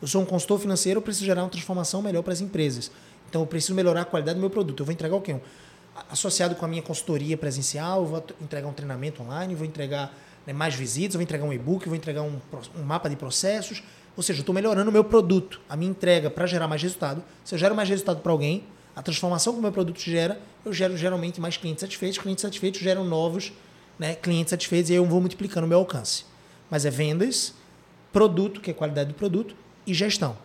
[0.00, 2.90] Eu sou um consultor financeiro, eu preciso gerar uma transformação melhor para as empresas.
[3.28, 4.80] Então eu preciso melhorar a qualidade do meu produto.
[4.80, 5.36] Eu vou entregar o quê?
[6.10, 10.14] Associado com a minha consultoria presencial, eu vou entregar um treinamento online, vou entregar
[10.46, 12.40] né, mais visitas, vou entregar um e-book, vou entregar um,
[12.76, 13.82] um mapa de processos.
[14.16, 17.22] Ou seja, eu estou melhorando o meu produto, a minha entrega para gerar mais resultado.
[17.44, 18.64] Se eu gero mais resultado para alguém,
[18.96, 22.18] a transformação que o meu produto gera, eu gero geralmente mais clientes satisfeitos.
[22.18, 23.52] Clientes satisfeitos geram novos
[23.98, 26.24] né, clientes satisfeitos e aí eu vou multiplicando o meu alcance.
[26.70, 27.54] Mas é vendas,
[28.12, 29.54] produto, que é qualidade do produto,
[29.86, 30.36] e gestão.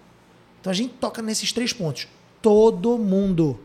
[0.60, 2.08] Então a gente toca nesses três pontos.
[2.42, 3.60] Todo mundo,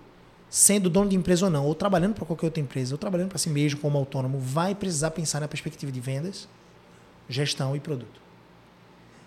[0.50, 3.38] sendo dono de empresa ou não, ou trabalhando para qualquer outra empresa, ou trabalhando para
[3.38, 6.48] si mesmo como autônomo, vai precisar pensar na perspectiva de vendas,
[7.28, 8.20] gestão e produto.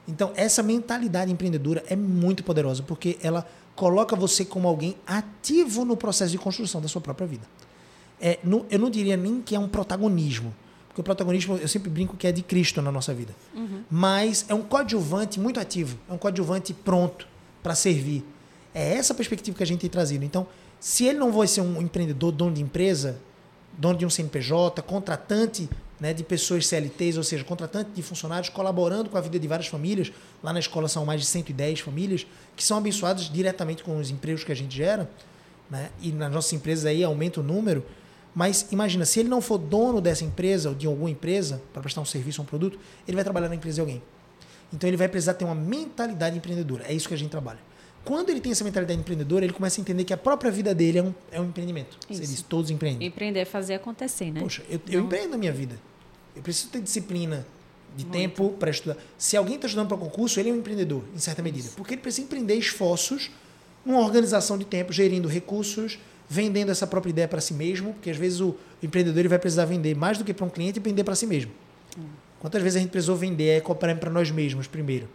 [0.08, 5.96] Então, essa mentalidade empreendedora é muito poderosa, porque ela coloca você como alguém ativo no
[5.96, 7.48] processo de construção da sua própria vida.
[8.22, 10.54] É, não- eu não diria nem que é um protagonismo,
[10.88, 13.34] porque o protagonismo eu sempre brinco que é de Cristo na nossa vida.
[13.90, 17.28] Mas é um coadjuvante muito ativo, é um coadjuvante pronto
[17.64, 18.24] para servir.
[18.74, 20.24] É essa perspectiva que a gente tem trazido.
[20.24, 20.48] Então,
[20.80, 23.18] se ele não vai ser um empreendedor, dono de empresa,
[23.78, 25.70] dono de um CNPJ, contratante
[26.00, 29.68] né, de pessoas CLTs, ou seja, contratante de funcionários, colaborando com a vida de várias
[29.68, 30.12] famílias.
[30.44, 34.44] Lá na escola são mais de 110 famílias que são abençoadas diretamente com os empregos
[34.44, 35.10] que a gente gera.
[35.70, 35.90] Né?
[36.02, 37.86] E nas nossas empresas aí aumenta o número.
[38.34, 42.02] Mas imagina, se ele não for dono dessa empresa ou de alguma empresa para prestar
[42.02, 44.02] um serviço ou um produto, ele vai trabalhar na empresa de alguém.
[44.74, 46.86] Então ele vai precisar ter uma mentalidade empreendedora.
[46.88, 47.60] É isso que a gente trabalha.
[48.04, 51.00] Quando ele tem essa mentalidade empreendedora, ele começa a entender que a própria vida dele
[51.00, 51.98] é um, é um empreendimento.
[52.08, 52.32] Você Isso.
[52.32, 53.08] diz, todos empreendem.
[53.08, 54.40] Empreender é fazer acontecer, né?
[54.40, 55.80] Poxa, eu, eu empreendo na minha vida.
[56.36, 57.46] Eu preciso ter disciplina
[57.96, 58.98] de tempo para estudar.
[59.18, 61.70] Se alguém está estudando para concurso, ele é um empreendedor, em certa medida.
[61.76, 63.30] Porque ele precisa empreender esforços
[63.86, 66.00] numa organização de tempo, gerindo recursos,
[66.34, 69.66] vendendo essa própria ideia para si mesmo, porque às vezes o empreendedor ele vai precisar
[69.66, 71.52] vender mais do que para um cliente e vender para si mesmo.
[72.40, 75.10] Quantas vezes a gente precisou vender a Ecoprime para nós mesmos primeiro?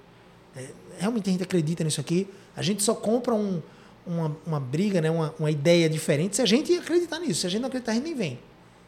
[0.55, 0.67] É,
[0.99, 2.29] realmente a gente acredita nisso aqui?
[2.55, 3.63] A gente só compra um-
[4.07, 5.11] uma, uma briga, né?
[5.11, 7.41] uma, uma ideia diferente se a gente acreditar nisso.
[7.41, 8.39] Se a gente não acreditar, a gente nem vem.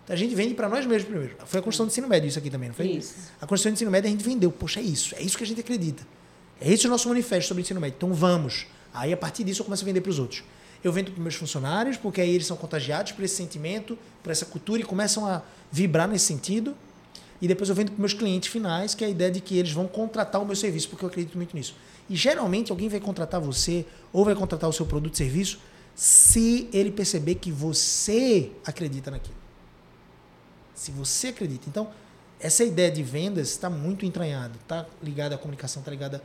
[0.04, 1.34] Então a gente vende para nós mesmos primeiro.
[1.46, 2.86] Foi a construção do ensino médio isso aqui também, não foi?
[2.88, 3.14] Isso.
[3.40, 4.52] A construção do ensino médio a gente vendeu.
[4.52, 5.14] Poxa, é isso.
[5.16, 6.06] É isso que a gente acredita.
[6.60, 7.96] É esse o nosso manifesto sobre o ensino médio.
[7.96, 8.66] Então vamos.
[8.94, 10.44] Aí a partir disso eu começo a vender para os outros.
[10.82, 14.46] Eu vendo para meus funcionários, porque aí eles são contagiados por esse sentimento, por essa
[14.46, 16.76] cultura e começam a vibrar nesse sentido.
[17.40, 19.72] E depois eu vendo para meus clientes finais, que é a ideia de que eles
[19.72, 21.74] vão contratar o meu serviço, porque eu acredito muito nisso.
[22.08, 25.60] E geralmente alguém vai contratar você ou vai contratar o seu produto e serviço
[25.94, 29.36] se ele perceber que você acredita naquilo.
[30.74, 31.68] Se você acredita.
[31.68, 31.90] Então,
[32.40, 36.22] essa ideia de vendas está muito entranhada, está ligada à comunicação, está ligada.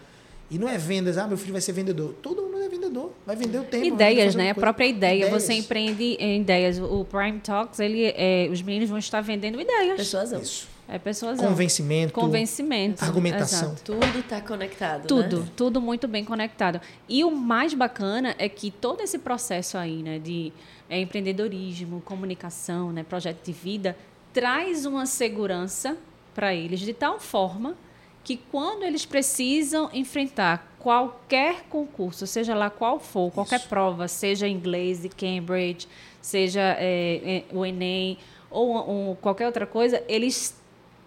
[0.53, 2.13] E não é vendas, ah, meu filho vai ser vendedor.
[2.21, 3.11] Todo mundo é vendedor.
[3.25, 3.85] Vai vender o tempo.
[3.85, 4.51] Ideias, né?
[4.51, 5.25] A própria ideia.
[5.25, 5.43] Ideias.
[5.43, 6.77] Você empreende em ideias.
[6.77, 9.95] O Prime Talks, ele, é, os meninos vão estar vendendo ideias.
[9.95, 10.39] Persuasão.
[10.39, 10.67] Isso.
[10.87, 11.39] É pessoas.
[11.39, 12.13] Convencimento.
[12.13, 13.03] Convencimento.
[13.03, 13.69] argumentação.
[13.71, 13.81] Exato.
[13.83, 15.07] Tudo está conectado.
[15.07, 15.47] Tudo, Né?
[15.55, 16.79] tudo muito bem conectado.
[17.09, 20.53] E o mais bacana é que todo esse processo aí, né, de
[20.87, 23.97] é, empreendedorismo, comunicação, né, projeto de vida,
[24.31, 25.97] traz uma segurança
[26.35, 27.75] para eles de tal forma
[28.23, 33.69] que quando eles precisam enfrentar qualquer concurso, seja lá qual for, qualquer Isso.
[33.69, 35.87] prova, seja inglês de Cambridge,
[36.21, 38.17] seja é, é, o Enem
[38.49, 40.55] ou um, qualquer outra coisa, eles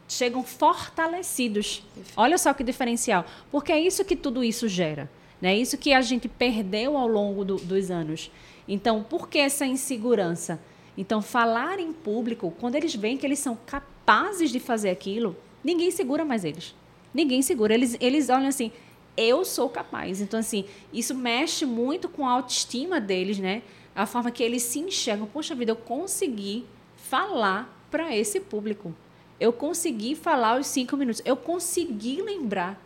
[0.09, 1.83] chegam fortalecidos.
[2.17, 3.25] Olha só que diferencial.
[3.51, 5.11] Porque é isso que tudo isso gera.
[5.41, 5.53] né?
[5.55, 8.31] É isso que a gente perdeu ao longo do- dos anos.
[8.67, 10.59] Então, por que essa insegurança?
[10.97, 15.91] Então, falar em público, quando eles veem que eles são capazes de fazer aquilo, ninguém
[15.91, 16.75] segura mais eles.
[17.17, 17.73] Ninguém segura.
[17.73, 18.71] Eles, eles olham assim,
[19.17, 20.21] eu sou capaz.
[20.21, 23.63] Então, assim, isso mexe muito com a autoestima deles, né?
[23.95, 25.27] A forma que eles se enxergam.
[25.27, 28.95] Poxa vida, eu consegui falar para esse público.
[29.41, 31.23] Eu consegui falar os cinco minutos.
[31.25, 32.83] Eu consegui lembrar.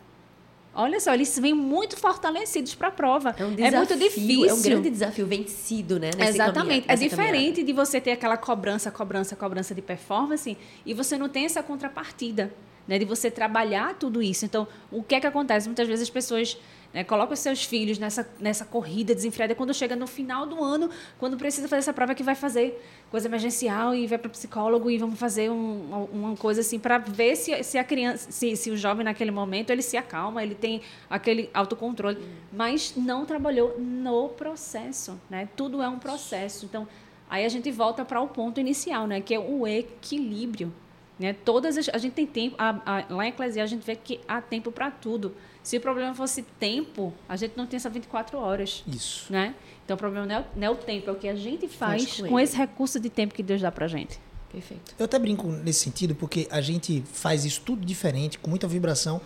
[0.73, 3.35] Olha só, eles vêm muito fortalecidos para a prova.
[3.37, 3.77] É um desafio.
[3.79, 4.49] muito difícil.
[4.49, 6.11] É um grande desafio vencido, né?
[6.17, 6.89] Exatamente.
[6.89, 7.63] é diferente caminhada.
[7.65, 12.53] de você ter aquela cobrança, cobrança, cobrança de performance e você não tem essa contrapartida.
[12.87, 14.45] Né, de você trabalhar tudo isso.
[14.45, 15.67] Então, o que é que acontece?
[15.67, 16.57] Muitas vezes as pessoas
[16.93, 19.55] né, colocam seus filhos nessa, nessa corrida desenfreada.
[19.55, 23.27] Quando chega no final do ano, quando precisa fazer essa prova, que vai fazer coisa
[23.27, 27.35] emergencial e vai para o psicólogo e vamos fazer um, uma coisa assim para ver
[27.35, 30.81] se, se a criança, se, se o jovem naquele momento ele se acalma, ele tem
[31.09, 32.17] aquele autocontrole,
[32.51, 35.47] mas não trabalhou no processo, né?
[35.55, 36.65] Tudo é um processo.
[36.65, 36.87] Então,
[37.29, 39.21] aí a gente volta para o ponto inicial, né?
[39.21, 40.73] Que é o equilíbrio.
[41.21, 41.33] Né?
[41.45, 44.19] Todas as, a gente tem tempo, a, a, lá em Eclesiastes a gente vê que
[44.27, 45.35] há tempo para tudo.
[45.61, 48.83] Se o problema fosse tempo, a gente não tem essas 24 horas.
[48.87, 49.31] Isso.
[49.31, 49.53] Né?
[49.85, 52.03] Então o problema não é, não é o tempo, é o que a gente faz,
[52.03, 54.19] faz com, com esse recurso de tempo que Deus dá pra gente.
[54.51, 54.95] Perfeito.
[54.97, 59.21] Eu até brinco nesse sentido, porque a gente faz isso tudo diferente, com muita vibração.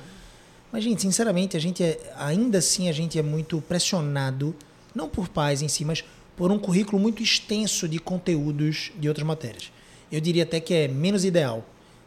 [0.71, 4.53] Mas, gente, sinceramente, a gente é, ainda assim a gente é muito pressionado,
[4.93, 6.03] não por pais em si, mas
[6.35, 9.71] por um currículo muito extenso de conteúdos de outras matérias.
[10.11, 11.65] Eu diria até que é menos ideal.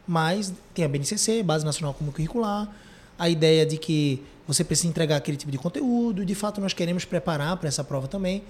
[0.09, 2.75] Mas tem a BNCC, Base Nacional Comum Curricular,
[3.19, 7.05] a ideia de que você precisa entregar aquele tipo de conteúdo, de fato nós queremos
[7.05, 8.43] preparar para essa prova também.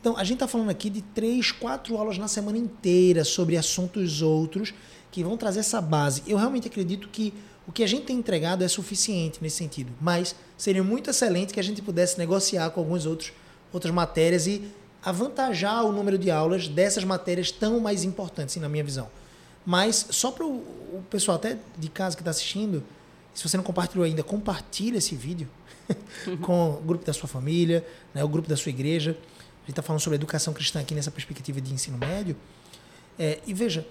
[0.00, 4.20] Então, a gente está falando aqui de três, quatro aulas na semana inteira sobre assuntos
[4.20, 4.74] outros
[5.10, 6.22] que vão trazer essa base.
[6.26, 7.32] Eu realmente acredito que
[7.66, 11.60] o que a gente tem entregado é suficiente nesse sentido, mas seria muito excelente que
[11.60, 13.32] a gente pudesse negociar com algumas outros,
[13.72, 14.68] outras matérias e
[15.04, 19.08] avantajar o número de aulas dessas matérias tão mais importantes, na minha visão.
[19.66, 22.84] Mas só para o pessoal até de casa que está assistindo,
[23.34, 25.48] se você não compartilhou ainda, compartilhe esse vídeo
[26.40, 27.84] com o grupo da sua família,
[28.14, 29.10] né, o grupo da sua igreja.
[29.10, 32.36] A gente está falando sobre educação cristã aqui nessa perspectiva de ensino médio.
[33.18, 33.84] É, e veja,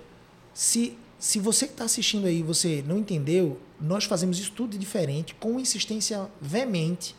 [0.53, 5.35] se, se você que está assistindo aí você não entendeu, nós fazemos isso tudo diferente,
[5.35, 7.13] com insistência veemente,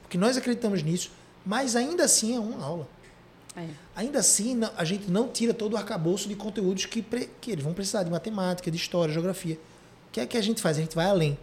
[0.00, 1.10] porque nós acreditamos nisso,
[1.44, 2.88] mas ainda assim é uma aula.
[3.62, 3.68] É.
[3.96, 7.02] Ainda assim, a gente não tira todo o arcabouço de conteúdos que,
[7.40, 9.58] que eles vão precisar de matemática, de história, geografia.
[10.08, 10.78] O que é que a gente faz?
[10.78, 11.38] A gente vai além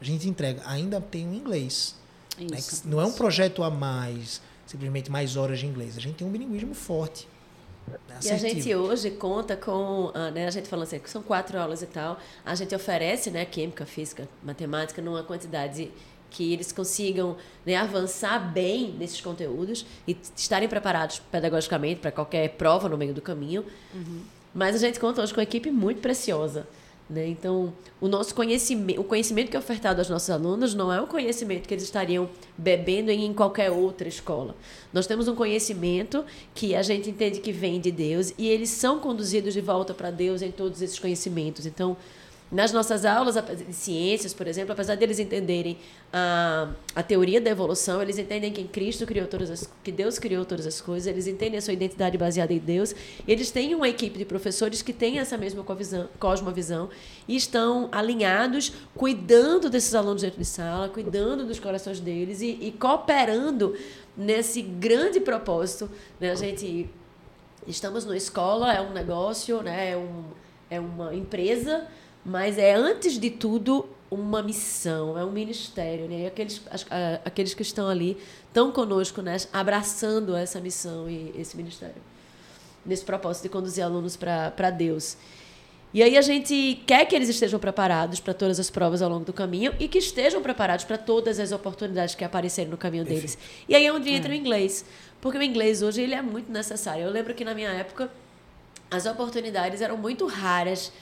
[0.00, 0.62] a gente entrega.
[0.64, 1.94] Ainda tem o inglês.
[2.38, 2.58] Né?
[2.84, 5.96] Não é um projeto a mais, simplesmente mais horas de inglês.
[5.96, 7.28] A gente tem um bilinguismo forte.
[7.86, 8.20] Né?
[8.22, 11.58] E a gente hoje conta com, ah, né, a gente falando assim, que são quatro
[11.58, 15.90] aulas e tal, a gente oferece, né, química, física, matemática, numa quantidade
[16.30, 22.88] que eles consigam né, avançar bem nesses conteúdos e estarem preparados pedagogicamente para qualquer prova
[22.88, 23.64] no meio do caminho.
[23.94, 24.20] Uhum.
[24.54, 26.66] Mas a gente conta hoje com uma equipe muito preciosa.
[27.08, 27.26] Né?
[27.26, 31.06] Então, o nosso conhecimento, o conhecimento que é ofertado aos nossos alunos não é o
[31.06, 34.54] conhecimento que eles estariam bebendo em qualquer outra escola.
[34.92, 36.22] Nós temos um conhecimento
[36.54, 40.10] que a gente entende que vem de Deus e eles são conduzidos de volta para
[40.10, 41.64] Deus em todos esses conhecimentos.
[41.64, 41.96] Então,
[42.50, 45.76] nas nossas aulas de ciências, por exemplo, apesar deles entenderem
[46.10, 50.46] a, a teoria da evolução, eles entendem que Cristo criou todas as, que Deus criou
[50.46, 52.94] todas as coisas, eles entendem a sua identidade baseada em Deus.
[53.26, 55.62] Eles têm uma equipe de professores que tem essa mesma
[56.18, 56.88] cosmovisão
[57.26, 62.72] e estão alinhados, cuidando desses alunos dentro de sala, cuidando dos corações deles e, e
[62.72, 63.76] cooperando
[64.16, 65.90] nesse grande propósito.
[66.18, 66.30] Né?
[66.30, 66.88] A gente
[67.66, 69.90] estamos numa escola, é um negócio, né?
[69.90, 70.24] é, um,
[70.70, 71.86] é uma empresa
[72.24, 76.08] mas é, antes de tudo, uma missão, é um ministério.
[76.08, 76.20] Né?
[76.22, 76.62] E aqueles,
[77.24, 78.16] aqueles que estão ali
[78.46, 79.36] estão conosco, né?
[79.52, 82.00] abraçando essa missão e esse ministério.
[82.84, 85.16] Nesse propósito de conduzir alunos para Deus.
[85.92, 89.24] E aí a gente quer que eles estejam preparados para todas as provas ao longo
[89.24, 93.38] do caminho e que estejam preparados para todas as oportunidades que aparecerem no caminho deles.
[93.66, 94.34] E aí é onde entra é.
[94.34, 94.84] o inglês.
[95.20, 97.04] Porque o inglês hoje ele é muito necessário.
[97.04, 98.10] Eu lembro que na minha época
[98.90, 100.92] as oportunidades eram muito raras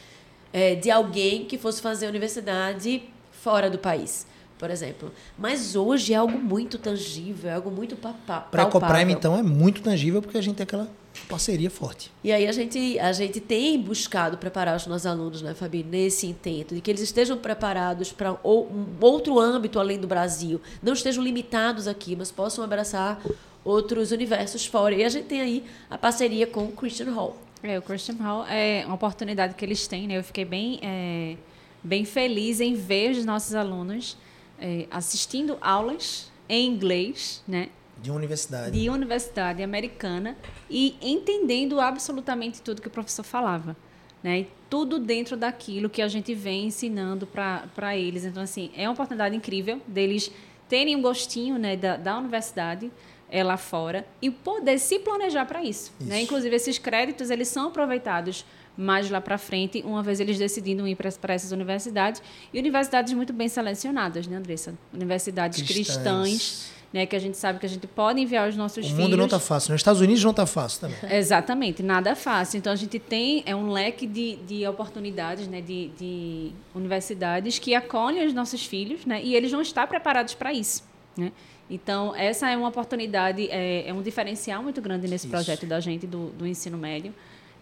[0.57, 4.27] é, de alguém que fosse fazer universidade fora do país,
[4.59, 5.13] por exemplo.
[5.37, 8.49] Mas hoje é algo muito tangível, é algo muito palpável.
[8.51, 10.89] Para a Ecoprime, então, é muito tangível porque a gente tem aquela
[11.29, 12.11] parceria forte.
[12.25, 16.27] E aí a gente, a gente tem buscado preparar os nossos alunos, né, Fabi, nesse
[16.27, 20.59] intento, de que eles estejam preparados para um outro âmbito além do Brasil.
[20.83, 23.21] Não estejam limitados aqui, mas possam abraçar
[23.63, 24.95] outros universos fora.
[24.95, 27.46] E a gente tem aí a parceria com o Christian Hall.
[27.67, 30.17] É, o Christian Hall é uma oportunidade que eles têm, né?
[30.17, 31.37] Eu fiquei bem, é,
[31.83, 34.17] bem feliz em ver os nossos alunos
[34.59, 37.69] é, assistindo aulas em inglês, né?
[38.01, 38.79] De universidade.
[38.79, 40.37] De universidade americana
[40.71, 43.77] e entendendo absolutamente tudo que o professor falava.
[44.23, 44.41] Né?
[44.41, 48.25] E tudo dentro daquilo que a gente vem ensinando para eles.
[48.25, 50.31] Então, assim, é uma oportunidade incrível deles
[50.69, 52.91] terem um gostinho né, da, da universidade,
[53.31, 55.93] é, lá fora e poder se planejar para isso.
[55.93, 56.07] Né?
[56.07, 56.09] isso.
[56.11, 56.23] Né?
[56.23, 58.45] Inclusive, esses créditos eles são aproveitados
[58.77, 62.23] mais lá para frente, uma vez eles decidindo ir para essas universidades.
[62.53, 64.75] E universidades muito bem selecionadas, né, Andressa?
[64.93, 67.05] Universidades cristãs, cristãs né?
[67.05, 68.99] Que a gente sabe que a gente pode enviar os nossos o filhos.
[68.99, 69.73] O mundo não está fácil.
[69.73, 70.97] Nos Estados Unidos não está fácil também.
[71.11, 72.59] Exatamente, nada fácil.
[72.59, 75.61] Então a gente tem é um leque de, de oportunidades, né?
[75.61, 79.23] De, de universidades que acolhem os nossos filhos, né?
[79.23, 80.83] E eles vão estar preparados para isso,
[81.17, 81.33] né?
[81.69, 85.35] Então, essa é uma oportunidade, é, é um diferencial muito grande nesse Isso.
[85.35, 87.13] projeto da gente, do, do ensino médio.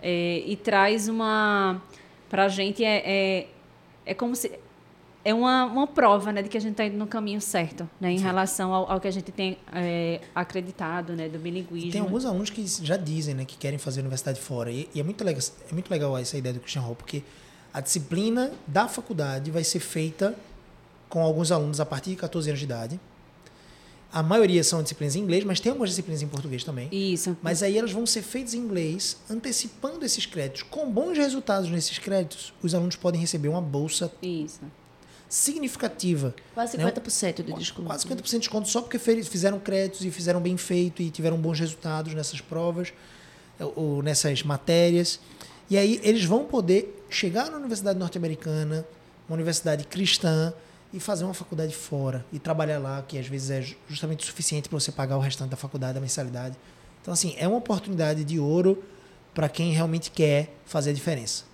[0.03, 1.83] É, e traz uma.
[2.29, 3.49] Para a gente, é, é,
[4.05, 4.53] é como se.
[5.25, 8.13] É uma, uma prova né, de que a gente está indo no caminho certo, né,
[8.13, 8.25] em Sim.
[8.25, 11.89] relação ao, ao, que a gente tem é, acreditado né, do bilinguismo.
[11.89, 14.71] E tem alguns alunos que já dizem né, que querem fazer universidade fora.
[14.71, 17.23] E, e, é, muito legal, é muito legal essa ideia do Christian Hall, porque
[17.73, 20.37] a disciplina da faculdade vai ser feita
[21.09, 23.01] com alguns alunos a partir de 14 anos de idade
[24.15, 26.89] a maioria são disciplinas em inglês, mas tem algumas disciplinas em português também.
[26.93, 27.37] Isso.
[27.43, 30.63] Mas aí elas vão ser feitas em inglês, antecipando esses créditos.
[30.63, 34.61] Com bons resultados nesses créditos, os alunos podem receber uma bolsa Isso.
[35.29, 36.33] significativa.
[36.55, 37.33] Quase 50% né?
[37.33, 37.89] de desconto.
[37.89, 41.59] Quase 50% de desconto só porque fizeram créditos e fizeram bem feito e tiveram bons
[41.59, 42.93] resultados nessas provas
[43.75, 45.19] ou nessas matérias.
[45.69, 48.87] E aí eles vão poder chegar na universidade norte-americana,
[49.29, 50.55] uma universidade cristã,
[50.95, 54.69] e fazer uma faculdade fora e trabalhar lá, que às vezes é justamente o suficiente
[54.69, 56.57] para você pagar o restante da faculdade, da mensalidade.
[57.03, 58.81] Então, assim, é uma oportunidade de ouro
[59.35, 61.45] para quem realmente quer fazer a diferença.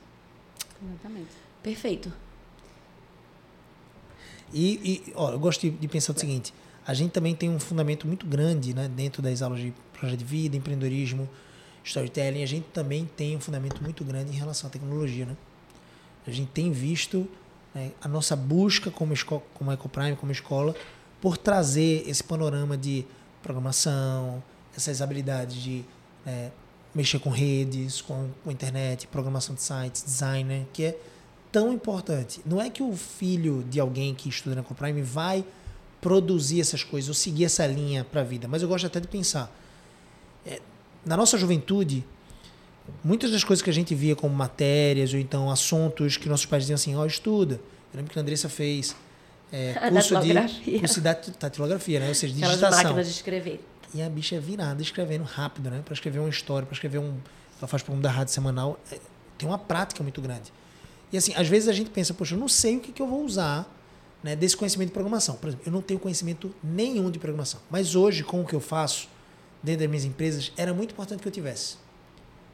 [0.85, 1.31] Exatamente.
[1.62, 2.12] Perfeito.
[4.53, 6.53] E, e ó, eu gosto de, de pensar o seguinte:
[6.87, 10.25] a gente também tem um fundamento muito grande né, dentro das aulas de projeto de
[10.27, 11.27] vida, empreendedorismo,
[11.83, 12.43] storytelling.
[12.43, 15.25] A gente também tem um fundamento muito grande em relação à tecnologia.
[15.25, 15.37] Né?
[16.27, 17.27] A gente tem visto
[17.75, 20.75] né, a nossa busca como, escola, como Ecoprime, como escola,
[21.21, 23.07] por trazer esse panorama de
[23.43, 24.43] programação,
[24.77, 25.85] essas habilidades de
[26.27, 26.51] é,
[26.95, 30.99] mexer com redes, com, com internet, programação de sites, designer, que é
[31.53, 32.41] tão importante.
[32.45, 35.45] Não é que o filho de alguém que estuda na Ecoprime vai
[36.01, 39.09] produzir essas coisas ou seguir essa linha para a vida, mas eu gosto até de
[39.09, 39.55] pensar.
[40.47, 40.61] É,
[41.05, 42.05] na nossa juventude,
[43.02, 46.65] muitas das coisas que a gente via como matérias ou então assuntos que nossos pais
[46.65, 47.55] diziam assim, ó, oh, estuda.
[47.93, 48.94] Eu lembro que a Andressa fez
[49.52, 52.09] é, curso, de, curso de datilografia, né?
[52.09, 52.69] Ou seja, digitação.
[52.69, 53.65] Aquelas máquinas de escrever.
[53.93, 55.82] E a bicha é virada escrevendo rápido, né?
[55.85, 57.16] Para escrever uma história, para escrever um...
[57.59, 58.78] Ela faz programa da rádio semanal.
[58.90, 58.98] É,
[59.36, 60.52] tem uma prática muito grande.
[61.12, 63.07] E assim, às vezes a gente pensa, poxa, eu não sei o que, que eu
[63.07, 63.69] vou usar
[64.23, 65.35] né, desse conhecimento de programação.
[65.36, 67.61] Por exemplo, eu não tenho conhecimento nenhum de programação.
[67.69, 69.09] Mas hoje, com o que eu faço
[69.62, 71.77] dentro das minhas empresas, era muito importante que eu tivesse.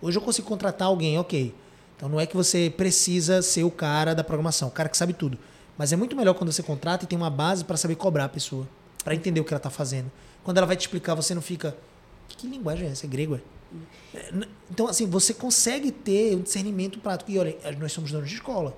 [0.00, 1.54] Hoje eu consigo contratar alguém, ok.
[1.96, 5.12] Então não é que você precisa ser o cara da programação, o cara que sabe
[5.12, 5.38] tudo.
[5.78, 8.28] Mas é muito melhor quando você contrata e tem uma base para saber cobrar a
[8.28, 8.68] pessoa,
[9.04, 10.10] para entender o que ela está fazendo.
[10.42, 11.76] Quando ela vai te explicar, você não fica.
[12.28, 13.06] Que, que linguagem é essa?
[13.06, 13.40] É grego?
[14.14, 14.32] É?
[14.70, 17.30] Então, assim, você consegue ter um discernimento prático.
[17.30, 18.76] E olha, nós somos donos de escola,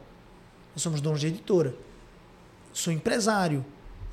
[0.75, 1.75] nós somos donos de editora,
[2.73, 3.65] sou empresário.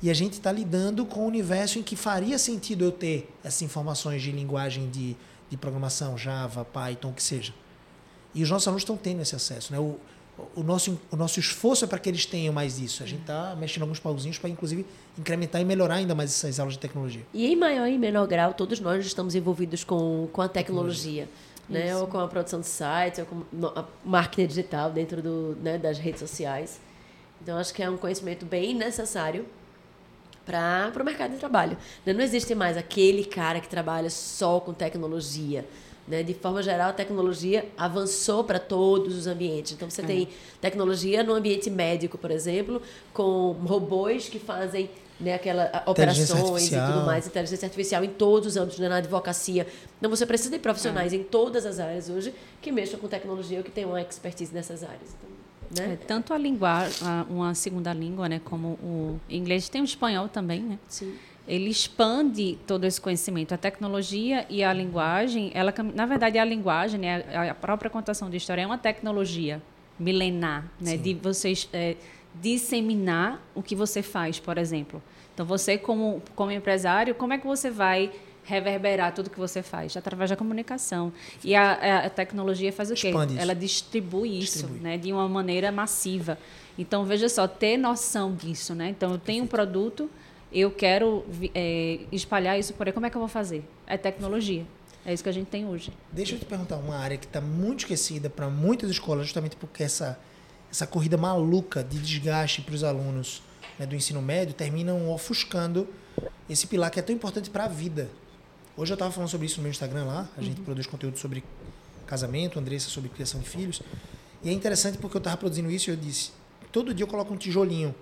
[0.02, 3.62] E a gente está lidando com um universo em que faria sentido eu ter essas
[3.62, 5.16] informações de linguagem de
[5.48, 7.52] de programação, Java, Python, o que seja.
[8.34, 9.72] E os nossos alunos estão tendo esse acesso.
[9.72, 9.78] Né?
[9.78, 9.98] O,
[10.54, 13.02] o, nosso, o nosso esforço é para que eles tenham mais isso.
[13.02, 14.84] A gente está mexendo alguns pauzinhos para, inclusive,
[15.18, 17.24] incrementar e melhorar ainda mais essas aulas de tecnologia.
[17.32, 21.26] E em maior e menor grau, todos nós estamos envolvidos com, com a tecnologia.
[21.26, 21.86] tecnologia.
[21.94, 21.96] Né?
[21.96, 25.98] Ou com a produção de sites, ou com a marketing digital dentro do, né, das
[25.98, 26.80] redes sociais.
[27.42, 29.46] Então, acho que é um conhecimento bem necessário
[30.46, 31.76] para o mercado de trabalho.
[32.06, 32.12] Né?
[32.12, 35.66] Não existe mais aquele cara que trabalha só com tecnologia.
[36.06, 36.22] Né?
[36.22, 39.72] De forma geral, a tecnologia avançou para todos os ambientes.
[39.72, 40.06] Então, você é.
[40.06, 40.28] tem
[40.60, 42.80] tecnologia no ambiente médico, por exemplo,
[43.12, 48.56] com robôs que fazem né, aquela operações e tudo mais, inteligência artificial em todos os
[48.56, 49.66] âmbitos, né, na advocacia.
[49.98, 51.16] Então, você precisa de profissionais é.
[51.16, 52.32] em todas as áreas hoje
[52.62, 55.16] que mexam com tecnologia ou que tenham uma expertise nessas áreas.
[55.18, 55.35] Então,
[55.76, 55.92] né?
[55.92, 56.98] É, tanto a linguagem,
[57.28, 60.78] uma segunda língua, né, como o inglês, tem o espanhol também, né?
[60.88, 61.14] Sim.
[61.46, 63.54] Ele expande todo esse conhecimento.
[63.54, 68.36] A tecnologia e a linguagem, ela, na verdade, a linguagem, né, a própria contação de
[68.36, 69.62] história é uma tecnologia
[69.98, 70.98] milenar, né, Sim.
[70.98, 71.96] de vocês é,
[72.34, 75.02] disseminar o que você faz, por exemplo.
[75.32, 78.10] Então, você como como empresário, como é que você vai
[78.46, 81.12] reverberar tudo que você faz através da comunicação.
[81.42, 83.08] E a, a tecnologia faz o quê?
[83.08, 84.78] Expande Ela distribui isso, distribui.
[84.78, 86.38] Né, de uma maneira massiva.
[86.78, 88.74] Então, veja só, ter noção disso.
[88.74, 88.90] Né?
[88.90, 90.08] Então, eu tenho um produto,
[90.52, 91.24] eu quero
[91.54, 92.92] é, espalhar isso por aí.
[92.92, 93.64] Como é que eu vou fazer?
[93.86, 94.64] É tecnologia.
[95.04, 95.92] É isso que a gente tem hoje.
[96.10, 99.82] Deixa eu te perguntar uma área que está muito esquecida para muitas escolas, justamente porque
[99.82, 100.18] essa,
[100.70, 103.42] essa corrida maluca de desgaste para os alunos
[103.78, 105.88] né, do ensino médio terminam ofuscando
[106.48, 108.08] esse pilar que é tão importante para a vida.
[108.76, 110.28] Hoje eu estava falando sobre isso no meu Instagram lá.
[110.36, 110.64] A gente uhum.
[110.64, 111.42] produz conteúdo sobre
[112.06, 113.80] casamento, Andressa sobre criação de filhos.
[114.42, 116.30] E é interessante porque eu estava produzindo isso e eu disse:
[116.70, 117.94] todo dia eu coloco um tijolinho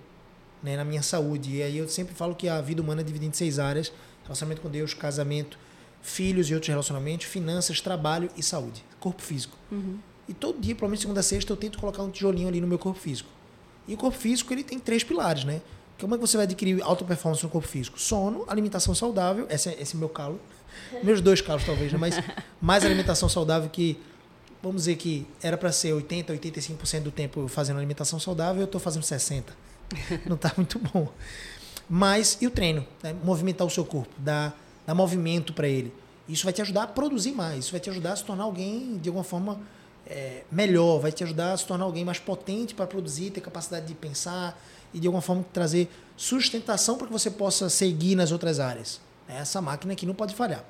[0.61, 1.55] né, na minha saúde.
[1.55, 3.91] E aí eu sempre falo que a vida humana é dividida em seis áreas
[4.25, 5.57] relacionamento com Deus, casamento,
[6.01, 9.57] filhos e outros relacionamentos, finanças, trabalho e saúde, corpo físico.
[9.71, 9.99] Uhum.
[10.27, 12.67] E todo dia, pelo menos segunda a sexta, eu tento colocar um tijolinho ali no
[12.67, 13.29] meu corpo físico.
[13.87, 15.61] E o corpo físico ele tem três pilares, né?
[15.99, 17.99] Como é que você vai adquirir alta performance no corpo físico?
[17.99, 20.39] Sono, alimentação saudável, esse é, esse é meu calo.
[21.03, 21.97] Meus dois calos, talvez, né?
[21.97, 22.15] mas
[22.61, 23.97] mais alimentação saudável que,
[24.61, 28.79] vamos dizer que era para ser 80%, 85% do tempo fazendo alimentação saudável, eu estou
[28.81, 29.43] fazendo 60%.
[30.25, 31.07] Não está muito bom.
[31.89, 32.85] Mas, e o treino?
[33.01, 33.15] Né?
[33.23, 35.93] Movimentar o seu corpo, dar, dar movimento para ele.
[36.27, 38.97] Isso vai te ajudar a produzir mais, isso vai te ajudar a se tornar alguém,
[38.97, 39.59] de alguma forma,
[40.07, 43.85] é, melhor, vai te ajudar a se tornar alguém mais potente para produzir, ter capacidade
[43.85, 44.59] de pensar
[44.95, 49.01] e, de alguma forma, trazer sustentação para que você possa seguir nas outras áreas.
[49.27, 50.63] É essa máquina aqui não pode falhar.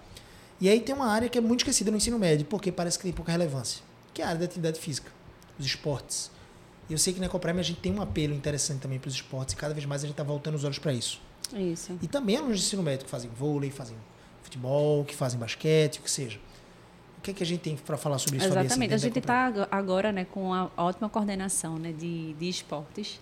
[0.59, 3.03] E aí tem uma área que é muito esquecida no ensino médio, porque parece que
[3.03, 3.83] tem pouca relevância,
[4.13, 5.11] que é a área da atividade física,
[5.59, 6.31] os esportes.
[6.89, 9.13] E eu sei que na Ecoprime a gente tem um apelo interessante também para os
[9.13, 11.21] esportes e cada vez mais a gente está voltando os olhos para isso.
[11.53, 11.95] Isso.
[12.01, 13.95] E também alunos de ensino médio que fazem vôlei, fazem
[14.41, 16.39] futebol, que fazem basquete, o que seja.
[17.19, 18.47] O que é que a gente tem para falar sobre isso?
[18.47, 18.93] Exatamente.
[18.93, 23.19] A gente está agora né, com a ótima coordenação né, de, de esportes.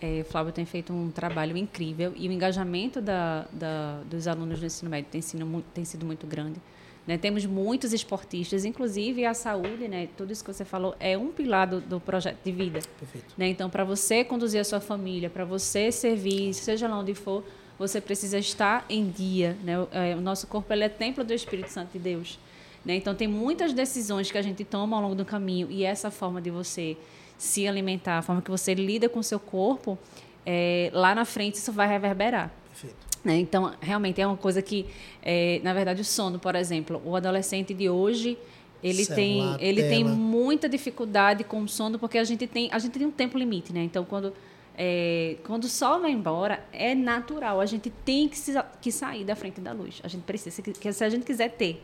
[0.00, 4.58] É, o Flávio tem feito um trabalho incrível e o engajamento da, da, dos alunos
[4.58, 6.60] do ensino médio tem sido, tem sido muito grande.
[7.06, 7.18] Né?
[7.18, 10.08] Temos muitos esportistas, inclusive a saúde, né?
[10.16, 12.80] tudo isso que você falou, é um pilar do, do projeto de vida.
[12.98, 13.34] Perfeito.
[13.36, 13.48] Né?
[13.48, 17.44] Então, para você conduzir a sua família, para você servir, seja lá onde for,
[17.78, 19.56] você precisa estar em dia.
[19.62, 19.78] Né?
[19.78, 22.38] O, é, o nosso corpo ele é templo do Espírito Santo de Deus.
[22.84, 22.94] Né?
[22.94, 26.40] Então, tem muitas decisões que a gente toma ao longo do caminho e essa forma
[26.40, 26.96] de você
[27.40, 29.98] se alimentar, a forma que você lida com o seu corpo,
[30.44, 32.52] é, lá na frente isso vai reverberar.
[32.68, 32.96] Perfeito.
[33.24, 33.38] Né?
[33.38, 34.84] Então, realmente é uma coisa que,
[35.22, 38.36] é, na verdade, o sono, por exemplo, o adolescente de hoje
[38.82, 42.78] ele Celular, tem ele tem muita dificuldade com o sono porque a gente tem a
[42.78, 43.82] gente tem um tempo limite, né?
[43.82, 44.32] Então, quando
[44.76, 47.60] é, quando o sol vai embora, é natural.
[47.60, 50.00] A gente tem que, se, que sair da frente da luz.
[50.02, 51.82] A gente precisa, se, se a gente quiser ter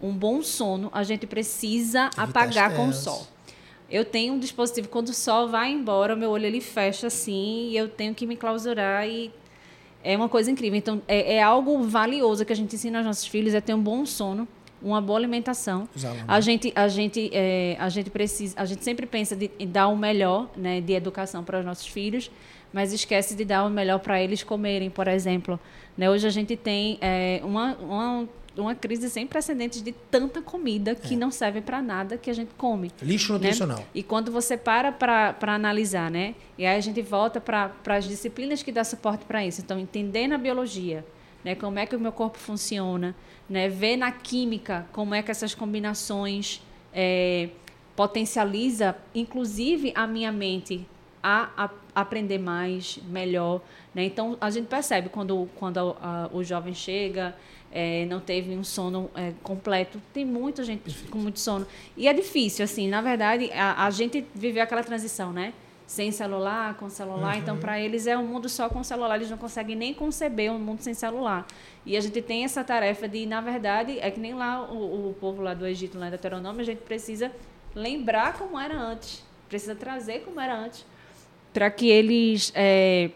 [0.00, 3.26] um bom sono, a gente precisa Evitar apagar com o sol.
[3.92, 7.68] Eu tenho um dispositivo, quando o sol vai embora, o meu olho ele fecha assim,
[7.68, 9.30] e eu tenho que me clausurar e
[10.02, 10.78] é uma coisa incrível.
[10.78, 13.82] Então, é, é algo valioso que a gente ensina aos nossos filhos, é ter um
[13.82, 14.48] bom sono,
[14.80, 15.86] uma boa alimentação.
[16.26, 19.88] A gente, a gente, é, a gente precisa, a gente sempre pensa de, em dar
[19.88, 22.30] o melhor, né, de educação para os nossos filhos,
[22.72, 25.60] mas esquece de dar o melhor para eles comerem, por exemplo.
[25.98, 28.28] Né, hoje a gente tem é, uma, uma,
[28.60, 32.50] uma crise sem precedentes de tanta comida que não serve para nada que a gente
[32.58, 33.38] come Lixo né?
[33.38, 33.84] nutricional.
[33.94, 36.34] E quando você para para analisar, né?
[36.58, 39.60] E aí a gente volta para as disciplinas que dá suporte para isso.
[39.60, 41.04] Então, entender na biologia,
[41.44, 41.54] né?
[41.54, 43.14] Como é que o meu corpo funciona,
[43.48, 43.68] né?
[43.68, 46.60] Ver na química como é que essas combinações
[46.92, 47.48] é,
[47.96, 50.86] potencializa, inclusive a minha mente
[51.22, 53.60] a, a aprender mais, melhor,
[53.94, 54.04] né?
[54.04, 57.34] Então a gente percebe quando quando a- a- o jovem chega
[57.72, 60.00] é, não teve um sono é, completo.
[60.12, 61.66] Tem muita gente com muito sono.
[61.96, 65.54] E é difícil, assim, na verdade, a, a gente viveu aquela transição, né?
[65.86, 67.36] Sem celular, com celular.
[67.36, 69.16] Então, para eles é um mundo só com celular.
[69.16, 71.46] Eles não conseguem nem conceber um mundo sem celular.
[71.84, 75.14] E a gente tem essa tarefa de, na verdade, é que nem lá o, o
[75.14, 77.32] povo lá do Egito, lá da Deuteronômio, a gente precisa
[77.74, 79.22] lembrar como era antes.
[79.48, 80.86] Precisa trazer como era antes.
[81.52, 83.10] Para que eles é,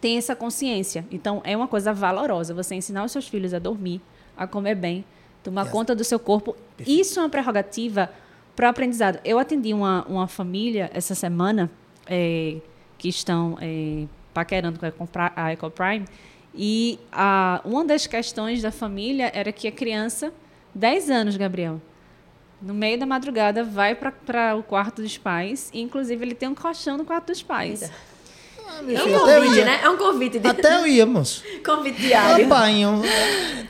[0.00, 1.04] tem essa consciência.
[1.10, 4.00] Então, é uma coisa valorosa você ensinar os seus filhos a dormir,
[4.36, 5.04] a comer bem,
[5.42, 5.72] tomar Yes.
[5.72, 6.56] conta do seu corpo.
[6.76, 7.00] Perfeito.
[7.00, 8.10] Isso é uma prerrogativa
[8.54, 9.18] para o aprendizado.
[9.24, 11.70] Eu atendi uma, uma família essa semana
[12.06, 12.56] eh,
[12.96, 16.06] que estão eh, paquerando com a EcoPrime
[16.54, 20.32] e a, uma das questões da família era que a criança,
[20.74, 21.80] 10 anos, Gabriel,
[22.60, 26.54] no meio da madrugada, vai para o quarto dos pais e, inclusive, ele tem um
[26.54, 27.82] colchão no quarto dos pais.
[27.82, 27.94] Eita.
[28.68, 29.80] Ah, É um convite, né?
[29.82, 30.38] É um convite.
[30.38, 30.48] De...
[30.48, 31.42] Até eu ia, moço.
[31.64, 32.48] Convite diário.
[32.48, 33.02] Rapainho,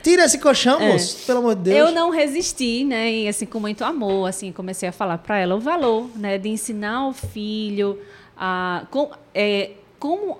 [0.03, 1.25] tira esse colchão, moço.
[1.25, 1.75] Pelo amor de Deus.
[1.77, 1.81] É.
[1.81, 3.11] Eu não resisti, né?
[3.11, 6.37] E assim, com muito amor, assim, comecei a falar para ela o valor, né?
[6.37, 7.99] De ensinar o filho
[8.37, 10.39] a com, é, como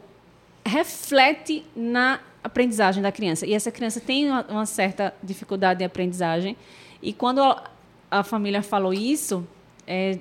[0.65, 3.45] reflete na aprendizagem da criança.
[3.45, 6.55] E essa criança tem uma, uma certa dificuldade de aprendizagem.
[7.01, 7.63] E quando a,
[8.09, 9.45] a família falou isso,
[9.85, 10.19] é,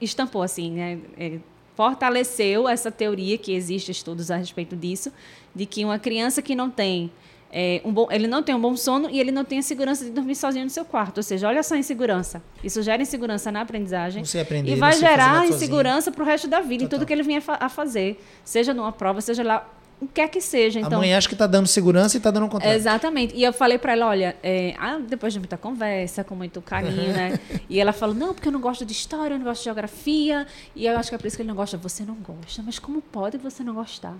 [0.00, 0.98] estampou assim, né?
[1.18, 1.38] É,
[1.74, 5.12] fortaleceu essa teoria que existe estudos a respeito disso,
[5.54, 7.10] de que uma criança que não tem
[7.56, 10.04] é, um bom, ele não tem um bom sono e ele não tem a segurança
[10.04, 11.18] de dormir sozinho no seu quarto.
[11.18, 12.42] Ou seja, olha só a insegurança.
[12.64, 16.60] Isso gera insegurança na aprendizagem sei aprender, e vai gerar insegurança para o resto da
[16.60, 16.98] vida em Total.
[16.98, 20.40] tudo que ele vinha a fazer, seja numa prova, seja lá o que é que
[20.40, 20.80] seja.
[20.80, 22.72] Então, a mãe acha que está dando segurança e está dando um contrato.
[22.72, 23.34] Exatamente.
[23.34, 27.12] E eu falei para ela, olha, é, ah, depois de muita conversa, com muito carinho,
[27.12, 27.38] né?
[27.68, 30.46] E ela falou, não, porque eu não gosto de história, eu não gosto de geografia.
[30.76, 31.76] E eu acho que é por isso que ele não gosta.
[31.78, 34.14] Você não gosta, mas como pode você não gostar?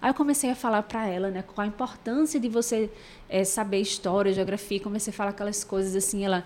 [0.00, 2.90] Aí eu comecei a falar para ela, né, qual a importância de você
[3.28, 4.80] é, saber história, geografia.
[4.80, 6.44] Comecei a falar aquelas coisas assim, ela...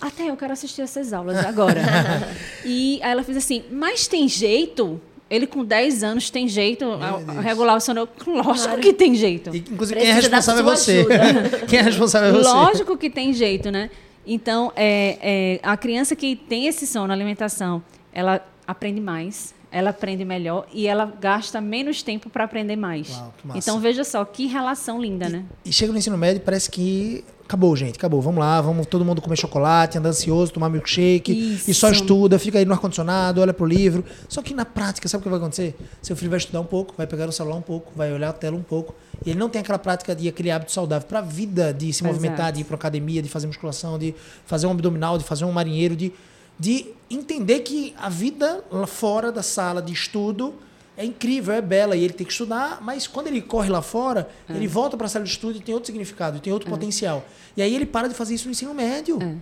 [0.00, 1.82] Até eu quero assistir essas aulas agora.
[2.64, 5.00] e aí ela fez assim, mas tem jeito?
[5.30, 8.08] Ele com 10 anos tem jeito a, regular o sono.
[8.26, 8.80] Lógico claro.
[8.80, 9.54] que tem jeito.
[9.54, 11.06] E, inclusive, quem é responsável é você.
[11.68, 12.48] quem é responsável é você.
[12.48, 13.90] Lógico que tem jeito, né?
[14.26, 17.82] Então, é, é, a criança que tem esse sono, alimentação,
[18.12, 23.10] ela aprende mais, ela aprende melhor e ela gasta menos tempo para aprender mais.
[23.10, 25.44] Uau, então, veja só, que relação linda, e, né?
[25.64, 28.20] E chega no ensino médio parece que acabou, gente, acabou.
[28.20, 31.70] Vamos lá, vamos todo mundo comer chocolate, andar ansioso, tomar milkshake Isso.
[31.70, 34.04] e só estuda, fica aí no ar-condicionado, olha pro livro.
[34.28, 35.74] Só que na prática, sabe o que vai acontecer?
[36.02, 38.32] Seu filho vai estudar um pouco, vai pegar o celular um pouco, vai olhar a
[38.34, 41.22] tela um pouco, e ele não tem aquela prática de aquele hábito saudável para a
[41.22, 42.14] vida, de se Exato.
[42.14, 44.14] movimentar, de ir para academia, de fazer musculação, de
[44.44, 46.12] fazer um abdominal, de fazer um marinheiro, de,
[46.58, 50.54] de entender que a vida lá fora da sala de estudo
[50.96, 54.28] é incrível, é bela e ele tem que estudar, mas quando ele corre lá fora,
[54.48, 54.52] é.
[54.52, 56.70] ele volta para a sala de estudo e tem outro significado, tem outro é.
[56.70, 57.24] potencial.
[57.56, 59.16] E aí ele para de fazer isso no ensino médio.
[59.22, 59.36] É.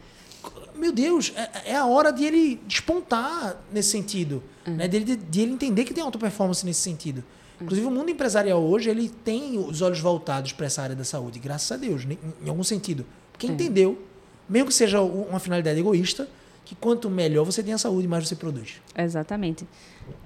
[0.78, 4.70] Meu Deus, é, é, a hora de ele despontar nesse sentido, é.
[4.70, 4.88] né?
[4.88, 7.24] de, de, de, ele entender que tem alta performance nesse sentido.
[7.58, 7.64] É.
[7.64, 11.38] Inclusive, o mundo empresarial hoje ele tem os olhos voltados para essa área da saúde,
[11.38, 13.06] graças a Deus, em, em algum sentido.
[13.32, 13.98] Porque entendeu,
[14.46, 16.28] mesmo que seja uma finalidade egoísta,
[16.66, 18.82] que quanto melhor você tem a saúde, mais você produz.
[18.98, 19.66] Exatamente.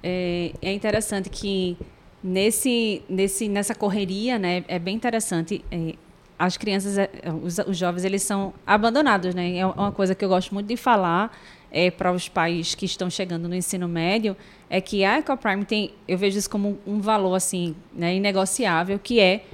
[0.03, 1.77] É, é interessante que
[2.25, 5.63] nesse, nesse, nessa correria, né, é bem interessante.
[5.71, 5.95] É,
[6.39, 7.11] as crianças, é,
[7.43, 9.59] os, os, jovens, eles são abandonados, né?
[9.59, 11.31] É uma coisa que eu gosto muito de falar
[11.71, 14.35] é, para os pais que estão chegando no ensino médio
[14.71, 19.21] é que a EcoPrime tem, eu vejo isso como um valor assim, né, inegociável, que
[19.21, 19.45] é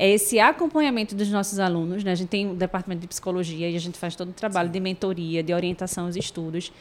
[0.00, 2.02] é esse acompanhamento dos nossos alunos.
[2.02, 2.12] Né?
[2.12, 4.80] A gente tem um departamento de psicologia e a gente faz todo o trabalho de
[4.80, 6.72] mentoria, de orientação aos estudos.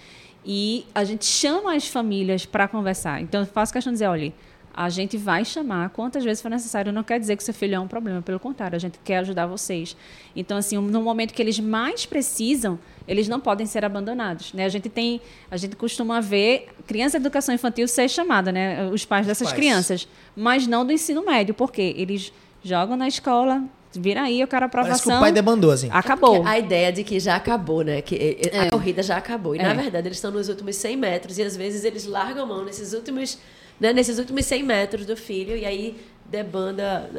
[0.45, 3.21] E a gente chama as famílias para conversar.
[3.21, 4.33] Então, eu faço questão de dizer, olha,
[4.73, 6.93] a gente vai chamar quantas vezes for necessário.
[6.93, 9.47] Não quer dizer que seu filho é um problema, pelo contrário, a gente quer ajudar
[9.47, 9.97] vocês.
[10.33, 14.53] Então, assim, no momento que eles mais precisam, eles não podem ser abandonados.
[14.53, 14.63] Né?
[14.63, 15.19] A gente tem,
[15.51, 18.89] a gente costuma ver criança de educação infantil ser chamada, né?
[18.89, 19.59] Os pais dessas pais.
[19.59, 22.31] crianças, mas não do ensino médio, porque eles
[22.63, 24.97] jogam na escola, Vira aí, eu quero aprovação.
[24.97, 25.89] Parece que o pai debandou, assim.
[25.91, 26.45] Acabou.
[26.45, 28.03] a ideia de que já acabou, né?
[28.03, 28.59] Que é.
[28.59, 29.55] a corrida já acabou.
[29.55, 29.63] E, é.
[29.63, 32.63] na verdade, eles estão nos últimos 100 metros e, às vezes, eles largam a mão
[32.63, 33.39] nesses últimos,
[33.79, 37.09] né, nesses últimos 100 metros do filho e aí debanda,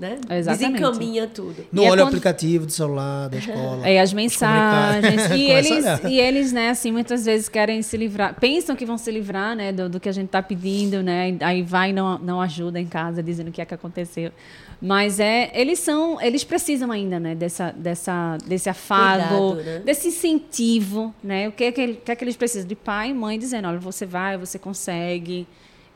[0.00, 0.18] né?
[0.30, 0.80] Exatamente.
[0.80, 1.66] Desencaminha tudo.
[1.70, 2.00] No olha é quando...
[2.00, 3.86] o aplicativo do celular, da escola.
[3.86, 5.30] É, as mensagens.
[5.30, 9.10] e, eles, e eles, né, assim, muitas vezes querem se livrar, pensam que vão se
[9.10, 11.36] livrar, né, do, do que a gente está pedindo, né?
[11.40, 14.32] Aí vai e não, não ajuda em casa, dizendo o que é que aconteceu.
[14.80, 19.78] Mas é, eles são, eles precisam ainda, né, dessa, dessa, desse afago, Cuidado, né?
[19.80, 21.48] desse incentivo, né?
[21.48, 23.78] O que é que, que é que eles precisam de pai e mãe dizendo, olha,
[23.78, 25.46] você vai, você consegue.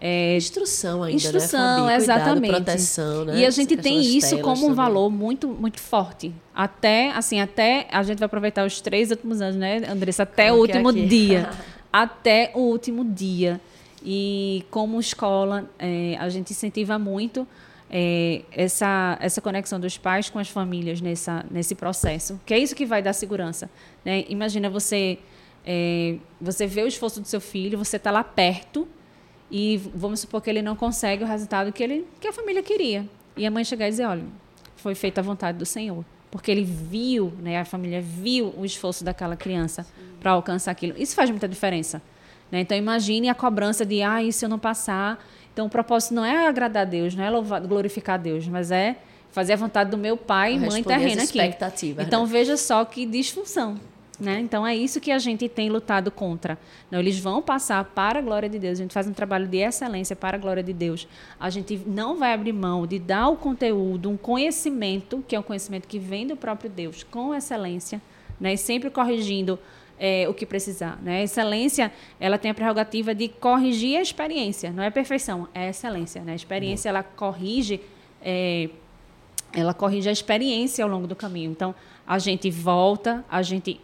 [0.07, 2.41] É, instrução ainda, né, instrução, né, exatamente.
[2.41, 3.39] Cuidado, proteção, né?
[3.39, 4.75] E a gente tem isso como um também.
[4.75, 6.31] valor muito, muito forte.
[6.55, 10.25] Até, assim, até a gente vai aproveitar os três últimos anos, né, Andressa?
[10.25, 11.49] Até o último dia.
[11.91, 13.59] até o último dia.
[14.05, 17.49] E como escola, é, a gente incentiva muito
[17.91, 22.77] é, essa, essa conexão dos pais com as famílias nessa, nesse processo, que é isso
[22.77, 23.71] que vai dar segurança.
[24.05, 24.27] Né?
[24.29, 25.19] Imagina você,
[25.65, 28.87] é, você vê o esforço do seu filho, você está lá perto
[29.51, 33.09] e vamos supor que ele não consegue o resultado que, ele, que a família queria.
[33.37, 34.25] E a mãe chegar e dizer, olha,
[34.77, 36.05] foi feita a vontade do Senhor.
[36.31, 39.87] Porque ele viu, né, a família viu o esforço daquela criança
[40.19, 40.95] para alcançar aquilo.
[40.97, 42.03] Isso faz muita diferença.
[42.51, 42.61] Né?
[42.61, 46.25] Então, imagine a cobrança de, ah, e se eu não passar, então, o propósito não
[46.25, 48.97] é agradar a Deus, não é louvar, glorificar a Deus, mas é
[49.31, 51.39] fazer a vontade do meu pai e mãe terrena aqui.
[52.03, 52.29] Então, né?
[52.31, 53.79] veja só que disfunção.
[54.19, 54.41] Né?
[54.41, 56.57] Então, é isso que a gente tem lutado contra.
[56.91, 58.79] Não, eles vão passar para a glória de Deus.
[58.79, 61.09] A gente faz um trabalho de excelência para a glória de Deus.
[61.39, 65.43] A gente não vai abrir mão de dar o conteúdo, um conhecimento, que é um
[65.43, 68.01] conhecimento que vem do próprio Deus, com excelência,
[68.41, 68.55] né?
[68.55, 69.59] e sempre corrigindo
[69.99, 70.99] é, o que precisar.
[71.03, 71.21] Né?
[71.21, 76.23] A excelência ela tem a prerrogativa de corrigir a experiência, não é perfeição, é excelência.
[76.23, 76.33] Né?
[76.33, 77.81] A experiência ela corrige,
[78.23, 78.69] é,
[79.53, 81.51] ela corrige a experiência ao longo do caminho.
[81.51, 81.75] Então
[82.07, 83.81] a gente volta, a gente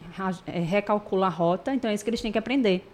[0.47, 2.87] é, recalcula a rota, então é isso que eles têm que aprender.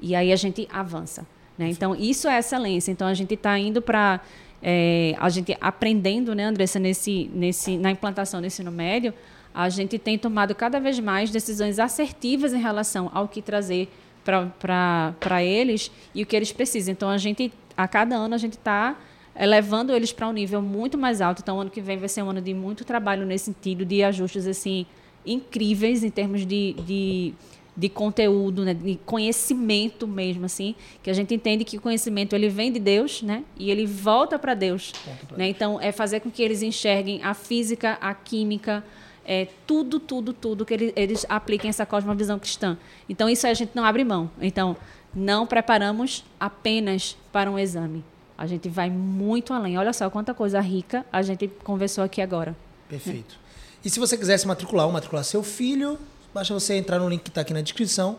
[0.00, 1.26] E aí a gente avança.
[1.56, 1.68] Né?
[1.68, 2.90] Então isso é excelência.
[2.90, 4.20] Então a gente está indo para
[4.62, 9.14] é, a gente aprendendo, né, Andressa, nesse, nesse, na implantação do ensino médio,
[9.54, 13.88] a gente tem tomado cada vez mais decisões assertivas em relação ao que trazer
[14.24, 16.92] para eles e o que eles precisam.
[16.92, 18.96] Então, a gente, a cada ano, a gente está
[19.38, 21.40] elevando eles para um nível muito mais alto.
[21.40, 24.46] Então, ano que vem vai ser um ano de muito trabalho nesse sentido, de ajustes
[24.46, 24.84] assim
[25.24, 27.34] incríveis em termos de, de,
[27.76, 32.48] de conteúdo, né, de conhecimento mesmo, assim, que a gente entende que o conhecimento ele
[32.48, 34.92] vem de Deus, né, e ele volta para Deus,
[35.36, 35.48] né.
[35.48, 38.82] Então, é fazer com que eles enxerguem a física, a química,
[39.24, 42.78] é, tudo, tudo, tudo que eles, eles apliquem essa cosmovisão cristã.
[43.06, 44.30] Então, isso a gente não abre mão.
[44.40, 44.74] Então,
[45.14, 48.02] não preparamos apenas para um exame.
[48.38, 49.76] A gente vai muito além.
[49.76, 52.56] Olha só quanta coisa rica a gente conversou aqui agora.
[52.88, 53.36] Perfeito.
[53.84, 55.98] E se você quiser se matricular ou matricular seu filho,
[56.32, 58.16] basta você entrar no link que está aqui na descrição.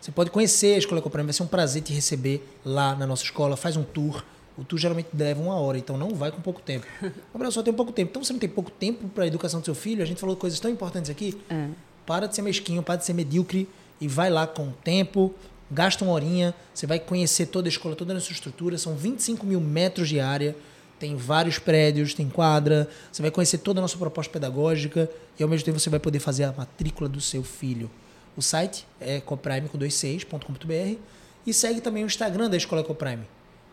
[0.00, 3.24] Você pode conhecer a Escola Ecoprime, vai ser um prazer te receber lá na nossa
[3.24, 3.56] escola.
[3.56, 4.22] Faz um tour
[4.56, 6.86] o tour geralmente leva uma hora, então não vai com pouco tempo.
[7.32, 8.10] O Brasil só tem pouco tempo.
[8.10, 10.02] Então você não tem pouco tempo para a educação do seu filho.
[10.02, 11.40] A gente falou coisas tão importantes aqui.
[11.48, 11.68] É.
[12.06, 13.68] Para de ser mesquinho, para de ser medíocre
[14.00, 15.34] e vai lá com o tempo.
[15.72, 18.76] Gasta uma horinha, você vai conhecer toda a escola, toda a nossa estrutura.
[18.76, 20.54] São 25 mil metros de área,
[20.98, 22.86] tem vários prédios, tem quadra.
[23.10, 26.18] Você vai conhecer toda a nossa proposta pedagógica e ao mesmo tempo você vai poder
[26.18, 27.90] fazer a matrícula do seu filho.
[28.36, 30.98] O site é ecoprime26.com.br
[31.46, 33.26] e segue também o Instagram da Escola Ecoprime,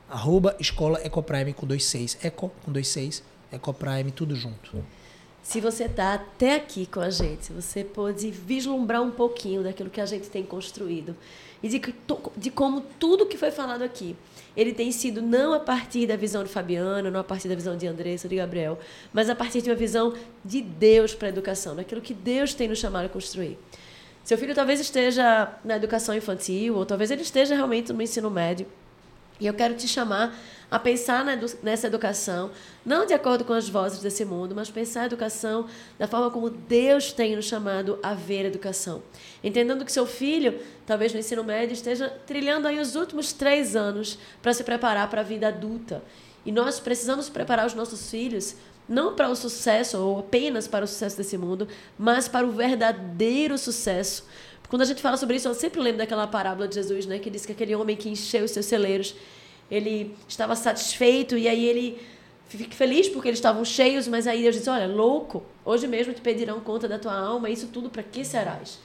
[0.09, 2.17] arroba Escola Ecoprime com dois seis.
[2.23, 3.21] Eco com dois seis,
[3.51, 4.83] Ecoprime, tudo junto.
[5.43, 10.01] Se você está até aqui com a gente, você pode vislumbrar um pouquinho daquilo que
[10.01, 11.15] a gente tem construído
[11.61, 11.81] e de,
[12.37, 14.15] de como tudo que foi falado aqui,
[14.55, 17.77] ele tem sido não a partir da visão de Fabiano, não a partir da visão
[17.77, 18.79] de Andressa, de Gabriel,
[19.13, 20.13] mas a partir de uma visão
[20.43, 23.57] de Deus para a educação, daquilo que Deus tem nos chamado a construir.
[24.23, 28.67] Seu filho talvez esteja na educação infantil, ou talvez ele esteja realmente no ensino médio,
[29.39, 30.37] e eu quero te chamar
[30.69, 31.25] a pensar
[31.63, 32.51] nessa educação,
[32.85, 35.67] não de acordo com as vozes desse mundo, mas pensar a educação
[35.97, 39.01] da forma como Deus tem nos chamado a ver a educação.
[39.43, 44.19] Entendendo que seu filho, talvez no ensino médio, esteja trilhando aí os últimos três anos
[44.41, 46.03] para se preparar para a vida adulta.
[46.45, 48.55] E nós precisamos preparar os nossos filhos
[48.87, 51.67] não para o sucesso ou apenas para o sucesso desse mundo,
[51.97, 54.25] mas para o verdadeiro sucesso
[54.69, 57.29] quando a gente fala sobre isso, eu sempre lembro daquela parábola de Jesus, né, que
[57.29, 59.15] diz que aquele homem que encheu os seus celeiros,
[59.69, 61.99] ele estava satisfeito e aí ele
[62.47, 66.21] fica feliz porque eles estavam cheios, mas aí Deus disse: Olha, louco, hoje mesmo te
[66.21, 68.79] pedirão conta da tua alma, isso tudo para que serás?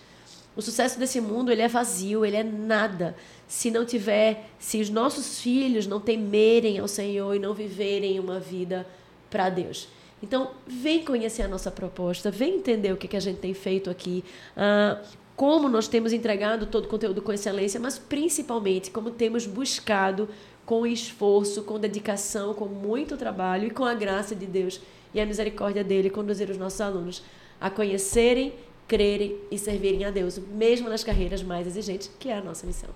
[0.57, 3.17] O sucesso desse mundo ele é vazio, ele é nada.
[3.47, 8.39] Se não tiver, se os nossos filhos não temerem ao Senhor e não viverem uma
[8.39, 8.87] vida
[9.29, 9.89] para Deus.
[10.23, 13.91] Então, vem conhecer a nossa proposta, vem entender o que, que a gente tem feito
[13.91, 14.25] aqui.
[14.57, 15.05] Uh,
[15.37, 20.29] como nós temos entregado todo o conteúdo com excelência, mas principalmente como temos buscado
[20.65, 24.81] com esforço, com dedicação, com muito trabalho e com a graça de Deus
[25.13, 27.23] e a misericórdia dele conduzir os nossos alunos
[27.61, 28.53] a conhecerem,
[28.87, 32.91] crerem e servirem a Deus, mesmo nas carreiras mais exigentes, que é a nossa missão.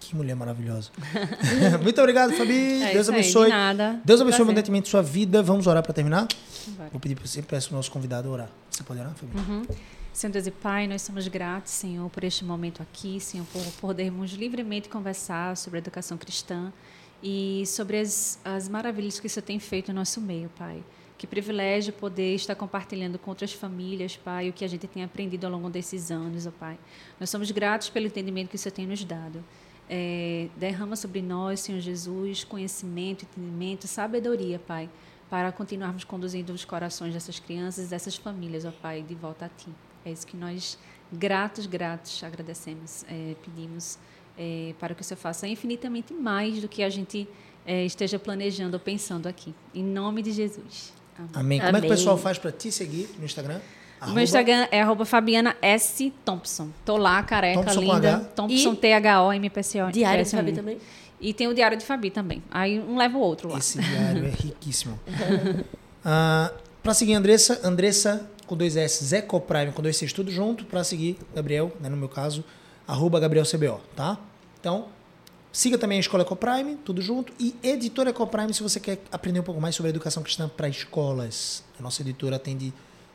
[0.00, 0.90] Que mulher maravilhosa.
[1.82, 2.82] Muito obrigado, Fabi.
[2.82, 3.44] É Deus abençoe.
[3.44, 4.00] Aí, de nada.
[4.04, 5.42] Deus abençoe abundantemente sua vida.
[5.42, 6.28] Vamos orar para terminar?
[6.76, 6.90] Vai.
[6.90, 8.50] Vou pedir para você, peço o nosso convidado a orar.
[8.70, 9.36] Você pode orar, Fabi?
[9.36, 9.62] Uhum.
[10.16, 14.32] Senhor Deus e Pai, nós somos gratos, Senhor, por este momento aqui, Senhor, por podermos
[14.32, 16.72] livremente conversar sobre a educação cristã
[17.22, 20.82] e sobre as, as maravilhas que o Senhor tem feito no nosso meio, Pai.
[21.18, 25.44] Que privilégio poder estar compartilhando com outras famílias, Pai, o que a gente tem aprendido
[25.44, 26.78] ao longo desses anos, ó Pai.
[27.20, 29.44] Nós somos gratos pelo entendimento que o Senhor tem nos dado.
[29.86, 34.88] É, derrama sobre nós, Senhor Jesus, conhecimento, entendimento, sabedoria, Pai,
[35.28, 39.48] para continuarmos conduzindo os corações dessas crianças e dessas famílias, ó Pai, de volta a
[39.50, 39.68] Ti.
[40.06, 40.78] É isso que nós,
[41.12, 43.98] gratos, gratos, agradecemos, é, pedimos
[44.38, 47.28] é, para que o Senhor faça infinitamente mais do que a gente
[47.66, 49.52] é, esteja planejando ou pensando aqui.
[49.74, 50.92] Em nome de Jesus.
[51.18, 51.30] Amém.
[51.34, 51.58] Amém.
[51.58, 51.78] Como Amém.
[51.78, 53.60] é que o pessoal faz para te seguir no Instagram?
[54.00, 56.12] O meu Instagram é arroba Fabiana S.
[56.24, 56.68] Thompson.
[56.84, 58.20] Tô lá, careca, Thompson linda.
[58.36, 59.90] Thompson, T-H-O-M-P-C-O.
[59.90, 60.78] Diário de Fabi também?
[61.20, 62.44] E tem o Diário de Fabi também.
[62.48, 63.58] Aí um leva o outro lá.
[63.58, 65.00] Esse diário é riquíssimo.
[65.08, 65.64] uh,
[66.04, 70.84] ah, para seguir Andressa, Andressa com dois S, Ecoprime com dois Cs, tudo junto, para
[70.84, 72.44] seguir Gabriel, né, no meu caso,
[72.86, 74.18] arroba GabrielCBO, tá?
[74.60, 74.88] Então,
[75.52, 79.42] siga também a Escola Ecoprime, tudo junto, e Editora Ecoprime se você quer aprender um
[79.42, 81.64] pouco mais sobre a educação cristã para escolas.
[81.78, 82.72] A nossa editora atende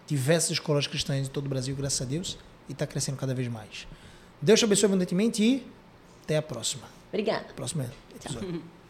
[0.08, 2.38] diversas escolas cristãs em todo o Brasil, graças a Deus,
[2.68, 3.88] e está crescendo cada vez mais.
[4.42, 5.66] Deus te abençoe abundantemente e
[6.24, 6.84] até a próxima.
[7.10, 7.46] Obrigada.
[7.56, 8.52] Próximo episódio.
[8.52, 8.62] Tchau.